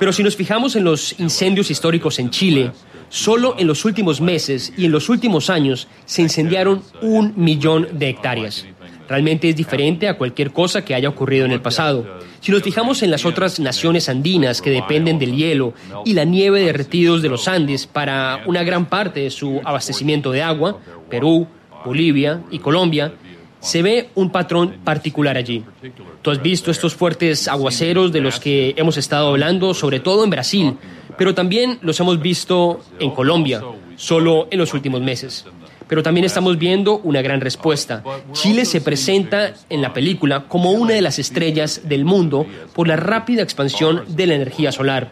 Pero 0.00 0.12
si 0.12 0.24
nos 0.24 0.34
fijamos 0.34 0.74
en 0.74 0.82
los 0.82 1.20
incendios 1.20 1.70
históricos 1.70 2.18
en 2.18 2.30
Chile, 2.30 2.72
solo 3.08 3.54
en 3.56 3.68
los 3.68 3.84
últimos 3.84 4.20
meses 4.20 4.72
y 4.76 4.86
en 4.86 4.90
los 4.90 5.10
últimos 5.10 5.48
años 5.48 5.86
se 6.06 6.22
incendiaron 6.22 6.82
un 7.02 7.34
millón 7.36 7.86
de 7.92 8.08
hectáreas 8.08 8.66
realmente 9.08 9.48
es 9.48 9.56
diferente 9.56 10.08
a 10.08 10.16
cualquier 10.16 10.52
cosa 10.52 10.84
que 10.84 10.94
haya 10.94 11.08
ocurrido 11.08 11.44
en 11.44 11.52
el 11.52 11.60
pasado. 11.60 12.06
Si 12.40 12.50
nos 12.50 12.62
fijamos 12.62 13.02
en 13.02 13.10
las 13.10 13.24
otras 13.24 13.60
naciones 13.60 14.08
andinas 14.08 14.60
que 14.60 14.70
dependen 14.70 15.18
del 15.18 15.36
hielo 15.36 15.74
y 16.04 16.14
la 16.14 16.24
nieve 16.24 16.60
derretidos 16.60 17.22
de 17.22 17.28
los 17.28 17.48
Andes 17.48 17.86
para 17.86 18.42
una 18.46 18.62
gran 18.62 18.86
parte 18.86 19.20
de 19.20 19.30
su 19.30 19.60
abastecimiento 19.64 20.32
de 20.32 20.42
agua, 20.42 20.78
Perú, 21.08 21.46
Bolivia 21.84 22.42
y 22.50 22.58
Colombia, 22.58 23.12
se 23.60 23.82
ve 23.82 24.08
un 24.16 24.30
patrón 24.30 24.78
particular 24.82 25.36
allí. 25.36 25.64
Tú 26.20 26.30
has 26.30 26.42
visto 26.42 26.70
estos 26.70 26.94
fuertes 26.94 27.46
aguaceros 27.46 28.12
de 28.12 28.20
los 28.20 28.40
que 28.40 28.74
hemos 28.76 28.96
estado 28.96 29.28
hablando, 29.28 29.72
sobre 29.72 30.00
todo 30.00 30.24
en 30.24 30.30
Brasil, 30.30 30.76
pero 31.16 31.34
también 31.34 31.78
los 31.82 32.00
hemos 32.00 32.20
visto 32.20 32.80
en 32.98 33.10
Colombia, 33.12 33.62
solo 33.96 34.48
en 34.50 34.58
los 34.58 34.74
últimos 34.74 35.00
meses 35.00 35.46
pero 35.92 36.02
también 36.02 36.24
estamos 36.24 36.56
viendo 36.56 37.00
una 37.00 37.20
gran 37.20 37.42
respuesta. 37.42 38.02
Chile 38.32 38.64
se 38.64 38.80
presenta 38.80 39.52
en 39.68 39.82
la 39.82 39.92
película 39.92 40.44
como 40.48 40.70
una 40.70 40.94
de 40.94 41.02
las 41.02 41.18
estrellas 41.18 41.82
del 41.84 42.06
mundo 42.06 42.46
por 42.72 42.88
la 42.88 42.96
rápida 42.96 43.42
expansión 43.42 44.02
de 44.08 44.26
la 44.26 44.34
energía 44.34 44.72
solar, 44.72 45.10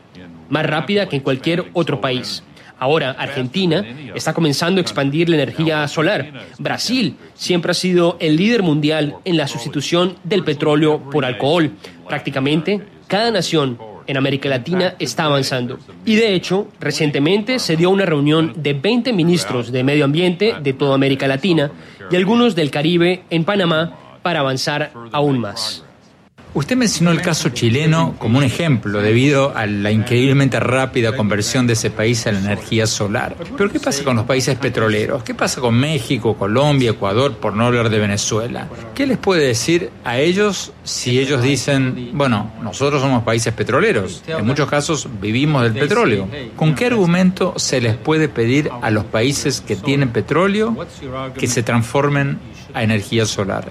más 0.49 0.65
rápida 0.65 1.07
que 1.07 1.17
en 1.17 1.23
cualquier 1.23 1.67
otro 1.75 2.01
país. 2.01 2.43
Ahora, 2.79 3.11
Argentina 3.11 3.85
está 4.15 4.33
comenzando 4.33 4.79
a 4.79 4.81
expandir 4.81 5.29
la 5.29 5.37
energía 5.37 5.87
solar. 5.87 6.33
Brasil 6.59 7.15
siempre 7.35 7.73
ha 7.73 7.75
sido 7.75 8.17
el 8.19 8.37
líder 8.37 8.63
mundial 8.63 9.17
en 9.27 9.37
la 9.37 9.49
sustitución 9.49 10.17
del 10.25 10.45
petróleo 10.45 11.11
por 11.11 11.27
alcohol. 11.27 11.73
Prácticamente 12.09 12.81
cada 13.07 13.31
nación 13.31 13.77
en 14.11 14.17
América 14.17 14.49
Latina 14.49 14.95
está 14.99 15.25
avanzando. 15.25 15.79
Y 16.05 16.17
de 16.17 16.35
hecho, 16.35 16.69
recientemente 16.81 17.59
se 17.59 17.77
dio 17.77 17.91
una 17.91 18.05
reunión 18.05 18.53
de 18.57 18.75
20 18.75 19.13
ministros 19.13 19.73
de 19.73 19.85
medio 19.85 20.05
ambiente 20.05 20.55
de 20.63 20.73
toda 20.73 20.95
América 20.95 21.27
Latina 21.27 21.71
y 22.11 22.17
algunos 22.17 22.55
del 22.55 22.71
Caribe 22.71 23.23
en 23.31 23.45
Panamá 23.45 24.19
para 24.23 24.41
avanzar 24.41 24.93
aún 25.13 25.39
más. 25.39 25.85
Usted 26.53 26.77
mencionó 26.77 27.13
el 27.13 27.23
caso 27.23 27.51
chileno 27.51 28.17
como 28.19 28.39
un 28.39 28.45
ejemplo 28.45 29.01
debido 29.01 29.57
a 29.57 29.67
la 29.67 29.93
increíblemente 29.93 30.59
rápida 30.59 31.15
conversión 31.15 31.69
de 31.69 31.75
ese 31.75 31.91
país 31.91 32.27
a 32.27 32.33
la 32.33 32.41
energía 32.41 32.89
solar. 32.89 33.37
Pero 33.57 33.71
¿qué 33.71 33.79
pasa 33.79 34.03
con 34.03 34.17
los 34.17 34.25
países 34.25 34.59
petroleros? 34.59 35.23
¿Qué 35.23 35.33
pasa 35.33 35.61
con 35.61 35.77
México, 35.77 36.37
Colombia, 36.37 36.91
Ecuador, 36.91 37.37
por 37.37 37.55
no 37.55 37.67
hablar 37.67 37.89
de 37.89 38.01
Venezuela? 38.01 38.69
¿Qué 38.97 39.07
les 39.07 39.19
puede 39.19 39.47
decir 39.47 39.91
a 40.05 40.19
ellos 40.19 40.73
si 40.83 41.21
ellos 41.21 41.41
dicen, 41.41 42.11
bueno, 42.15 42.53
nosotros 42.61 43.01
somos 43.01 43.23
países 43.23 43.55
petroleros, 43.55 44.25
en 44.27 44.45
muchos 44.45 44.69
casos 44.69 45.09
vivimos 45.21 45.63
del 45.63 45.75
petróleo? 45.75 46.29
¿Con 46.57 46.75
qué 46.75 46.87
argumento 46.87 47.55
se 47.59 47.81
les 47.81 47.95
puede 47.97 48.29
pedir 48.29 48.71
a 48.83 48.91
los 48.91 49.05
países 49.05 49.61
que 49.61 49.77
tienen 49.77 50.09
petróleo 50.09 50.77
que 51.39 51.47
se 51.47 51.63
transformen 51.63 52.39
a 52.75 52.83
energía 52.83 53.25
solar? 53.25 53.71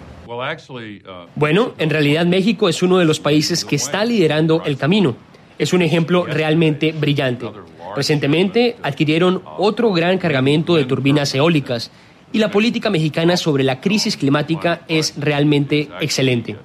Bueno, 1.35 1.73
en 1.77 1.89
realidad 1.89 2.25
México 2.25 2.69
es 2.69 2.81
uno 2.81 2.97
de 2.97 3.05
los 3.05 3.19
países 3.19 3.65
que 3.65 3.75
está 3.75 4.05
liderando 4.05 4.63
el 4.65 4.77
camino. 4.77 5.15
Es 5.57 5.73
un 5.73 5.81
ejemplo 5.81 6.25
realmente 6.25 6.91
brillante. 6.93 7.47
Recientemente 7.95 8.77
adquirieron 8.81 9.41
otro 9.57 9.91
gran 9.91 10.17
cargamento 10.17 10.75
de 10.75 10.85
turbinas 10.85 11.33
eólicas 11.35 11.91
y 12.31 12.39
la 12.39 12.51
política 12.51 12.89
mexicana 12.89 13.37
sobre 13.37 13.63
la 13.63 13.81
crisis 13.81 14.15
climática 14.15 14.81
es 14.87 15.15
realmente 15.17 15.89
excelente. 15.99 16.55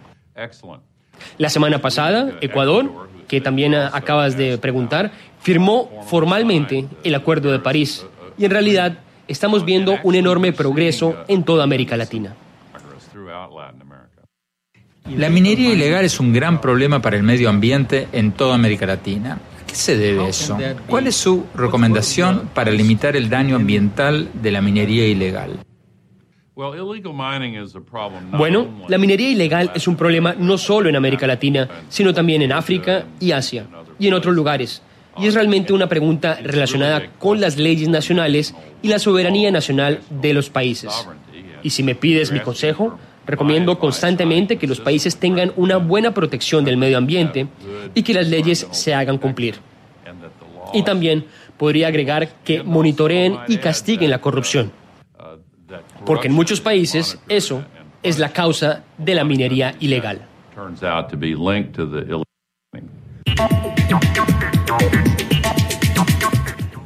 La 1.39 1.49
semana 1.49 1.81
pasada, 1.81 2.37
Ecuador, 2.41 3.09
que 3.27 3.41
también 3.41 3.75
acabas 3.75 4.37
de 4.37 4.59
preguntar, 4.59 5.13
firmó 5.41 5.91
formalmente 6.07 6.87
el 7.03 7.15
Acuerdo 7.15 7.51
de 7.51 7.59
París 7.59 8.07
y 8.37 8.45
en 8.45 8.51
realidad 8.51 8.99
estamos 9.27 9.65
viendo 9.65 9.97
un 10.03 10.15
enorme 10.15 10.53
progreso 10.53 11.17
en 11.29 11.45
toda 11.45 11.65
América 11.65 11.97
Latina. 11.97 12.37
La 15.11 15.29
minería 15.29 15.73
ilegal 15.73 16.05
es 16.05 16.19
un 16.19 16.33
gran 16.33 16.63
problema 16.63 17.03
para 17.03 17.17
el 17.17 17.23
medio 17.23 17.51
ambiente 17.51 18.09
en 18.13 18.33
toda 18.33 18.55
América 18.55 18.87
Latina. 18.87 19.39
¿A 19.63 19.67
qué 19.67 19.75
se 19.75 19.99
debe 19.99 20.29
eso? 20.29 20.57
¿Cuál 20.89 21.07
es 21.07 21.17
su 21.17 21.45
recomendación 21.55 22.49
para 22.55 22.71
limitar 22.71 23.15
el 23.15 23.29
daño 23.29 23.57
ambiental 23.57 24.31
de 24.33 24.51
la 24.51 24.63
minería 24.63 25.07
ilegal? 25.07 25.59
Bueno, 28.33 28.69
la 28.89 28.97
minería 28.97 29.29
ilegal 29.29 29.73
es 29.75 29.87
un 29.87 29.97
problema 29.97 30.35
no 30.39 30.57
solo 30.57 30.89
en 30.89 30.97
América 30.97 31.27
Latina, 31.27 31.69
sino 31.91 32.15
también 32.15 32.41
en 32.41 32.53
África 32.53 33.05
y 33.21 33.33
Asia 33.33 33.67
y 33.99 34.09
en 34.09 34.15
otros 34.15 34.35
lugares. 34.35 34.83
Y 35.19 35.27
es 35.27 35.35
realmente 35.35 35.73
una 35.75 35.89
pregunta 35.89 36.39
relacionada 36.43 37.11
con 37.19 37.41
las 37.41 37.59
leyes 37.59 37.89
nacionales 37.89 38.55
y 38.81 38.89
la 38.89 38.99
soberanía 38.99 39.51
nacional 39.51 40.01
de 40.09 40.33
los 40.33 40.49
países. 40.49 41.07
Y 41.63 41.71
si 41.71 41.83
me 41.83 41.95
pides 41.95 42.33
mi 42.33 42.41
consejo, 42.41 42.99
recomiendo 43.27 43.79
constantemente 43.79 44.57
que 44.57 44.67
los 44.67 44.81
países 44.81 45.17
tengan 45.17 45.53
una 45.57 45.77
buena 45.77 46.13
protección 46.13 46.65
del 46.65 46.77
medio 46.77 46.99
ambiente 46.99 47.47
y 47.95 48.03
que 48.03 48.15
las 48.15 48.29
leyes 48.29 48.67
se 48.71 48.95
hagan 48.95 49.19
cumplir. 49.19 49.57
Y 50.73 50.83
también 50.83 51.25
podría 51.57 51.89
agregar 51.89 52.29
que 52.45 52.63
monitoreen 52.63 53.39
y 53.49 53.59
castiguen 53.59 54.11
la 54.11 54.21
corrupción, 54.21 54.73
porque 56.05 56.29
en 56.29 56.35
muchos 56.35 56.61
países 56.61 57.19
eso 57.29 57.65
es 58.03 58.19
la 58.19 58.31
causa 58.31 58.83
de 58.99 59.15
la 59.15 59.25
minería 59.25 59.75
ilegal. 59.81 60.21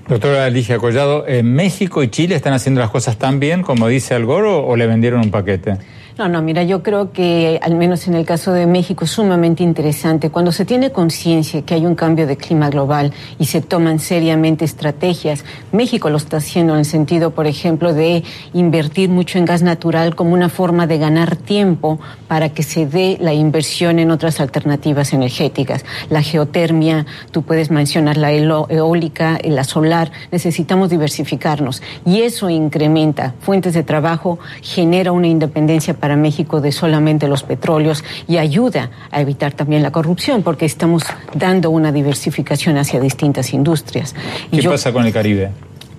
Doctora 0.09 0.47
Alicia 0.47 0.79
Collado, 0.79 1.27
¿México 1.43 2.03
y 2.03 2.09
Chile 2.09 2.35
están 2.35 2.55
haciendo 2.55 2.81
las 2.81 2.91
cosas 2.91 3.19
tan 3.19 3.41
bien 3.41 3.63
como 3.63 3.89
dice 3.89 4.15
Algoro 4.15 4.65
o 4.67 4.75
le 4.77 4.87
vendieron 4.87 5.21
un 5.21 5.31
paquete? 5.31 5.77
No, 6.19 6.29
no, 6.29 6.43
mira, 6.43 6.65
yo 6.65 6.83
creo 6.83 7.13
que 7.13 7.61
al 7.63 7.77
menos 7.77 8.09
en 8.09 8.15
el 8.15 8.25
caso 8.25 8.53
de 8.53 8.67
México 8.67 9.05
es 9.05 9.13
sumamente 9.13 9.63
interesante. 9.63 10.31
Cuando 10.31 10.51
se 10.51 10.65
tiene 10.65 10.91
conciencia 10.91 11.63
que 11.63 11.75
hay 11.75 11.87
un 11.87 11.95
cambio 11.95 12.27
de 12.27 12.37
clima 12.37 12.71
global 12.71 13.13
y 13.39 13.45
se 13.45 13.61
toman 13.61 14.01
seriamente 14.01 14.65
estrategias, 14.65 15.45
México 15.71 16.11
lo 16.11 16.17
está 16.17 16.39
haciendo 16.39 16.73
en 16.73 16.81
el 16.81 16.87
sentido, 16.87 17.31
por 17.31 17.47
ejemplo, 17.47 17.95
de 17.95 18.25
invertir 18.53 19.11
mucho 19.11 19.39
en 19.39 19.45
gas 19.45 19.63
natural 19.63 20.17
como 20.17 20.35
una 20.35 20.49
forma 20.49 20.89
de 20.89 20.99
ganar 20.99 21.37
tiempo 21.37 22.01
para 22.27 22.49
que 22.49 22.65
se 22.65 22.85
dé 22.85 23.17
la 23.21 23.33
inversión 23.33 24.01
en 24.01 24.11
otras 24.11 24.41
alternativas 24.41 25.13
energéticas. 25.13 25.85
La 26.11 26.23
geotermia, 26.23 27.07
tú 27.31 27.43
puedes 27.43 27.71
mencionar 27.71 28.17
la 28.17 28.33
eólica, 28.33 29.39
la 29.45 29.63
solar, 29.63 30.11
necesitamos 30.33 30.91
diversificarnos 30.91 31.81
y 32.05 32.23
eso 32.23 32.51
incrementa 32.51 33.35
fuentes 33.39 33.73
de 33.73 33.85
trabajo, 33.85 34.41
genera 34.63 35.13
una 35.13 35.29
independencia 35.29 35.95
para 35.95 36.08
para 36.09 36.17
México 36.17 36.63
de 36.63 36.73
solamente 36.73 37.29
los 37.29 37.43
petróleos 37.43 38.03
y 38.27 38.39
ayuda 38.39 38.91
a 39.11 39.21
evitar 39.21 39.53
también 39.53 39.83
la 39.83 39.91
corrupción 39.91 40.43
porque 40.43 40.65
estamos 40.65 41.03
dando 41.35 41.69
una 41.69 41.93
diversificación 41.93 42.79
hacia 42.79 42.99
distintas 42.99 43.53
industrias. 43.53 44.15
¿Qué 44.51 44.63
pasa 44.63 44.91
con 44.91 45.05
el 45.05 45.13
Caribe? 45.13 45.51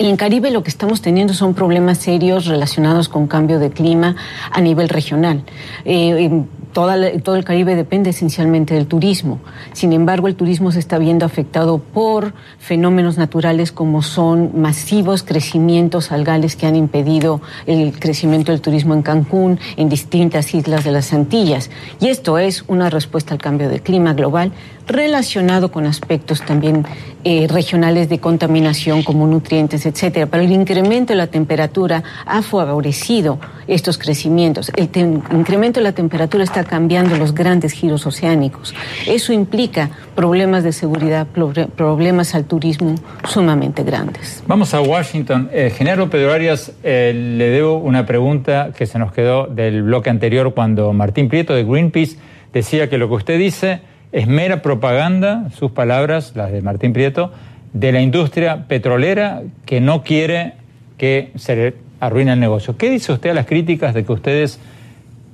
En 0.02 0.16
Caribe 0.16 0.50
lo 0.50 0.64
que 0.64 0.70
estamos 0.70 1.02
teniendo 1.02 1.34
son 1.34 1.54
problemas 1.54 1.98
serios 1.98 2.46
relacionados 2.46 3.10
con 3.10 3.28
cambio 3.28 3.60
de 3.60 3.70
clima 3.70 4.16
a 4.50 4.62
nivel 4.62 4.88
regional. 4.88 5.44
Eh, 5.84 6.46
todo 6.72 7.36
el 7.36 7.44
Caribe 7.44 7.76
depende 7.76 8.12
esencialmente 8.12 8.76
del 8.76 8.88
turismo. 8.88 9.40
Sin 9.74 9.92
embargo, 9.92 10.30
el 10.30 10.36
turismo 10.36 10.72
se 10.72 10.80
está 10.80 11.00
viendo 11.00 11.26
afectado 11.26 11.80
por 11.80 12.34
fenómenos 12.60 13.18
naturales 13.18 13.74
como 13.74 14.02
son 14.02 14.62
masivos 14.62 15.24
crecimientos 15.24 16.14
algales 16.14 16.56
que 16.56 16.66
han 16.66 16.78
impedido 16.78 17.42
el 17.66 18.00
crecimiento 18.00 18.54
del 18.54 18.62
turismo 18.62 18.94
en 18.94 19.02
Cancún, 19.02 19.60
en 19.76 19.90
distintas 19.90 20.54
islas 20.54 20.86
de 20.86 20.92
las 20.92 21.12
Antillas. 21.12 21.70
Y 22.00 22.08
esto 22.08 22.38
es 22.38 22.64
una 22.68 22.90
respuesta 22.90 23.34
al 23.34 23.42
cambio 23.42 23.68
de 23.68 23.82
clima 23.82 24.14
global 24.14 24.54
relacionado 24.90 25.72
con 25.72 25.86
aspectos 25.86 26.42
también 26.42 26.86
eh, 27.24 27.48
regionales 27.50 28.10
de 28.10 28.20
contaminación 28.20 29.04
como 29.04 29.28
nutrientes, 29.28 29.86
etcétera. 29.86 30.26
Pero 30.26 30.44
el 30.44 30.52
incremento 30.52 31.14
de 31.14 31.18
la 31.18 31.28
temperatura 31.28 32.04
ha 32.26 32.42
favorecido 32.42 33.40
estos 33.68 33.98
crecimientos. 33.98 34.72
El 34.76 34.90
incremento 35.32 35.80
de 35.80 35.84
la 35.84 35.92
temperatura 35.92 36.44
está 36.44 36.64
cambiando 36.64 37.16
los 37.18 37.34
grandes 37.34 37.74
giros 37.74 38.06
oceánicos. 38.06 38.74
Eso 39.06 39.32
implica 39.32 39.92
problemas 40.16 40.64
de 40.64 40.72
seguridad, 40.72 41.28
problemas 41.28 42.34
al 42.36 42.46
turismo 42.46 42.96
sumamente 43.28 43.84
grandes. 43.84 44.44
Vamos 44.48 44.74
a 44.74 44.82
Washington. 44.82 45.50
Eh, 45.54 45.72
General 45.76 46.10
Pedro 46.10 46.34
Arias, 46.34 46.72
eh, 46.84 47.14
le 47.14 47.50
debo 47.50 47.78
una 47.78 48.06
pregunta 48.06 48.72
que 48.76 48.88
se 48.88 48.98
nos 48.98 49.12
quedó 49.12 49.46
del 49.46 49.84
bloque 49.84 50.10
anterior 50.10 50.54
cuando 50.54 50.94
Martín 50.94 51.30
Prieto 51.30 51.54
de 51.54 51.64
Greenpeace 51.64 52.18
decía 52.54 52.90
que 52.90 52.98
lo 52.98 53.08
que 53.08 53.16
usted 53.16 53.38
dice 53.38 53.82
es 54.12 54.28
mera 54.28 54.62
propaganda, 54.62 55.50
sus 55.56 55.72
palabras, 55.72 56.34
las 56.36 56.52
de 56.52 56.62
Martín 56.62 56.94
Prieto, 56.94 57.32
de 57.74 57.92
la 57.92 58.02
industria 58.02 58.68
petrolera 58.68 59.44
que 59.66 59.82
no 59.82 60.04
quiere 60.04 60.54
que 60.98 61.32
se 61.36 61.56
le 61.56 61.76
arruine 62.00 62.34
el 62.34 62.40
negocio. 62.40 62.78
¿Qué 62.78 62.90
dice 62.90 63.12
usted 63.12 63.32
a 63.32 63.34
las 63.34 63.46
críticas 63.46 63.94
de 63.94 64.04
que 64.04 64.12
ustedes, 64.12 64.60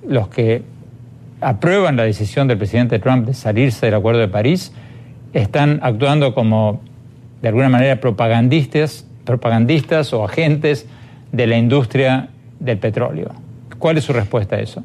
los 0.08 0.28
que 0.28 0.64
aprueban 1.42 1.96
la 1.96 2.04
decisión 2.04 2.48
del 2.48 2.58
presidente 2.58 3.00
Trump 3.00 3.26
de 3.28 3.34
salirse 3.34 3.86
del 3.86 3.96
Acuerdo 3.96 4.20
de 4.20 4.28
París, 4.28 4.72
están 5.34 5.80
actuando 5.82 6.34
como, 6.34 6.82
de 7.42 7.50
alguna 7.50 7.70
manera, 7.70 8.00
propagandistas, 8.00 9.06
propagandistas 9.26 10.14
o 10.14 10.24
agentes 10.24 10.88
de 11.32 11.48
la 11.48 11.58
industria 11.58 12.30
del 12.60 12.78
petróleo? 12.78 13.32
¿Cuál 13.80 13.98
es 13.98 14.04
su 14.04 14.14
respuesta 14.14 14.56
a 14.56 14.60
eso? 14.60 14.84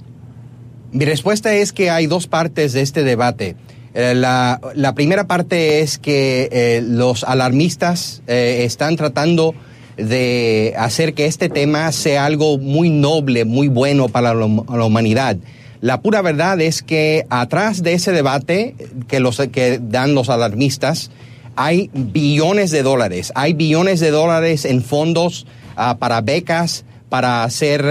Mi 0.92 1.04
respuesta 1.04 1.54
es 1.54 1.72
que 1.72 1.90
hay 1.90 2.06
dos 2.06 2.26
partes 2.26 2.72
de 2.72 2.82
este 2.82 3.04
debate. 3.04 3.54
Eh, 3.92 4.14
la, 4.14 4.60
primera 4.94 5.24
parte 5.26 5.80
es 5.80 5.98
que 5.98 6.48
eh, 6.52 6.82
los 6.82 7.24
alarmistas 7.24 8.22
eh, 8.28 8.62
están 8.64 8.96
tratando 8.96 9.54
de 9.96 10.74
hacer 10.78 11.12
que 11.14 11.26
este 11.26 11.48
tema 11.48 11.90
sea 11.92 12.24
algo 12.24 12.58
muy 12.58 12.88
noble, 12.88 13.44
muy 13.44 13.68
bueno 13.68 14.08
para 14.08 14.32
la, 14.32 14.44
humanidad. 14.46 15.36
La 15.80 16.00
pura 16.00 16.22
verdad 16.22 16.60
es 16.60 16.82
que 16.82 17.26
atrás 17.30 17.82
de 17.82 17.94
ese 17.94 18.12
debate 18.12 18.76
que, 19.08 19.18
los, 19.18 19.38
que 19.52 19.80
dan 19.82 20.14
los 20.14 20.28
alarmistas, 20.28 21.10
hay 21.56 21.90
billones 21.92 22.70
de 22.70 22.82
dólares, 22.82 23.32
hay 23.34 23.54
billones 23.54 23.98
de 23.98 24.10
dólares 24.10 24.64
en 24.64 24.82
fondos 24.82 25.46
ah, 25.76 25.96
para 25.98 26.20
becas, 26.20 26.84
para 27.08 27.42
hacer 27.42 27.84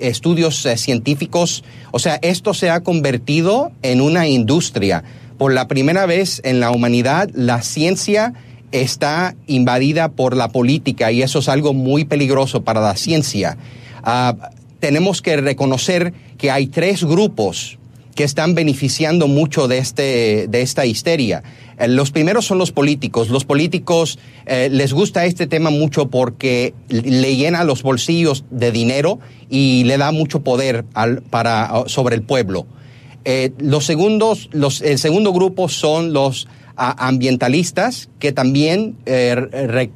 estudios 0.00 0.66
científicos. 0.76 1.64
O 1.90 1.98
sea, 1.98 2.18
esto 2.22 2.54
se 2.54 2.70
ha 2.70 2.80
convertido 2.80 3.72
en 3.82 4.00
una 4.00 4.26
industria 4.26 5.04
por 5.38 5.52
la 5.52 5.68
primera 5.68 6.06
vez 6.06 6.40
en 6.44 6.60
la 6.60 6.70
humanidad, 6.70 7.30
la 7.34 7.62
ciencia 7.62 8.32
está 8.72 9.34
invadida 9.46 10.10
por 10.10 10.36
la 10.36 10.48
política 10.48 11.12
y 11.12 11.22
eso 11.22 11.38
es 11.38 11.48
algo 11.48 11.74
muy 11.74 12.04
peligroso 12.04 12.64
para 12.64 12.80
la 12.80 12.96
ciencia. 12.96 13.56
Ah, 14.02 14.36
tenemos 14.80 15.22
que 15.22 15.36
reconocer 15.36 16.12
que 16.38 16.50
hay 16.50 16.66
tres 16.66 17.04
grupos 17.04 17.78
que 18.14 18.24
están 18.24 18.54
beneficiando 18.54 19.28
mucho 19.28 19.68
de, 19.68 19.78
este, 19.78 20.46
de 20.48 20.62
esta 20.62 20.86
histeria. 20.86 21.42
Eh, 21.78 21.88
los 21.88 22.10
primeros 22.10 22.44
son 22.44 22.58
los 22.58 22.72
políticos. 22.72 23.28
Los 23.28 23.44
políticos 23.44 24.18
eh, 24.46 24.68
les 24.70 24.92
gusta 24.92 25.24
este 25.24 25.46
tema 25.46 25.70
mucho 25.70 26.08
porque 26.08 26.74
le 26.88 27.36
llena 27.36 27.64
los 27.64 27.82
bolsillos 27.82 28.44
de 28.50 28.72
dinero 28.72 29.18
y 29.50 29.84
le 29.84 29.98
da 29.98 30.12
mucho 30.12 30.42
poder 30.42 30.84
al, 30.94 31.22
para, 31.22 31.84
sobre 31.86 32.16
el 32.16 32.22
pueblo. 32.22 32.66
Eh, 33.24 33.52
los 33.58 33.86
segundos, 33.86 34.50
los, 34.52 34.82
el 34.82 34.98
segundo 34.98 35.32
grupo 35.32 35.68
son 35.68 36.12
los 36.12 36.46
ambientalistas 36.76 38.10
que 38.18 38.32
también 38.32 38.96
eh, 39.06 39.34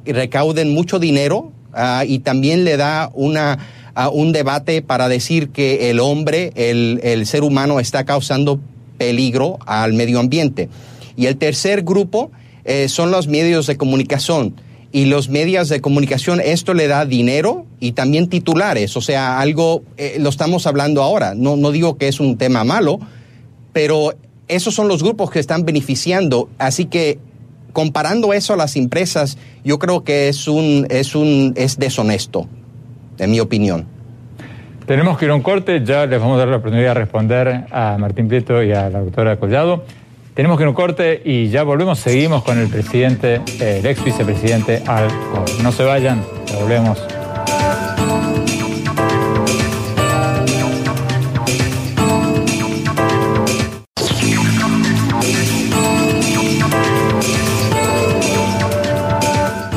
recauden 0.05 0.73
mucho 0.73 0.97
dinero 0.97 1.51
ah, 1.73 2.05
y 2.07 2.19
también 2.19 2.63
le 2.63 2.77
da 2.77 3.11
una, 3.13 3.59
un 4.13 4.31
debate 4.31 4.81
para 4.81 5.09
decir 5.09 5.49
que 5.49 5.91
el 5.91 5.99
hombre, 5.99 6.53
el, 6.55 7.01
el 7.03 7.25
ser 7.27 7.43
humano 7.43 7.79
está 7.79 8.05
causando 8.05 8.59
peligro 8.97 9.59
al 9.65 9.93
medio 9.93 10.19
ambiente. 10.19 10.69
Y 11.15 11.27
el 11.27 11.37
tercer 11.37 11.83
grupo 11.83 12.31
eh, 12.63 12.87
son 12.87 13.11
los 13.11 13.27
medios 13.27 13.67
de 13.67 13.77
comunicación. 13.77 14.55
Y 14.91 15.05
los 15.05 15.29
medios 15.29 15.69
de 15.69 15.81
comunicación, 15.81 16.41
esto 16.43 16.73
le 16.73 16.87
da 16.87 17.05
dinero 17.05 17.67
y 17.79 17.91
también 17.91 18.27
titulares. 18.27 18.97
O 18.97 19.01
sea, 19.01 19.39
algo, 19.39 19.83
lo 20.17 20.29
estamos 20.29 20.65
hablando 20.65 21.03
ahora. 21.03 21.35
No, 21.35 21.57
no 21.57 21.71
digo 21.71 21.97
que 21.97 22.07
es 22.07 22.19
un 22.19 22.37
tema 22.37 22.63
malo, 22.63 22.99
pero 23.73 24.13
esos 24.47 24.73
son 24.73 24.87
los 24.87 25.03
grupos 25.03 25.31
que 25.31 25.39
están 25.39 25.65
beneficiando. 25.65 26.49
Así 26.57 26.85
que 26.85 27.19
comparando 27.73 28.33
eso 28.33 28.53
a 28.53 28.57
las 28.57 28.75
empresas, 28.75 29.37
yo 29.63 29.79
creo 29.79 30.03
que 30.03 30.27
es 30.27 30.47
un, 30.47 30.87
es 30.89 31.15
un, 31.15 31.53
es 31.55 31.77
deshonesto, 31.77 32.47
en 33.17 33.31
mi 33.31 33.39
opinión. 33.39 33.87
Tenemos 34.85 35.19
que 35.19 35.25
ir 35.25 35.31
a 35.31 35.35
un 35.35 35.41
corte, 35.41 35.83
ya 35.85 36.07
les 36.07 36.19
vamos 36.19 36.35
a 36.35 36.39
dar 36.39 36.47
la 36.47 36.57
oportunidad 36.57 36.89
de 36.89 36.93
responder 36.95 37.65
a 37.69 37.97
Martín 37.99 38.27
Prieto 38.27 38.63
y 38.63 38.71
a 38.71 38.89
la 38.89 39.01
doctora 39.01 39.37
Collado. 39.39 39.83
Tenemos 40.33 40.57
que 40.57 40.63
ir 40.63 40.67
a 40.67 40.69
un 40.69 40.75
corte 40.75 41.21
y 41.23 41.49
ya 41.49 41.63
volvemos, 41.63 41.99
seguimos 41.99 42.43
con 42.43 42.57
el 42.57 42.69
presidente, 42.69 43.41
el 43.59 43.85
ex 43.85 44.03
vicepresidente 44.03 44.81
Al. 44.87 45.07
No 45.61 45.71
se 45.71 45.83
vayan, 45.83 46.23
volvemos. 46.59 46.97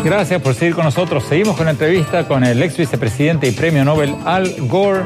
Gracias 0.05 0.43
por 0.43 0.55
seguir 0.55 0.75
con 0.75 0.85
nosotros. 0.85 1.23
Seguimos 1.23 1.57
con 1.57 1.67
la 1.67 1.71
entrevista 1.71 2.27
con 2.27 2.43
el 2.43 2.61
ex 2.61 2.77
vicepresidente 2.77 3.47
y 3.47 3.53
premio 3.53 3.85
Nobel 3.85 4.15
Al 4.25 4.53
Gore 4.67 5.05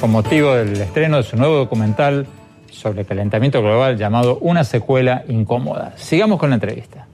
con 0.00 0.10
motivo 0.10 0.54
del 0.54 0.80
estreno 0.80 1.18
de 1.18 1.22
su 1.22 1.36
nuevo 1.36 1.56
documental 1.56 2.26
sobre 2.70 3.04
calentamiento 3.04 3.60
global 3.60 3.98
llamado 3.98 4.38
Una 4.40 4.64
secuela 4.64 5.22
incómoda. 5.28 5.92
Sigamos 5.96 6.38
con 6.38 6.48
la 6.48 6.56
entrevista. 6.56 7.06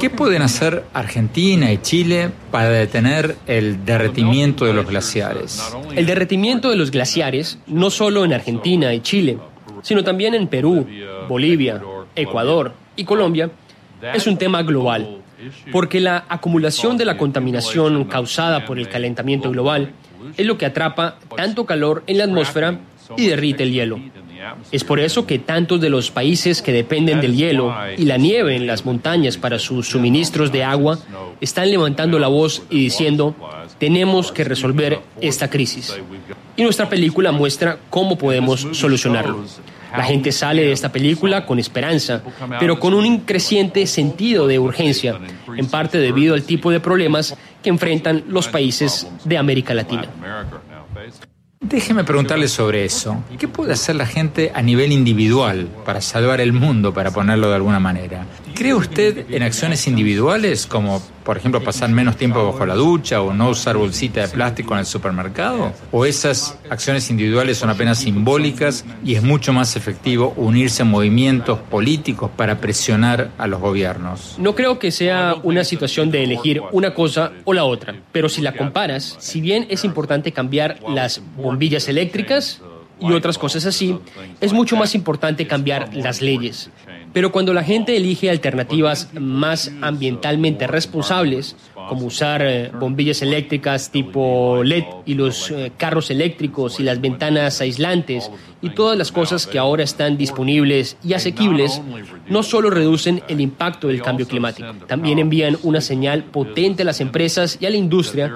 ¿Qué 0.00 0.10
pueden 0.10 0.42
hacer 0.42 0.82
Argentina 0.92 1.72
y 1.72 1.78
Chile 1.78 2.30
para 2.50 2.68
detener 2.70 3.36
el 3.46 3.84
derretimiento 3.84 4.64
de 4.64 4.74
los 4.74 4.86
glaciares? 4.86 5.62
El 5.94 6.06
derretimiento 6.06 6.70
de 6.70 6.76
los 6.76 6.90
glaciares, 6.90 7.58
no 7.68 7.90
solo 7.90 8.24
en 8.24 8.32
Argentina 8.32 8.92
y 8.92 9.00
Chile, 9.00 9.38
sino 9.82 10.02
también 10.02 10.34
en 10.34 10.48
Perú, 10.48 10.86
Bolivia, 11.28 11.80
Ecuador 12.16 12.72
y 12.96 13.04
Colombia, 13.04 13.50
es 14.14 14.26
un 14.26 14.36
tema 14.36 14.62
global, 14.62 15.18
porque 15.72 16.00
la 16.00 16.24
acumulación 16.28 16.96
de 16.96 17.04
la 17.04 17.16
contaminación 17.16 18.04
causada 18.04 18.64
por 18.64 18.78
el 18.78 18.88
calentamiento 18.88 19.50
global 19.50 19.92
es 20.36 20.46
lo 20.46 20.58
que 20.58 20.66
atrapa 20.66 21.18
tanto 21.36 21.66
calor 21.66 22.02
en 22.06 22.18
la 22.18 22.24
atmósfera 22.24 22.80
y 23.16 23.28
derrite 23.28 23.62
el 23.62 23.72
hielo. 23.72 24.00
Es 24.70 24.84
por 24.84 25.00
eso 25.00 25.26
que 25.26 25.38
tantos 25.38 25.80
de 25.80 25.90
los 25.90 26.10
países 26.10 26.62
que 26.62 26.72
dependen 26.72 27.20
del 27.20 27.36
hielo 27.36 27.74
y 27.96 28.04
la 28.04 28.16
nieve 28.16 28.54
en 28.54 28.66
las 28.66 28.84
montañas 28.84 29.36
para 29.36 29.58
sus 29.58 29.88
suministros 29.88 30.52
de 30.52 30.64
agua 30.64 30.98
están 31.40 31.70
levantando 31.70 32.18
la 32.18 32.28
voz 32.28 32.62
y 32.70 32.80
diciendo, 32.80 33.34
tenemos 33.78 34.32
que 34.32 34.44
resolver 34.44 35.00
esta 35.20 35.50
crisis. 35.50 35.98
Y 36.56 36.62
nuestra 36.62 36.88
película 36.88 37.32
muestra 37.32 37.78
cómo 37.90 38.16
podemos 38.16 38.66
solucionarlo. 38.72 39.44
La 39.96 40.04
gente 40.04 40.32
sale 40.32 40.62
de 40.62 40.72
esta 40.72 40.90
película 40.90 41.46
con 41.46 41.58
esperanza, 41.58 42.22
pero 42.58 42.78
con 42.78 42.94
un 42.94 43.20
creciente 43.20 43.86
sentido 43.86 44.46
de 44.46 44.58
urgencia, 44.58 45.18
en 45.56 45.66
parte 45.66 45.98
debido 45.98 46.34
al 46.34 46.42
tipo 46.42 46.70
de 46.70 46.80
problemas 46.80 47.36
que 47.62 47.70
enfrentan 47.70 48.24
los 48.28 48.48
países 48.48 49.06
de 49.24 49.38
América 49.38 49.74
Latina. 49.74 50.08
Déjeme 51.60 52.04
preguntarle 52.04 52.48
sobre 52.48 52.84
eso. 52.84 53.24
¿Qué 53.38 53.48
puede 53.48 53.72
hacer 53.72 53.96
la 53.96 54.06
gente 54.06 54.52
a 54.54 54.62
nivel 54.62 54.92
individual 54.92 55.68
para 55.84 56.00
salvar 56.00 56.40
el 56.40 56.52
mundo, 56.52 56.92
para 56.92 57.10
ponerlo 57.10 57.48
de 57.48 57.56
alguna 57.56 57.80
manera? 57.80 58.24
¿Cree 58.56 58.74
usted 58.74 59.26
en 59.30 59.42
acciones 59.42 59.86
individuales 59.86 60.66
como 60.66 61.02
por 61.26 61.36
ejemplo, 61.36 61.60
pasar 61.60 61.90
menos 61.90 62.16
tiempo 62.16 62.52
bajo 62.52 62.64
la 62.64 62.76
ducha 62.76 63.20
o 63.20 63.34
no 63.34 63.50
usar 63.50 63.76
bolsita 63.76 64.20
de 64.20 64.28
plástico 64.28 64.74
en 64.74 64.80
el 64.80 64.86
supermercado? 64.86 65.72
¿O 65.90 66.06
esas 66.06 66.56
acciones 66.70 67.10
individuales 67.10 67.58
son 67.58 67.68
apenas 67.68 67.98
simbólicas 67.98 68.84
y 69.04 69.16
es 69.16 69.24
mucho 69.24 69.52
más 69.52 69.74
efectivo 69.74 70.32
unirse 70.36 70.82
a 70.82 70.84
movimientos 70.84 71.58
políticos 71.58 72.30
para 72.36 72.60
presionar 72.60 73.32
a 73.38 73.48
los 73.48 73.60
gobiernos? 73.60 74.36
No 74.38 74.54
creo 74.54 74.78
que 74.78 74.92
sea 74.92 75.34
una 75.42 75.64
situación 75.64 76.12
de 76.12 76.22
elegir 76.22 76.62
una 76.70 76.94
cosa 76.94 77.32
o 77.44 77.52
la 77.52 77.64
otra, 77.64 77.96
pero 78.12 78.28
si 78.28 78.40
la 78.40 78.52
comparas, 78.52 79.16
si 79.18 79.40
bien 79.40 79.66
es 79.68 79.82
importante 79.82 80.30
cambiar 80.30 80.78
las 80.88 81.20
bombillas 81.36 81.88
eléctricas, 81.88 82.62
y 82.98 83.12
otras 83.12 83.36
cosas 83.36 83.66
así, 83.66 83.98
es 84.40 84.54
mucho 84.54 84.74
más 84.76 84.94
importante 84.94 85.46
cambiar 85.46 85.94
las 85.94 86.22
leyes. 86.22 86.70
Pero 87.16 87.32
cuando 87.32 87.54
la 87.54 87.64
gente 87.64 87.96
elige 87.96 88.28
alternativas 88.28 89.08
más 89.18 89.72
ambientalmente 89.80 90.66
responsables, 90.66 91.56
como 91.88 92.04
usar 92.04 92.42
eh, 92.44 92.70
bombillas 92.78 93.22
eléctricas 93.22 93.90
tipo 93.90 94.62
LED 94.62 94.84
y 95.06 95.14
los 95.14 95.50
eh, 95.50 95.72
carros 95.78 96.10
eléctricos 96.10 96.78
y 96.78 96.82
las 96.82 97.00
ventanas 97.00 97.62
aislantes 97.62 98.30
y 98.62 98.70
todas 98.70 98.96
las 98.96 99.12
cosas 99.12 99.46
que 99.46 99.58
ahora 99.58 99.84
están 99.84 100.16
disponibles 100.16 100.96
y 101.04 101.14
asequibles, 101.14 101.80
no 102.28 102.42
solo 102.42 102.70
reducen 102.70 103.22
el 103.28 103.40
impacto 103.40 103.88
del 103.88 104.02
cambio 104.02 104.26
climático, 104.26 104.72
también 104.86 105.18
envían 105.18 105.56
una 105.62 105.80
señal 105.80 106.24
potente 106.24 106.82
a 106.82 106.84
las 106.84 107.00
empresas 107.00 107.58
y 107.60 107.66
a 107.66 107.70
la 107.70 107.76
industria 107.76 108.32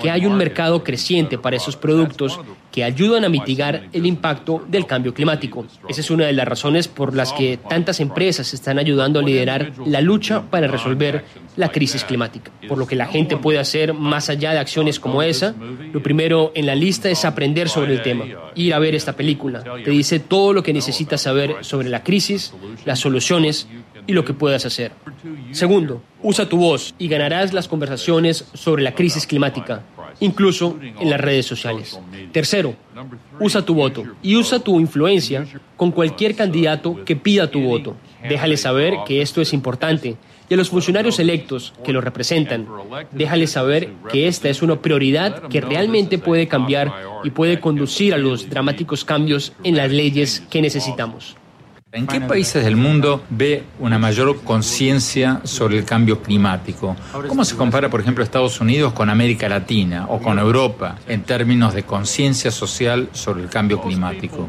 que 0.00 0.10
hay 0.10 0.26
un 0.26 0.36
mercado 0.36 0.82
creciente 0.84 1.38
para 1.38 1.56
esos 1.56 1.76
productos 1.76 2.38
que 2.70 2.84
ayudan 2.84 3.24
a 3.24 3.28
mitigar 3.28 3.88
el 3.92 4.06
impacto 4.06 4.64
del 4.68 4.86
cambio 4.86 5.12
climático. 5.12 5.66
Esa 5.88 6.00
es 6.00 6.10
una 6.10 6.26
de 6.26 6.32
las 6.32 6.46
razones 6.46 6.88
por 6.88 7.14
las 7.14 7.32
que 7.32 7.58
tantas 7.68 8.00
empresas 8.00 8.54
están 8.54 8.78
ayudando 8.78 9.20
a 9.20 9.22
liderar 9.22 9.72
la 9.86 10.00
lucha 10.00 10.42
para 10.42 10.68
resolver 10.68 11.24
la 11.56 11.70
crisis 11.70 12.04
climática. 12.04 12.52
Por 12.68 12.78
lo 12.78 12.86
que 12.86 12.96
la 12.96 13.06
gente 13.06 13.36
puede 13.36 13.58
hacer 13.58 13.92
más 13.92 14.30
allá 14.30 14.52
de 14.52 14.58
acciones 14.58 15.00
como 15.00 15.22
esa, 15.22 15.54
lo 15.92 16.02
primero 16.02 16.52
en 16.54 16.66
la 16.66 16.74
lista 16.74 17.10
es 17.10 17.24
aprender 17.24 17.68
sobre 17.68 17.94
el 17.94 18.02
tema, 18.02 18.24
ir 18.54 18.72
a 18.74 18.78
ver 18.78 18.94
esta 18.94 19.14
película. 19.14 19.59
Te 19.62 19.90
dice 19.90 20.20
todo 20.20 20.52
lo 20.52 20.62
que 20.62 20.72
necesitas 20.72 21.22
saber 21.22 21.56
sobre 21.62 21.88
la 21.88 22.02
crisis, 22.02 22.52
las 22.84 22.98
soluciones 22.98 23.68
y 24.06 24.12
lo 24.12 24.24
que 24.24 24.34
puedas 24.34 24.64
hacer. 24.66 24.92
Segundo, 25.52 26.02
usa 26.22 26.48
tu 26.48 26.56
voz 26.56 26.94
y 26.98 27.08
ganarás 27.08 27.52
las 27.52 27.68
conversaciones 27.68 28.44
sobre 28.54 28.82
la 28.82 28.94
crisis 28.94 29.26
climática 29.26 29.82
incluso 30.20 30.78
en 30.80 31.10
las 31.10 31.20
redes 31.20 31.46
sociales. 31.46 31.98
Tercero, 32.32 32.74
usa 33.38 33.64
tu 33.64 33.74
voto 33.74 34.04
y 34.22 34.36
usa 34.36 34.58
tu 34.60 34.80
influencia 34.80 35.46
con 35.76 35.90
cualquier 35.90 36.34
candidato 36.34 37.04
que 37.04 37.16
pida 37.16 37.50
tu 37.50 37.60
voto. 37.60 37.96
Déjale 38.28 38.56
saber 38.56 38.94
que 39.06 39.22
esto 39.22 39.40
es 39.40 39.52
importante 39.52 40.16
y 40.50 40.54
a 40.54 40.56
los 40.56 40.70
funcionarios 40.70 41.20
electos 41.20 41.72
que 41.84 41.92
lo 41.92 42.00
representan, 42.00 42.66
déjale 43.12 43.46
saber 43.46 43.90
que 44.10 44.26
esta 44.26 44.48
es 44.48 44.62
una 44.62 44.82
prioridad 44.82 45.48
que 45.48 45.60
realmente 45.60 46.18
puede 46.18 46.48
cambiar 46.48 46.92
y 47.22 47.30
puede 47.30 47.60
conducir 47.60 48.14
a 48.14 48.18
los 48.18 48.50
dramáticos 48.50 49.04
cambios 49.04 49.52
en 49.62 49.76
las 49.76 49.92
leyes 49.92 50.42
que 50.50 50.60
necesitamos. 50.60 51.36
¿En 51.92 52.06
qué 52.06 52.20
países 52.20 52.64
del 52.64 52.76
mundo 52.76 53.24
ve 53.30 53.64
una 53.80 53.98
mayor 53.98 54.42
conciencia 54.44 55.40
sobre 55.42 55.76
el 55.76 55.84
cambio 55.84 56.22
climático? 56.22 56.94
¿Cómo 57.26 57.44
se 57.44 57.56
compara, 57.56 57.90
por 57.90 58.00
ejemplo, 58.00 58.22
Estados 58.22 58.60
Unidos 58.60 58.92
con 58.92 59.10
América 59.10 59.48
Latina 59.48 60.06
o 60.08 60.20
con 60.20 60.38
Europa 60.38 61.00
en 61.08 61.24
términos 61.24 61.74
de 61.74 61.82
conciencia 61.82 62.52
social 62.52 63.08
sobre 63.10 63.42
el 63.42 63.48
cambio 63.48 63.80
climático? 63.82 64.46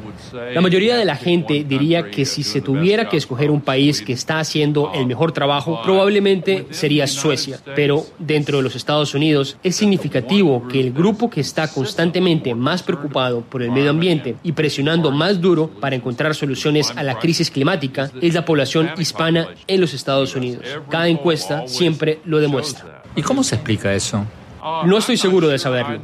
La 0.54 0.62
mayoría 0.62 0.96
de 0.96 1.04
la 1.04 1.16
gente 1.16 1.64
diría 1.64 2.12
que 2.12 2.26
si 2.26 2.44
se 2.44 2.62
tuviera 2.62 3.10
que 3.10 3.18
escoger 3.18 3.50
un 3.50 3.62
país 3.62 4.04
que 4.04 4.14
está 4.14 4.40
haciendo 4.40 4.92
el 4.94 5.08
mejor 5.08 5.32
trabajo, 5.32 5.82
probablemente 5.84 6.68
sería 6.70 7.08
Suecia. 7.08 7.60
Pero 7.76 8.06
dentro 8.20 8.58
de 8.58 8.64
los 8.64 8.76
Estados 8.76 9.16
Unidos 9.16 9.58
es 9.64 9.76
significativo 9.76 10.68
que 10.68 10.80
el 10.80 10.94
grupo 10.94 11.32
que 11.32 11.42
está 11.42 11.68
constantemente 11.68 12.54
más 12.54 12.84
preocupado 12.84 13.42
por 13.42 13.64
el 13.64 13.72
medio 13.72 13.90
ambiente 13.90 14.36
y 14.44 14.52
presionando 14.52 15.10
más 15.10 15.42
duro 15.42 15.72
para 15.80 15.96
encontrar 15.96 16.36
soluciones 16.36 16.94
a 16.96 17.02
la 17.02 17.18
crisis 17.18 17.31
crisis 17.32 17.50
climática 17.50 18.12
es 18.22 18.34
la 18.34 18.44
población 18.44 18.90
hispana 18.98 19.48
en 19.66 19.80
los 19.80 19.94
Estados 19.94 20.36
Unidos. 20.36 20.66
Cada 20.90 21.08
encuesta 21.08 21.66
siempre 21.66 22.20
lo 22.26 22.40
demuestra. 22.40 23.04
¿Y 23.16 23.22
cómo 23.22 23.42
se 23.42 23.56
explica 23.56 23.94
eso? 23.94 24.26
No 24.86 24.98
estoy 24.98 25.16
seguro 25.16 25.48
de 25.48 25.58
saberlo. 25.58 26.02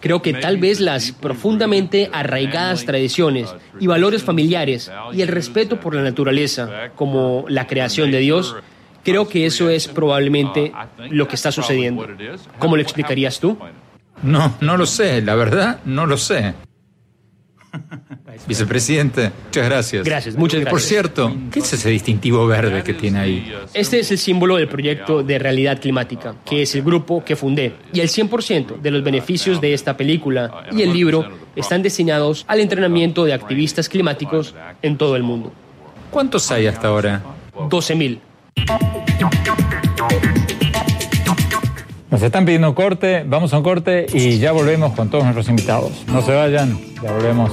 Creo 0.00 0.20
que 0.20 0.34
tal 0.34 0.58
vez 0.58 0.80
las 0.80 1.12
profundamente 1.12 2.10
arraigadas 2.12 2.84
tradiciones 2.84 3.54
y 3.80 3.86
valores 3.86 4.22
familiares 4.22 4.92
y 5.14 5.22
el 5.22 5.28
respeto 5.28 5.80
por 5.80 5.94
la 5.94 6.02
naturaleza, 6.02 6.90
como 6.94 7.46
la 7.48 7.66
creación 7.66 8.10
de 8.10 8.18
Dios, 8.18 8.54
creo 9.02 9.26
que 9.28 9.46
eso 9.46 9.70
es 9.70 9.88
probablemente 9.88 10.74
lo 11.08 11.26
que 11.26 11.36
está 11.36 11.50
sucediendo. 11.50 12.06
¿Cómo 12.58 12.76
lo 12.76 12.82
explicarías 12.82 13.40
tú? 13.40 13.56
No, 14.22 14.56
no 14.60 14.76
lo 14.76 14.84
sé, 14.84 15.22
la 15.22 15.36
verdad, 15.36 15.80
no 15.86 16.04
lo 16.04 16.18
sé. 16.18 16.52
Vicepresidente, 18.48 19.32
muchas 19.46 19.64
gracias. 19.64 20.04
Gracias, 20.04 20.36
muchas 20.36 20.60
gracias. 20.60 20.70
Por 20.70 20.80
cierto, 20.80 21.36
¿qué 21.50 21.60
es 21.60 21.72
ese 21.72 21.88
distintivo 21.90 22.46
verde 22.46 22.82
que 22.82 22.94
tiene 22.94 23.18
ahí? 23.18 23.54
Este 23.74 24.00
es 24.00 24.10
el 24.10 24.18
símbolo 24.18 24.56
del 24.56 24.68
proyecto 24.68 25.22
de 25.22 25.38
realidad 25.38 25.80
climática, 25.80 26.34
que 26.44 26.62
es 26.62 26.74
el 26.74 26.82
grupo 26.82 27.24
que 27.24 27.36
fundé. 27.36 27.74
Y 27.92 28.00
el 28.00 28.08
100% 28.08 28.80
de 28.80 28.90
los 28.90 29.02
beneficios 29.02 29.60
de 29.60 29.74
esta 29.74 29.96
película 29.96 30.66
y 30.72 30.82
el 30.82 30.92
libro 30.92 31.26
están 31.54 31.82
destinados 31.82 32.44
al 32.48 32.60
entrenamiento 32.60 33.24
de 33.24 33.32
activistas 33.32 33.88
climáticos 33.88 34.54
en 34.82 34.96
todo 34.96 35.16
el 35.16 35.22
mundo. 35.22 35.52
¿Cuántos 36.10 36.50
hay 36.50 36.66
hasta 36.66 36.88
ahora? 36.88 37.22
12.000. 37.54 38.20
Nos 42.10 42.22
están 42.22 42.44
pidiendo 42.44 42.74
corte, 42.74 43.24
vamos 43.26 43.52
a 43.52 43.58
un 43.58 43.64
corte 43.64 44.06
y 44.12 44.38
ya 44.38 44.52
volvemos 44.52 44.92
con 44.94 45.10
todos 45.10 45.24
nuestros 45.24 45.48
invitados. 45.48 46.04
No 46.06 46.22
se 46.22 46.32
vayan, 46.32 46.78
ya 47.02 47.12
volvemos. 47.12 47.52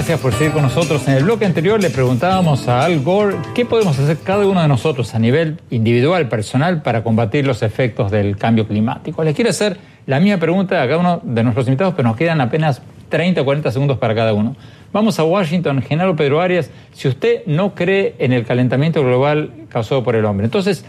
Gracias 0.00 0.20
por 0.20 0.32
seguir 0.32 0.52
con 0.52 0.62
nosotros. 0.62 1.06
En 1.08 1.14
el 1.14 1.24
bloque 1.24 1.44
anterior 1.44 1.78
le 1.78 1.90
preguntábamos 1.90 2.68
a 2.68 2.86
Al 2.86 3.00
Gore 3.00 3.36
qué 3.54 3.66
podemos 3.66 3.98
hacer 3.98 4.16
cada 4.24 4.46
uno 4.46 4.62
de 4.62 4.66
nosotros 4.66 5.14
a 5.14 5.18
nivel 5.18 5.60
individual, 5.68 6.26
personal, 6.26 6.80
para 6.80 7.04
combatir 7.04 7.46
los 7.46 7.62
efectos 7.62 8.10
del 8.10 8.38
cambio 8.38 8.66
climático. 8.66 9.22
Les 9.22 9.34
quiero 9.34 9.50
hacer 9.50 9.76
la 10.06 10.18
misma 10.18 10.38
pregunta 10.38 10.82
a 10.82 10.86
cada 10.86 10.96
uno 10.96 11.20
de 11.22 11.42
nuestros 11.42 11.66
invitados, 11.66 11.92
pero 11.94 12.08
nos 12.08 12.16
quedan 12.16 12.40
apenas 12.40 12.80
30 13.10 13.42
o 13.42 13.44
40 13.44 13.70
segundos 13.72 13.98
para 13.98 14.14
cada 14.14 14.32
uno. 14.32 14.56
Vamos 14.90 15.18
a 15.18 15.24
Washington, 15.24 15.82
Genaro 15.82 16.16
Pedro 16.16 16.40
Arias, 16.40 16.70
si 16.94 17.06
usted 17.06 17.42
no 17.44 17.74
cree 17.74 18.14
en 18.20 18.32
el 18.32 18.46
calentamiento 18.46 19.04
global 19.04 19.50
causado 19.68 20.02
por 20.02 20.16
el 20.16 20.24
hombre, 20.24 20.46
entonces, 20.46 20.82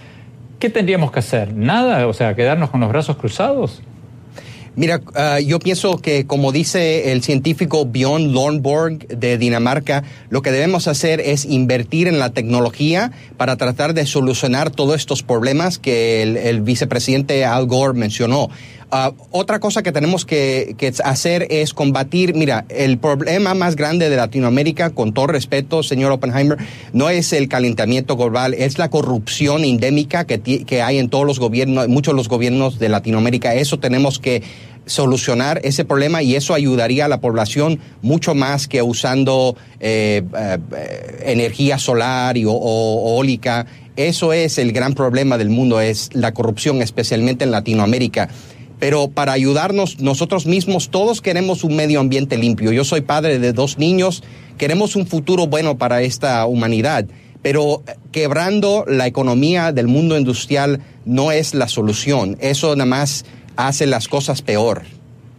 ¿qué 0.57 0.69
tendríamos 0.69 1.11
que 1.11 1.19
hacer? 1.19 1.53
¿Nada? 1.53 2.07
O 2.07 2.13
sea, 2.13 2.33
quedarnos 2.33 2.69
con 2.69 2.79
los 2.79 2.87
brazos 2.87 3.17
cruzados. 3.17 3.81
Mira, 4.73 5.01
uh, 5.05 5.39
yo 5.39 5.59
pienso 5.59 5.97
que 5.97 6.25
como 6.25 6.53
dice 6.53 7.11
el 7.11 7.23
científico 7.23 7.85
Bjorn 7.85 8.31
Lornborg 8.31 9.05
de 9.07 9.37
Dinamarca, 9.37 10.03
lo 10.29 10.41
que 10.41 10.51
debemos 10.51 10.87
hacer 10.87 11.19
es 11.19 11.43
invertir 11.43 12.07
en 12.07 12.19
la 12.19 12.29
tecnología 12.29 13.11
para 13.35 13.57
tratar 13.57 13.93
de 13.93 14.05
solucionar 14.05 14.69
todos 14.69 14.95
estos 14.95 15.23
problemas 15.23 15.77
que 15.77 16.23
el, 16.23 16.37
el 16.37 16.61
vicepresidente 16.61 17.43
Al 17.43 17.67
Gore 17.67 17.99
mencionó. 17.99 18.49
Uh, 18.93 19.15
otra 19.29 19.61
cosa 19.61 19.83
que 19.83 19.93
tenemos 19.93 20.25
que, 20.25 20.75
hacer 21.05 21.47
es 21.49 21.73
combatir, 21.73 22.35
mira, 22.35 22.65
el 22.67 22.97
problema 22.97 23.53
más 23.53 23.77
grande 23.77 24.09
de 24.09 24.17
Latinoamérica, 24.17 24.89
con 24.89 25.13
todo 25.13 25.27
respeto, 25.27 25.81
señor 25.81 26.11
Oppenheimer, 26.11 26.57
no 26.91 27.09
es 27.09 27.31
el 27.31 27.47
calentamiento 27.47 28.17
global, 28.17 28.53
es 28.53 28.77
la 28.77 28.89
corrupción 28.89 29.63
endémica 29.63 30.25
que, 30.25 30.41
que 30.41 30.81
hay 30.81 30.97
en 30.97 31.07
todos 31.07 31.25
los 31.25 31.39
gobiernos, 31.39 31.87
muchos 31.87 32.13
de 32.13 32.17
los 32.17 32.27
gobiernos 32.27 32.79
de 32.79 32.89
Latinoamérica. 32.89 33.55
Eso 33.55 33.79
tenemos 33.79 34.19
que 34.19 34.43
solucionar 34.85 35.61
ese 35.63 35.85
problema 35.85 36.21
y 36.21 36.35
eso 36.35 36.53
ayudaría 36.53 37.05
a 37.05 37.07
la 37.07 37.21
población 37.21 37.79
mucho 38.01 38.35
más 38.35 38.67
que 38.67 38.81
usando 38.81 39.55
eh, 39.79 40.21
eh, 40.37 40.57
energía 41.27 41.77
solar 41.77 42.35
y, 42.35 42.43
o, 42.43 42.51
o, 42.51 43.15
eólica. 43.15 43.67
Eso 43.95 44.33
es 44.33 44.57
el 44.57 44.73
gran 44.73 44.95
problema 44.95 45.37
del 45.37 45.49
mundo, 45.49 45.79
es 45.79 46.09
la 46.13 46.33
corrupción, 46.33 46.81
especialmente 46.81 47.45
en 47.45 47.51
Latinoamérica 47.51 48.27
pero 48.81 49.09
para 49.09 49.33
ayudarnos 49.33 49.99
nosotros 49.99 50.47
mismos, 50.47 50.89
todos 50.89 51.21
queremos 51.21 51.63
un 51.63 51.75
medio 51.75 51.99
ambiente 51.99 52.35
limpio. 52.35 52.71
Yo 52.71 52.83
soy 52.83 53.01
padre 53.01 53.37
de 53.37 53.53
dos 53.53 53.77
niños, 53.77 54.23
queremos 54.57 54.95
un 54.95 55.05
futuro 55.05 55.45
bueno 55.45 55.77
para 55.77 56.01
esta 56.01 56.43
humanidad, 56.47 57.05
pero 57.43 57.83
quebrando 58.11 58.83
la 58.87 59.05
economía 59.05 59.71
del 59.71 59.87
mundo 59.87 60.17
industrial 60.17 60.81
no 61.05 61.31
es 61.31 61.53
la 61.53 61.67
solución. 61.67 62.37
Eso 62.41 62.75
nada 62.75 62.87
más 62.87 63.23
hace 63.55 63.85
las 63.85 64.07
cosas 64.07 64.41
peor. 64.41 64.81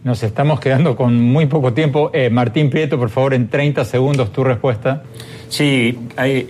Nos 0.05 0.23
estamos 0.23 0.61
quedando 0.61 0.95
con 0.95 1.19
muy 1.21 1.45
poco 1.47 1.73
tiempo. 1.73 2.11
Eh, 2.13 2.29
Martín 2.29 2.69
Prieto, 2.69 2.97
por 2.97 3.09
favor, 3.09 3.33
en 3.33 3.49
30 3.49 3.83
segundos 3.83 4.31
tu 4.31 4.45
respuesta. 4.45 5.03
Sí, 5.49 5.99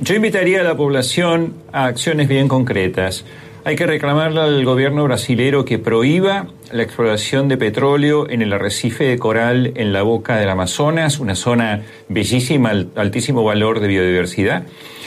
yo 0.01 0.13
invitaría 0.13 0.61
a 0.61 0.63
la 0.63 0.77
población 0.77 1.55
a 1.71 1.85
acciones 1.85 2.29
bien 2.29 2.47
concretas 2.47 3.25
Hay 3.65 3.75
que 3.75 3.85
reclamarle 3.87 4.39
al 4.41 4.63
gobierno 4.63 5.03
brasilero 5.03 5.65
que 5.65 5.79
prohíba 5.79 6.47
la 6.73 6.81
exploración 6.81 7.47
de 7.47 7.57
petróleo 7.57 8.27
en 8.27 8.41
el 8.41 8.51
arrecife 8.51 9.03
de 9.03 9.19
coral 9.19 9.73
en 9.75 9.93
la 9.93 10.01
boca 10.01 10.37
del 10.37 10.49
Amazonas, 10.49 11.19
una 11.19 11.35
zona 11.35 11.83
bellísima, 12.09 12.71
altísimo 12.95 13.43
valor 13.43 13.79
de 13.79 13.87
biodiversidad. 13.87 14.63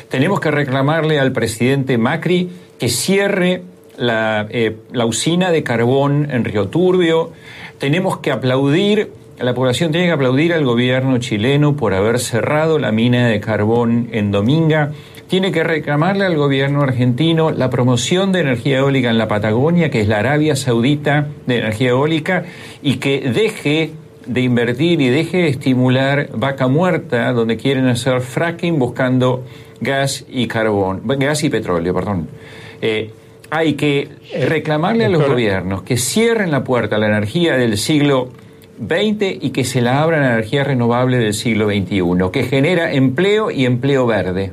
Tenemos 0.08 0.38
que 0.38 0.52
reclamarle 0.52 1.18
al 1.18 1.32
presidente 1.32 1.98
Macri 1.98 2.50
que 2.78 2.88
cierre 2.88 3.62
la, 3.98 4.46
eh, 4.50 4.76
la 4.92 5.06
usina 5.06 5.50
de 5.50 5.64
carbón 5.64 6.28
en 6.30 6.44
Río 6.44 6.68
Turbio. 6.68 7.32
Tenemos 7.78 8.18
que 8.18 8.30
aplaudir 8.30 9.10
la 9.38 9.52
población 9.52 9.92
tiene 9.92 10.06
que 10.06 10.12
aplaudir 10.12 10.54
al 10.54 10.64
gobierno 10.64 11.18
chileno 11.18 11.76
por 11.76 11.92
haber 11.92 12.20
cerrado 12.20 12.78
la 12.78 12.90
mina 12.90 13.28
de 13.28 13.38
carbón 13.38 14.08
en 14.12 14.30
Dominga 14.30 14.92
tiene 15.29 15.51
que 15.51 15.64
reclamarle 15.64 16.24
al 16.24 16.37
gobierno 16.37 16.83
argentino 16.83 17.51
la 17.51 17.70
promoción 17.70 18.33
de 18.33 18.41
energía 18.41 18.79
eólica 18.79 19.11
en 19.11 19.18
la 19.18 19.29
Patagonia, 19.29 19.91
que 19.91 20.01
es 20.01 20.09
la 20.09 20.18
Arabia 20.18 20.57
Saudita 20.57 21.29
de 21.47 21.59
energía 21.59 21.91
eólica, 21.91 22.45
y 22.83 22.97
que 22.97 23.20
deje 23.31 23.93
de 24.27 24.41
invertir 24.41 25.01
y 25.01 25.09
deje 25.09 25.39
de 25.39 25.49
estimular 25.49 26.29
vaca 26.35 26.68
muerta, 26.68 27.33
donde 27.33 27.57
quieren 27.57 27.87
hacer 27.87 28.20
fracking 28.20 28.79
buscando 28.79 29.45
gas 29.81 30.24
y 30.29 30.47
carbón, 30.47 31.03
gas 31.05 31.45
y 31.45 31.51
petróleo, 31.51 31.95
perdón. 31.95 32.29
Eh, 32.81 33.11
hay 33.51 33.74
que 33.74 34.09
reclamarle 34.49 35.05
a 35.05 35.09
los 35.09 35.27
gobiernos 35.27 35.83
que 35.83 35.97
cierren 35.97 36.51
la 36.51 36.64
puerta 36.64 36.97
a 36.97 36.99
la 36.99 37.07
energía 37.07 37.57
del 37.57 37.79
siglo 37.79 38.31
XX 38.81 39.39
y 39.41 39.51
que 39.51 39.64
se 39.64 39.81
la 39.81 40.03
abran 40.03 40.22
a 40.22 40.27
la 40.27 40.33
energía 40.35 40.64
renovable 40.64 41.18
del 41.18 41.35
siglo 41.35 41.68
XXI, 41.68 42.31
que 42.33 42.43
genera 42.45 42.93
empleo 42.93 43.51
y 43.51 43.64
empleo 43.64 44.07
verde. 44.07 44.53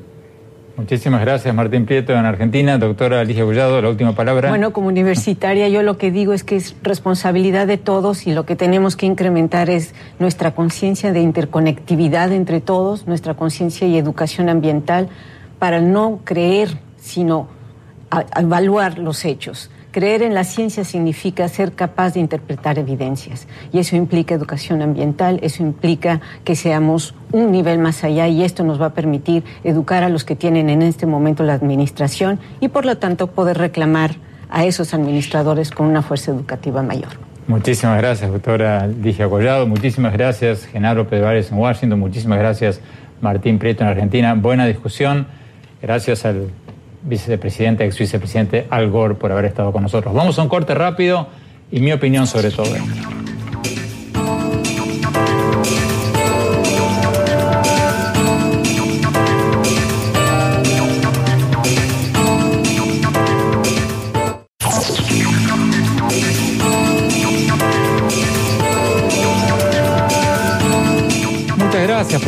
Muchísimas 0.76 1.22
gracias, 1.22 1.54
Martín 1.54 1.86
Prieto, 1.86 2.14
en 2.14 2.26
Argentina. 2.26 2.80
Doctora 2.80 3.20
Alicia 3.20 3.44
Bullado, 3.44 3.80
la 3.80 3.90
última 3.90 4.16
palabra. 4.16 4.50
Bueno, 4.50 4.74
como 4.74 4.88
universitaria, 4.88 5.70
yo 5.70 5.84
lo 5.84 6.00
que 6.00 6.10
digo 6.10 6.34
es 6.34 6.44
que 6.44 6.56
es 6.56 6.76
responsabilidad 6.82 7.68
de 7.68 7.78
todos 7.78 8.26
y 8.26 8.34
lo 8.34 8.48
que 8.48 8.56
tenemos 8.56 8.96
que 8.96 9.06
incrementar 9.06 9.70
es 9.70 9.94
nuestra 10.18 10.56
conciencia 10.56 11.14
de 11.14 11.22
interconectividad 11.22 12.32
entre 12.32 12.60
todos, 12.60 13.06
nuestra 13.06 13.36
conciencia 13.36 13.88
y 13.88 13.98
educación 13.98 14.50
ambiental, 14.50 15.10
para 15.60 15.80
no 15.80 16.22
creer, 16.24 16.70
sino 16.98 17.48
evaluar 18.36 18.98
los 18.98 19.26
hechos. 19.26 19.70
Creer 19.94 20.24
en 20.24 20.34
la 20.34 20.44
ciencia 20.44 20.84
significa 20.86 21.48
ser 21.48 21.74
capaz 21.74 22.16
de 22.16 22.20
interpretar 22.20 22.80
evidencias 22.80 23.48
y 23.72 23.78
eso 23.78 23.96
implica 23.96 24.34
educación 24.34 24.82
ambiental, 24.82 25.40
eso 25.44 25.62
implica 25.62 26.20
que 26.44 26.56
seamos 26.56 27.14
un 27.32 27.52
nivel 27.52 27.78
más 27.78 28.04
allá 28.04 28.28
y 28.28 28.44
esto 28.44 28.64
nos 28.64 28.82
va 28.82 28.88
a 28.88 28.94
permitir 28.96 29.44
educar 29.64 30.04
a 30.04 30.10
los 30.10 30.24
que 30.24 30.36
tienen 30.36 30.72
en 30.72 30.82
este 30.82 31.06
momento 31.06 31.44
la 31.44 31.54
administración 31.54 32.40
y 32.60 32.70
por 32.70 32.86
lo 32.86 32.98
tanto 32.98 33.28
poder 33.28 33.60
reclamar 33.60 34.16
a 34.50 34.66
esos 34.66 34.96
administradores 34.96 35.70
con 35.70 35.86
una 35.86 36.02
fuerza 36.02 36.32
educativa 36.32 36.82
mayor. 36.82 37.12
Muchísimas 37.46 38.00
gracias, 38.00 38.32
doctora 38.32 38.88
Ligia 38.88 39.30
Collado. 39.30 39.68
Muchísimas 39.68 40.14
gracias, 40.14 40.66
Genaro 40.66 41.08
Pedvares 41.08 41.52
en 41.52 41.60
Washington. 41.60 42.00
Muchísimas 42.00 42.40
gracias, 42.40 42.82
Martín 43.22 43.60
Prieto 43.60 43.84
en 43.84 43.90
Argentina. 43.92 44.34
Buena 44.34 44.66
discusión. 44.66 45.28
Gracias 45.84 46.26
al 46.26 46.48
vicepresidente, 47.04 47.86
ex 47.86 47.98
vicepresidente 47.98 48.68
Al 48.70 48.90
Gore, 48.90 49.16
por 49.16 49.32
haber 49.32 49.46
estado 49.46 49.72
con 49.72 49.84
nosotros. 49.84 50.14
Vamos 50.14 50.38
a 50.40 50.42
un 50.42 50.50
corte 50.50 50.74
rápido 50.74 51.28
y 51.72 51.80
mi 51.80 51.92
opinión 51.92 52.28
sobre 52.28 52.52
todo 52.52 52.74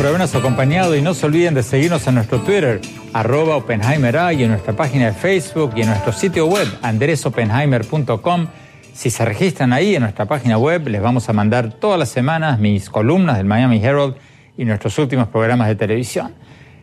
habernos 0.08 0.34
acompañado 0.34 0.94
y 0.94 1.00
no 1.02 1.14
se 1.14 1.24
olviden 1.26 1.54
de 1.54 1.62
seguirnos 1.62 2.06
en 2.06 2.16
nuestro 2.16 2.40
Twitter, 2.40 2.80
arroba 3.12 3.56
Oppenheimer 3.56 4.16
y 4.38 4.44
en 4.44 4.50
nuestra 4.50 4.74
página 4.74 5.06
de 5.06 5.12
Facebook 5.12 5.72
y 5.74 5.80
en 5.82 5.88
nuestro 5.88 6.12
sitio 6.12 6.46
web, 6.46 6.68
andresopenheimer.com. 6.82 8.46
Si 8.92 9.10
se 9.10 9.24
registran 9.24 9.72
ahí 9.72 9.96
en 9.96 10.02
nuestra 10.02 10.26
página 10.26 10.58
web, 10.58 10.86
les 10.88 11.02
vamos 11.02 11.28
a 11.28 11.32
mandar 11.32 11.72
todas 11.72 11.98
las 11.98 12.08
semanas 12.08 12.60
mis 12.60 12.88
columnas 12.88 13.36
del 13.36 13.46
Miami 13.46 13.84
Herald 13.84 14.14
y 14.56 14.64
nuestros 14.64 14.96
últimos 14.98 15.26
programas 15.28 15.66
de 15.68 15.74
televisión. 15.74 16.32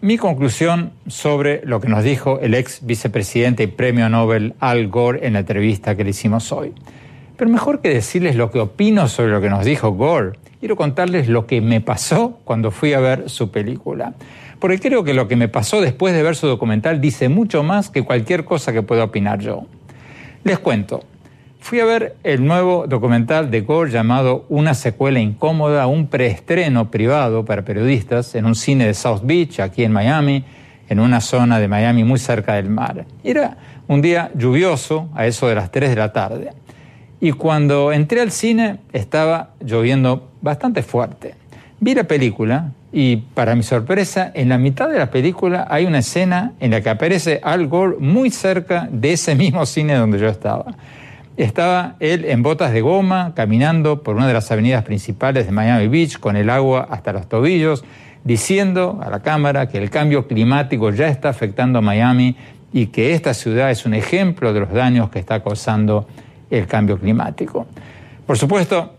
mi 0.04 0.18
conclusión 0.18 0.92
sobre 1.08 1.62
lo 1.64 1.80
que 1.80 1.88
nos 1.88 2.04
dijo 2.04 2.38
el 2.42 2.56
ex 2.56 2.86
vicepresidente 2.86 3.64
y 3.64 3.68
premio 3.68 4.10
Nobel 4.10 4.54
Al 4.60 4.90
Gore 4.90 5.26
en 5.26 5.32
la 5.32 5.40
entrevista 5.40 5.96
que 5.96 6.04
le 6.04 6.10
hicimos 6.10 6.52
hoy. 6.52 6.74
Pero 7.38 7.50
mejor 7.50 7.80
que 7.80 7.88
decirles 7.88 8.36
lo 8.36 8.52
que 8.52 8.60
opino 8.60 9.08
sobre 9.08 9.32
lo 9.32 9.40
que 9.40 9.50
nos 9.50 9.64
dijo 9.64 9.92
Gore, 9.92 10.34
quiero 10.60 10.76
contarles 10.76 11.30
lo 11.30 11.48
que 11.48 11.62
me 11.62 11.80
pasó 11.80 12.38
cuando 12.44 12.70
fui 12.70 12.92
a 12.92 13.00
ver 13.00 13.30
su 13.30 13.50
película. 13.50 14.14
Porque 14.60 14.78
creo 14.78 15.06
que 15.06 15.14
lo 15.14 15.30
que 15.30 15.38
me 15.38 15.48
pasó 15.48 15.80
después 15.80 16.14
de 16.14 16.22
ver 16.22 16.36
su 16.36 16.48
documental 16.48 17.00
dice 17.00 17.30
mucho 17.30 17.64
más 17.64 17.90
que 17.90 18.04
cualquier 18.04 18.44
cosa 18.44 18.74
que 18.74 18.82
pueda 18.82 19.06
opinar 19.06 19.40
yo. 19.40 19.68
Les 20.44 20.60
cuento. 20.60 21.06
Fui 21.64 21.80
a 21.80 21.86
ver 21.86 22.18
el 22.26 22.46
nuevo 22.46 22.88
documental 22.88 23.50
de 23.50 23.62
Gore 23.62 23.90
llamado 23.90 24.46
Una 24.50 24.74
secuela 24.74 25.22
incómoda, 25.22 25.88
un 25.88 26.08
preestreno 26.08 26.92
privado 26.92 27.46
para 27.46 27.64
periodistas 27.64 28.36
en 28.36 28.46
un 28.46 28.54
cine 28.54 28.86
de 28.86 28.94
South 28.94 29.22
Beach, 29.24 29.62
aquí 29.62 29.86
en 29.86 29.94
Miami, 29.94 30.44
en 30.90 31.00
una 31.00 31.22
zona 31.22 31.60
de 31.60 31.70
Miami 31.70 32.04
muy 32.04 32.20
cerca 32.20 32.56
del 32.56 32.70
mar. 32.70 33.06
Era 33.24 33.56
un 33.88 34.02
día 34.02 34.30
lluvioso, 34.36 35.08
a 35.16 35.26
eso 35.26 35.48
de 35.48 35.56
las 35.56 35.72
3 35.72 35.92
de 35.92 35.96
la 35.96 36.12
tarde. 36.12 36.50
Y 37.22 37.32
cuando 37.32 37.94
entré 37.94 38.20
al 38.20 38.32
cine 38.32 38.80
estaba 38.92 39.52
lloviendo 39.62 40.32
bastante 40.42 40.84
fuerte. 40.84 41.36
Vi 41.80 41.96
la 41.96 42.04
película 42.04 42.72
y 42.92 43.16
para 43.16 43.56
mi 43.56 43.64
sorpresa, 43.64 44.34
en 44.34 44.50
la 44.50 44.58
mitad 44.58 44.90
de 44.90 45.00
la 45.00 45.10
película 45.10 45.66
hay 45.70 45.86
una 45.86 46.00
escena 46.00 46.52
en 46.60 46.72
la 46.72 46.82
que 46.82 46.90
aparece 46.90 47.40
Al 47.42 47.68
Gore 47.68 47.96
muy 48.00 48.32
cerca 48.32 48.90
de 48.92 49.14
ese 49.14 49.34
mismo 49.34 49.66
cine 49.66 49.96
donde 49.96 50.20
yo 50.20 50.28
estaba. 50.28 50.66
Estaba 51.36 51.96
él 52.00 52.26
en 52.26 52.44
botas 52.44 52.74
de 52.74 52.82
goma, 52.82 53.34
caminando 53.36 54.04
por 54.04 54.16
una 54.16 54.28
de 54.28 54.34
las 54.34 54.52
avenidas 54.52 54.84
principales 54.84 55.48
de 55.48 55.52
Miami 55.52 55.88
Beach 55.88 56.20
con 56.20 56.36
el 56.36 56.50
agua 56.50 56.88
hasta 56.92 57.12
los 57.12 57.28
tobillos, 57.28 57.84
diciendo 58.24 59.00
a 59.04 59.10
la 59.10 59.22
Cámara 59.22 59.68
que 59.68 59.80
el 59.80 59.90
cambio 59.90 60.28
climático 60.28 60.92
ya 60.92 61.08
está 61.08 61.30
afectando 61.30 61.80
a 61.80 61.82
Miami 61.82 62.36
y 62.72 62.88
que 62.88 63.14
esta 63.14 63.34
ciudad 63.34 63.72
es 63.72 63.86
un 63.86 63.96
ejemplo 63.96 64.54
de 64.54 64.60
los 64.60 64.72
daños 64.72 65.10
que 65.10 65.18
está 65.18 65.42
causando 65.44 66.08
el 66.52 66.68
cambio 66.68 67.00
climático. 67.00 67.66
Por 68.28 68.38
supuesto, 68.38 68.94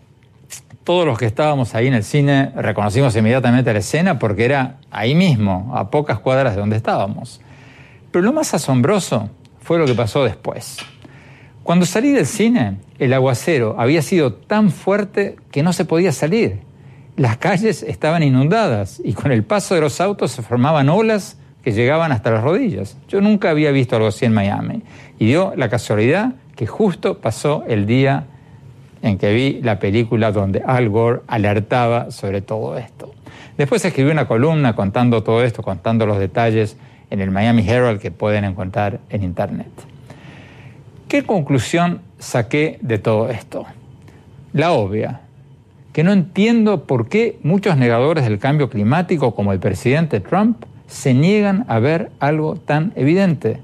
todos 0.83 1.07
los 1.07 1.17
que 1.17 1.27
estábamos 1.27 1.75
ahí 1.77 1.87
en 1.87 1.95
el 1.95 2.05
cine 2.05 2.51
reconocimos 2.57 3.15
inmediatamente 3.17 3.73
la 3.73 3.79
escena 3.79 4.19
porque 4.19 4.45
era 4.45 4.77
ahí 4.91 5.15
mismo, 5.15 5.73
a 5.75 5.89
pocas 5.89 6.19
cuadras 6.19 6.55
de 6.55 6.61
donde 6.61 6.77
estábamos. 6.77 7.41
Pero 8.11 8.25
lo 8.25 8.33
más 8.33 8.55
asombroso 8.55 9.31
fue 9.61 9.79
lo 9.79 9.87
que 9.87 9.95
pasó 9.95 10.25
después. 10.25 10.79
Cuando 11.65 11.87
salí 11.87 12.13
del 12.13 12.27
cine, 12.27 12.77
el 12.99 13.15
aguacero 13.15 13.77
había 13.79 14.03
sido 14.03 14.35
tan 14.35 14.71
fuerte 14.71 15.37
que 15.51 15.63
no 15.63 15.73
se 15.73 15.87
podía 15.87 16.13
salir. 16.13 16.59
Las 17.17 17.39
calles 17.39 17.83
estaban 17.83 18.23
inundadas 18.23 19.01
y 19.03 19.15
con 19.15 19.33
el 19.33 19.45
paso 19.45 19.75
de 19.75 19.81
los 19.81 19.99
autos 20.03 20.31
se 20.31 20.43
formaban 20.43 20.91
olas 20.91 21.39
que 21.63 21.73
llegaban 21.73 22.13
hasta 22.13 22.31
las 22.31 22.45
rodillas. 22.45 22.99
Yo 23.09 23.23
nunca 23.23 23.49
había 23.49 23.71
visto 23.71 23.97
algo 23.97 24.09
así 24.09 24.27
en 24.27 24.35
Miami. 24.35 24.83
Y 25.19 25.25
dio 25.25 25.55
la 25.57 25.71
casualidad 25.71 26.35
que 26.55 26.67
justo 26.67 27.23
pasó 27.23 27.65
el 27.67 27.87
día 27.87 28.27
en 29.01 29.17
que 29.17 29.33
vi 29.33 29.63
la 29.63 29.79
película 29.79 30.33
donde 30.33 30.63
Al 30.67 30.91
Gore 30.91 31.23
alertaba 31.29 32.11
sobre 32.11 32.43
todo 32.43 32.77
esto. 32.77 33.15
Después 33.57 33.83
escribí 33.83 34.11
una 34.11 34.29
columna 34.29 34.77
contando 34.77 35.23
todo 35.23 35.43
esto, 35.43 35.63
contando 35.63 36.05
los 36.05 36.19
detalles 36.19 36.77
en 37.09 37.23
el 37.23 37.31
Miami 37.31 37.67
Herald 37.67 38.01
que 38.01 38.11
pueden 38.11 38.45
encontrar 38.45 39.01
en 39.09 39.23
Internet. 39.23 39.94
¿Qué 41.15 41.23
conclusión 41.23 42.01
saqué 42.19 42.77
de 42.83 42.99
todo 42.99 43.31
esto? 43.31 43.67
La 44.53 44.73
obvia, 44.73 45.21
que 45.93 46.03
no 46.03 46.11
entiendo 46.11 46.87
por 46.87 47.09
qué 47.09 47.39
muchos 47.45 47.77
negadores 47.77 48.25
del 48.25 48.41
cambio 48.41 48.69
climático, 48.69 49.33
como 49.33 49.53
el 49.53 49.61
presidente 49.61 50.19
Trump, 50.19 50.65
se 50.89 51.15
niegan 51.15 51.67
a 51.69 51.79
ver 51.79 52.11
algo 52.19 52.57
tan 52.57 52.93
evidente. 52.97 53.61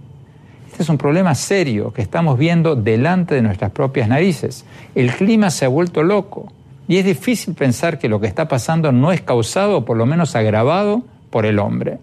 Este 0.71 0.85
es 0.85 0.89
un 0.89 0.97
problema 0.97 1.35
serio 1.35 1.93
que 1.93 2.03
estamos 2.03 2.39
viendo 2.39 2.77
delante 2.77 3.35
de 3.35 3.43
nuestras 3.43 3.73
propias 3.73 4.09
narices. 4.09 4.65
El 4.95 5.11
clima 5.11 5.51
se 5.51 5.65
ha 5.65 5.69
vuelto 5.69 6.05
loco 6.05 6.53
y 6.87 6.99
es 6.99 7.05
difícil 7.05 7.55
pensar 7.55 7.99
que 7.99 8.09
lo 8.09 8.21
que 8.21 8.29
está 8.29 8.47
pasando 8.47 8.93
no 8.93 9.11
es 9.11 9.23
causado 9.23 9.79
o 9.79 9.85
por 9.85 9.97
lo 9.97 10.07
menos 10.07 10.37
agravado 10.37 11.03
por 11.31 11.47
el 11.47 11.59
hombre. 11.59 11.99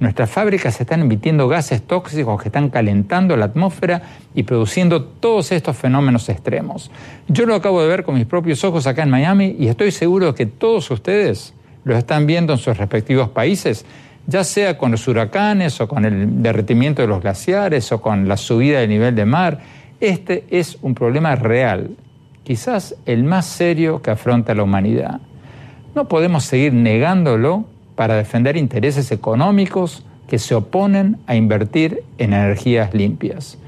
Nuestras 0.00 0.30
fábricas 0.30 0.80
están 0.80 1.02
emitiendo 1.02 1.46
gases 1.46 1.82
tóxicos 1.82 2.40
que 2.40 2.48
están 2.48 2.70
calentando 2.70 3.36
la 3.36 3.44
atmósfera 3.44 4.00
y 4.34 4.44
produciendo 4.44 5.04
todos 5.04 5.52
estos 5.52 5.76
fenómenos 5.76 6.30
extremos. 6.30 6.90
Yo 7.28 7.44
lo 7.44 7.54
acabo 7.54 7.82
de 7.82 7.88
ver 7.88 8.02
con 8.02 8.14
mis 8.14 8.24
propios 8.24 8.64
ojos 8.64 8.86
acá 8.86 9.02
en 9.02 9.10
Miami 9.10 9.56
y 9.58 9.68
estoy 9.68 9.90
seguro 9.90 10.28
de 10.28 10.34
que 10.34 10.46
todos 10.46 10.90
ustedes 10.90 11.52
lo 11.84 11.94
están 11.98 12.26
viendo 12.26 12.54
en 12.54 12.58
sus 12.58 12.78
respectivos 12.78 13.28
países, 13.28 13.84
ya 14.26 14.42
sea 14.42 14.78
con 14.78 14.90
los 14.90 15.06
huracanes 15.06 15.78
o 15.82 15.88
con 15.88 16.06
el 16.06 16.42
derretimiento 16.42 17.02
de 17.02 17.08
los 17.08 17.20
glaciares 17.20 17.92
o 17.92 18.00
con 18.00 18.26
la 18.26 18.38
subida 18.38 18.80
del 18.80 18.88
nivel 18.88 19.14
de 19.14 19.26
mar. 19.26 19.58
Este 20.00 20.44
es 20.48 20.78
un 20.80 20.94
problema 20.94 21.36
real, 21.36 21.90
quizás 22.42 22.96
el 23.04 23.22
más 23.22 23.44
serio 23.44 24.00
que 24.00 24.10
afronta 24.10 24.54
la 24.54 24.62
humanidad. 24.62 25.20
No 25.94 26.08
podemos 26.08 26.44
seguir 26.44 26.72
negándolo 26.72 27.66
para 28.00 28.16
defender 28.16 28.56
intereses 28.56 29.12
económicos 29.12 30.04
que 30.26 30.38
se 30.38 30.54
oponen 30.54 31.18
a 31.26 31.34
invertir 31.34 32.02
en 32.16 32.32
energías 32.32 32.94
limpias, 32.94 33.58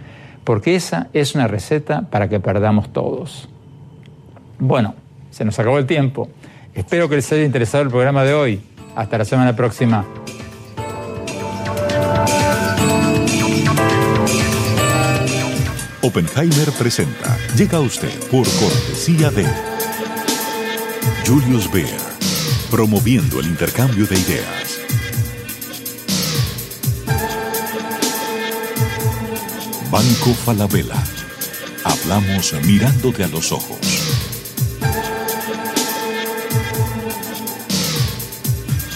porque 0.42 0.74
esa 0.74 1.08
es 1.12 1.34
una 1.34 1.48
receta 1.48 2.08
para 2.08 2.30
que 2.30 2.40
perdamos 2.40 2.94
todos. 2.94 3.50
Bueno, 4.58 4.94
se 5.30 5.44
nos 5.44 5.58
acabó 5.58 5.76
el 5.76 5.84
tiempo. 5.84 6.30
Espero 6.74 7.10
que 7.10 7.16
les 7.16 7.30
haya 7.30 7.44
interesado 7.44 7.84
el 7.84 7.90
programa 7.90 8.24
de 8.24 8.32
hoy. 8.32 8.62
Hasta 8.96 9.18
la 9.18 9.26
semana 9.26 9.54
próxima. 9.54 10.06
Oppenheimer 16.00 16.72
presenta. 16.78 17.36
Llega 17.54 17.76
a 17.76 17.80
usted 17.82 18.18
por 18.30 18.46
cortesía 18.46 19.30
de 19.30 19.44
Julius 21.26 21.70
Baer, 21.70 22.11
promoviendo 22.72 23.38
el 23.38 23.46
intercambio 23.48 24.06
de 24.06 24.18
ideas. 24.18 24.80
Banco 29.90 30.32
Falabella. 30.32 30.96
Hablamos 31.84 32.54
mirándote 32.64 33.24
a 33.24 33.28
los 33.28 33.52
ojos. 33.52 33.76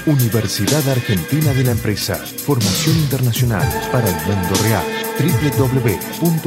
Universidad 0.07 0.89
Argentina 0.89 1.53
de 1.53 1.65
la 1.65 1.73
Empresa. 1.73 2.17
Formación 2.17 2.97
internacional 2.97 3.69
para 3.93 4.09
el 4.09 4.17
mundo 4.25 4.55
real. 4.63 4.87
www.uad.edu.ar 5.19 6.47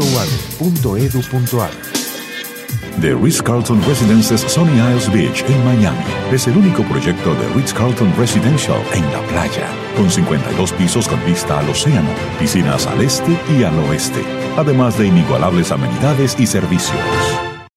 The 3.01 3.15
Ritz-Carlton 3.15 3.81
Residences 3.87 4.41
Sunny 4.41 4.73
Isles 4.73 5.09
Beach 5.13 5.45
en 5.47 5.63
Miami 5.63 6.03
es 6.33 6.47
el 6.47 6.57
único 6.57 6.83
proyecto 6.83 7.33
de 7.33 7.47
Ritz-Carlton 7.55 8.13
Residential 8.17 8.81
en 8.93 9.03
la 9.13 9.21
playa, 9.29 9.69
con 9.95 10.11
52 10.11 10.73
pisos 10.73 11.07
con 11.07 11.23
vista 11.25 11.59
al 11.59 11.69
océano, 11.69 12.09
piscinas 12.39 12.87
al 12.87 13.01
este 13.01 13.37
y 13.57 13.63
al 13.63 13.77
oeste, 13.87 14.21
además 14.57 14.97
de 14.97 15.07
inigualables 15.07 15.71
amenidades 15.71 16.37
y 16.37 16.45
servicios. 16.45 17.48